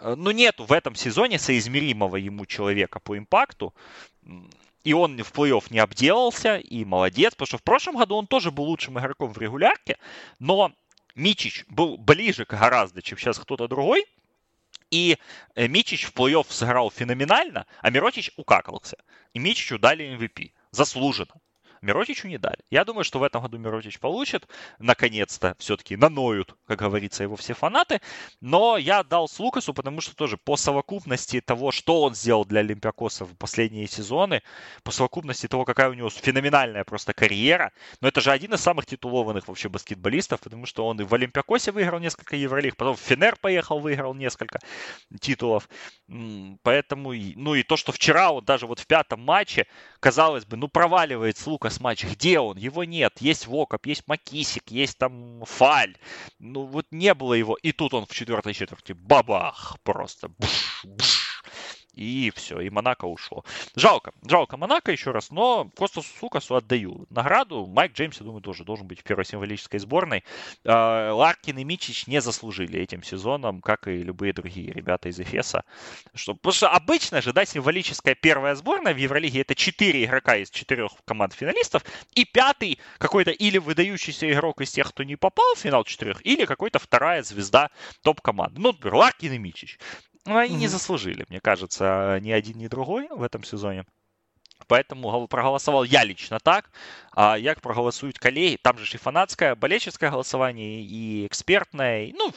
[0.00, 3.74] э, ну, нету в этом сезоне соизмеримого ему человека по импакту.
[4.84, 8.50] И он в плей-офф не обделался, и молодец, потому что в прошлом году он тоже
[8.50, 9.98] был лучшим игроком в регулярке,
[10.38, 10.72] но
[11.14, 14.06] Мичич был ближе гораздо, чем сейчас кто-то другой,
[14.90, 15.18] и
[15.54, 18.96] э, Мичич в плей-офф сыграл феноменально, а Миротич укакался.
[19.34, 20.52] И Мичичу дали MVP.
[20.72, 21.34] Заслуженно.
[21.82, 22.58] Миротичу не дали.
[22.70, 24.46] Я думаю, что в этом году Миротич получит.
[24.78, 28.00] Наконец-то все-таки наноют, как говорится, его все фанаты.
[28.40, 32.60] Но я дал с Лукасу, потому что тоже по совокупности того, что он сделал для
[32.60, 34.42] Олимпиакоса в последние сезоны,
[34.82, 38.86] по совокупности того, какая у него феноменальная просто карьера, но это же один из самых
[38.86, 43.36] титулованных вообще баскетболистов, потому что он и в Олимпиакосе выиграл несколько Евролиг, потом в Фенер
[43.36, 44.60] поехал, выиграл несколько
[45.20, 45.68] титулов.
[46.62, 49.66] Поэтому, ну и то, что вчера он даже вот в пятом матче,
[50.00, 52.04] казалось бы, ну проваливает с Лукас матч.
[52.04, 52.56] Где он?
[52.56, 53.20] Его нет.
[53.20, 55.96] Есть Вокоп, есть Макисик, есть там Фаль.
[56.38, 57.56] Ну вот не было его.
[57.62, 60.28] И тут он в четвертой четверти бабах просто.
[60.28, 61.19] Буш, буш
[61.94, 63.44] и все, и Монако ушло.
[63.74, 67.66] Жалко, жалко Монако еще раз, но просто Сукасу отдаю награду.
[67.66, 70.24] Майк Джеймс, я думаю, тоже должен быть в первой символической сборной.
[70.64, 75.64] А, Ларкин и Мичич не заслужили этим сезоном, как и любые другие ребята из Эфеса.
[76.14, 80.50] Что, потому что обычно же, да, символическая первая сборная в Евролиге это четыре игрока из
[80.50, 81.84] четырех команд финалистов,
[82.14, 86.44] и пятый какой-то или выдающийся игрок из тех, кто не попал в финал четырех, или
[86.44, 87.70] какой-то вторая звезда
[88.02, 88.60] топ-команды.
[88.60, 89.78] Ну, например, Ларкин и Мичич
[90.25, 90.59] Но они mm-hmm.
[90.59, 93.85] не заслужили, мне кажется, ни один, ни другой в этом сезоне.
[94.67, 96.71] Поэтому проголосовал я лично так.
[97.11, 102.33] А як проголосують коллеги, там же ж і фанатське, болельческое голосование, і експертне, і, ну,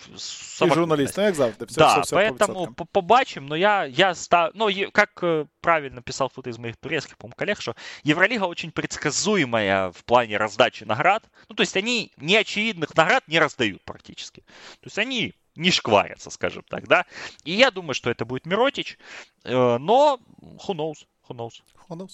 [0.66, 1.64] і журналіст, ну, як завжди.
[1.64, 6.02] Все, да, все, все поэтому по побачим, но я, я став, ну, как э, правильно
[6.02, 7.74] писал кто-то из моих турецких, по коллег, что
[8.04, 11.24] Евролига очень предсказуемая в плане раздачи наград.
[11.48, 14.40] Ну, то есть они неочевидных наград не раздают практически.
[14.80, 17.05] То есть они не шкварятся, скажем так, да.
[17.43, 18.97] И я думаю, что это будет Миротич,
[19.43, 21.61] э, но who knows, who knows.
[21.89, 22.07] Who.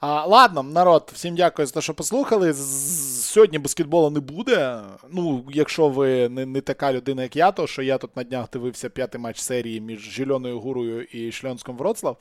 [0.00, 2.54] А, Ладно, народ, всім дякую за те, що послухали.
[2.54, 4.80] Сьогодні баскетболу не буде.
[5.10, 8.46] Ну, якщо ви не не така людина, як я, то що я тут на днях
[8.52, 12.16] дивився п'ятий матч серії між Зеленою Гурою і Шльонськом Вроцлав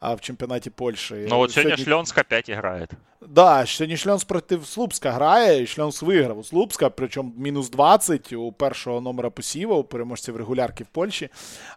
[0.00, 1.14] а, в чемпіонаті Польщі.
[1.14, 2.88] Ну, от сьогодні, сьогодні Шльонськ опять грає.
[3.28, 8.52] Да, сьогодні Шльонськ проти Слупська грає, і Шльонськ виграв у Слупська, причому мінус 20 у
[8.52, 11.28] першого номера посіва, у переможців регулярки в Польщі.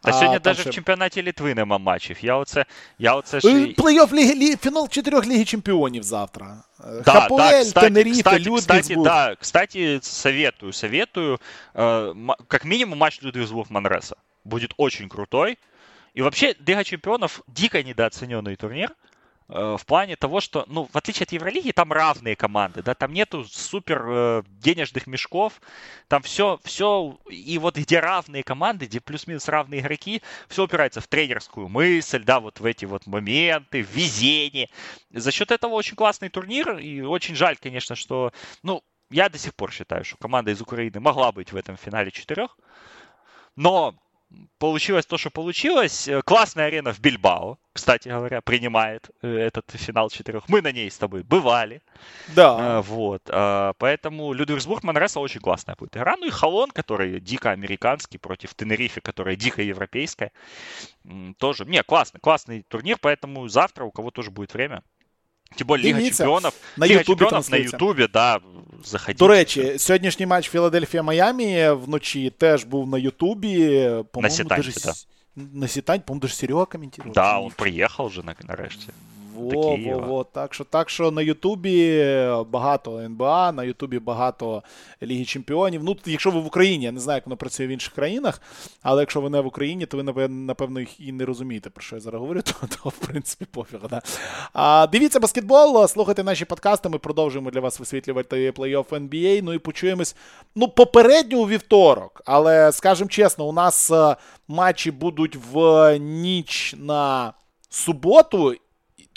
[0.01, 0.69] Та сьогодні навіть ще...
[0.69, 2.17] в чемпіонаті Літви нема матчів.
[2.21, 2.65] Я оце,
[2.99, 3.47] я оце ж...
[3.47, 6.56] Плей-офф ліги, лі, фінал чотирьох Ліги Чемпіонів завтра.
[7.04, 11.38] Да, Хапуэль, да, кстати, Тенерифе, кстати, кстати, да, кстати, советую, советую,
[11.74, 14.16] э, как минимум матч Людвигсбург-Манреса.
[14.44, 15.58] Будет очень крутой.
[16.14, 18.92] И вообще, Лига Чемпионов дико недооцененный турнир.
[19.49, 23.13] Э, в плане того, что, ну, в отличие от Евролиги, там равные команды, да, там
[23.13, 25.61] нету супер э, денежных мешков,
[26.09, 31.07] там все, все, и вот где равные команды, где плюс-минус равные игроки, все упирается в
[31.07, 34.69] тренерскую мысль, да, вот в эти вот моменты, в везение.
[35.11, 38.33] За счет этого очень классный турнир, и очень жаль, конечно, что,
[38.63, 42.11] ну, я до сих пор считаю, что команда из Украины могла быть в этом финале
[42.11, 42.57] четырех,
[43.55, 43.95] но
[44.57, 46.07] получилось то, что получилось.
[46.07, 50.49] Э, классная арена в Бильбао, кстати говоря, принимает э, этот финал четырех.
[50.49, 51.81] Мы на ней с тобой бывали.
[52.35, 52.79] Да.
[52.79, 53.23] Э, вот.
[53.77, 56.15] Поэтому Людвигсбург Манреса очень классная будет игра.
[56.17, 60.31] Ну и Холон, который дико американский, против Тенерифе, которая дико европейская.
[61.37, 61.65] Тоже.
[61.65, 64.83] Не, классный, классный турнир, поэтому завтра у кого тоже будет время.
[65.56, 68.40] Тим більше Ліга Чемпіонів на Ліга Ютубі Чемпіонів на Ютубі, да,
[68.84, 69.18] заходіть.
[69.18, 73.88] До речі, сьогоднішній матч Філадельфія Майамі вночі теж був на Ютубі.
[74.14, 74.92] На Сітанці, да.
[75.52, 77.12] На Сітань, по-моєму, даже Серега коментував.
[77.12, 78.88] Да, він приїхав вже нарешті.
[79.37, 80.23] Во, во, во.
[80.23, 82.05] Так що так що на Ютубі
[82.49, 84.63] багато НБА, на Ютубі багато
[85.03, 85.83] Ліги Чемпіонів.
[85.83, 88.41] Ну, якщо ви в Україні, я не знаю, як воно працює в інших країнах,
[88.81, 91.99] але якщо ви не в Україні, то ви, напевно, і не розумієте, про що я
[91.99, 93.79] зараз говорю, то, то в принципі, пофіг.
[93.89, 94.01] Да?
[94.53, 96.89] А, Дивіться баскетбол, слухайте наші подкасти.
[96.89, 99.41] Ми продовжуємо для вас висвітлювати плей-офф NBA.
[99.43, 100.15] Ну і почуємось
[100.55, 102.21] ну, попередньо у вівторок.
[102.25, 104.15] Але скажімо чесно, у нас е,
[104.47, 107.33] матчі будуть в ніч на
[107.69, 108.55] суботу.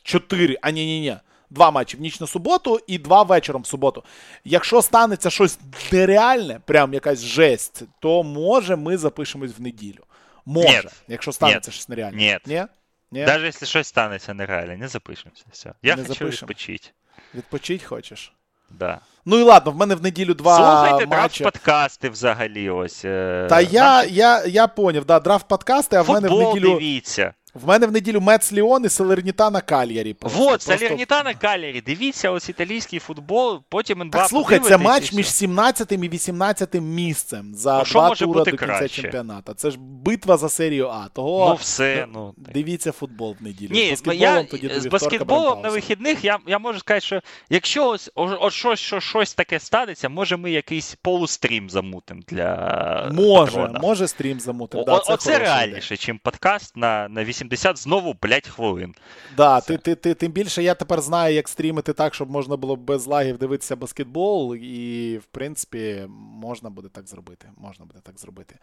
[0.02, 1.16] Чотири, а ні, ні, ні.
[1.50, 4.04] Два матчі в ніч на суботу і два вечором в суботу.
[4.44, 5.58] Якщо станеться щось
[5.92, 10.04] нереальне, прям якась жесть, то може ми запишемось в неділю.
[10.46, 10.92] Може, Нет.
[11.08, 11.74] якщо станеться Нет.
[11.74, 12.16] щось нереальне.
[12.16, 12.38] Ні.
[12.46, 12.64] Ні?
[13.12, 13.24] Ні?
[13.24, 15.44] Навіть якщо щось станеться нереальне, не запишемося.
[15.52, 15.72] Все.
[15.82, 16.48] Я не хочу запишем.
[16.48, 16.88] відпочити.
[17.34, 18.32] Відпочити хочеш?
[18.70, 19.00] Да.
[19.24, 20.56] Ну і ладно, в мене в неділю два.
[20.56, 21.42] Слухайте матчі.
[21.44, 22.70] драфт подкасти взагалі.
[22.70, 23.04] ось.
[23.04, 26.74] Е, Та я я, я поняв, да, драфт подкасти, а Футбол в мене в неділю.
[26.74, 27.34] дивіться.
[27.54, 30.16] В мене в неділю Мец Ліон і Салернітана Кальярі.
[30.20, 31.80] Вот, Салернітана Кальярі.
[31.80, 37.54] Дивіться, ось італійський футбол, потім НБА Так, слухай, це матч між 17 і 18 місцем
[37.54, 39.02] за ну, два тура до кінця краще?
[39.02, 39.54] чемпіонату.
[39.54, 41.08] Це ж битва за серію А.
[41.12, 43.70] Того ну, все, ну, дивіться футбол в неділю.
[43.72, 47.20] Ні, з баскетболом, я, тоді з баскетболом на вихідних я я можу сказати, що
[47.50, 53.10] якщо ось, ось щось, що, щось таке станеться, може ми якийсь полустрім замутимо для.
[53.12, 53.80] Може, патрона.
[53.80, 54.84] може стрім замутимо.
[54.84, 58.94] Да, це Оце реальніше, ніж подкаст на на 8 80 знову 5 хвилин.
[59.36, 62.76] Да, ти, ти, ти, Тим більше я тепер знаю, як стрімити так, щоб можна було
[62.76, 67.48] без лагів дивитися баскетбол, і, в принципі, можна буде так зробити.
[67.56, 68.54] Можна буде так зробити.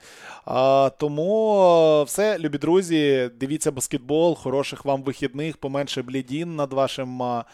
[0.46, 7.46] А, Тому все, любі друзі, дивіться баскетбол, хороших вам вихідних, поменше блідін над вашим а,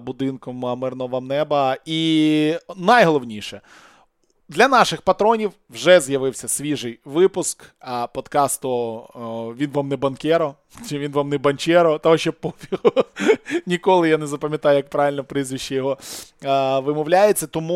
[0.00, 1.76] будинком, мирного вам неба.
[1.84, 3.60] І найголовніше.
[4.48, 9.02] Для наших патронів вже з'явився свіжий випуск а подкасту
[9.58, 10.54] Він вам не банкеро,
[10.88, 12.92] чи він вам не банчеро, того ще пофігу.
[13.66, 15.98] Ніколи я не запам'ятаю, як правильно прізвище його
[16.44, 17.46] а, вимовляється.
[17.46, 17.74] Тому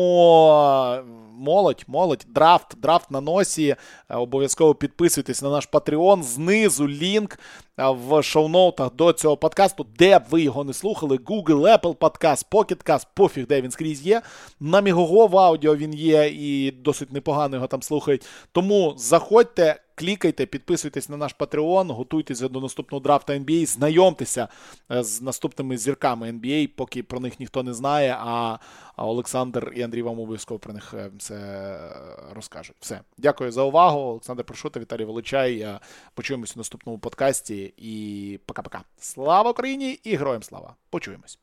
[1.39, 3.75] молодь, молодь, драфт, драфт на носі.
[4.09, 6.23] Обов'язково підписуйтесь на наш Patreon.
[6.23, 7.39] Знизу лінк
[7.77, 11.17] в шоу-ноутах до цього подкасту, де б ви його не слухали.
[11.17, 14.21] Google, Apple Podcast, Pocket Cast, пофіг, де він скрізь є.
[14.59, 18.25] На Мігого в аудіо він є і досить непогано його там слухають.
[18.51, 19.79] Тому заходьте.
[19.99, 24.47] Клікайте, підписуйтесь на наш Patreon, готуйтеся до наступного драфта NBA, знайомтеся
[24.91, 28.15] е, з наступними зірками NBA, поки про них ніхто не знає.
[28.19, 28.57] А
[28.97, 32.75] Олександр і Андрій вам обов'язково про них е, все е, розкажуть.
[32.79, 33.99] Все, дякую за увагу.
[33.99, 35.79] Олександр Прошута, Віталій Волочай.
[36.13, 37.73] Почуємось у наступному подкасті.
[37.77, 38.81] І пока-пока.
[38.99, 40.75] Слава Україні і героям слава!
[40.89, 41.39] Почуємось.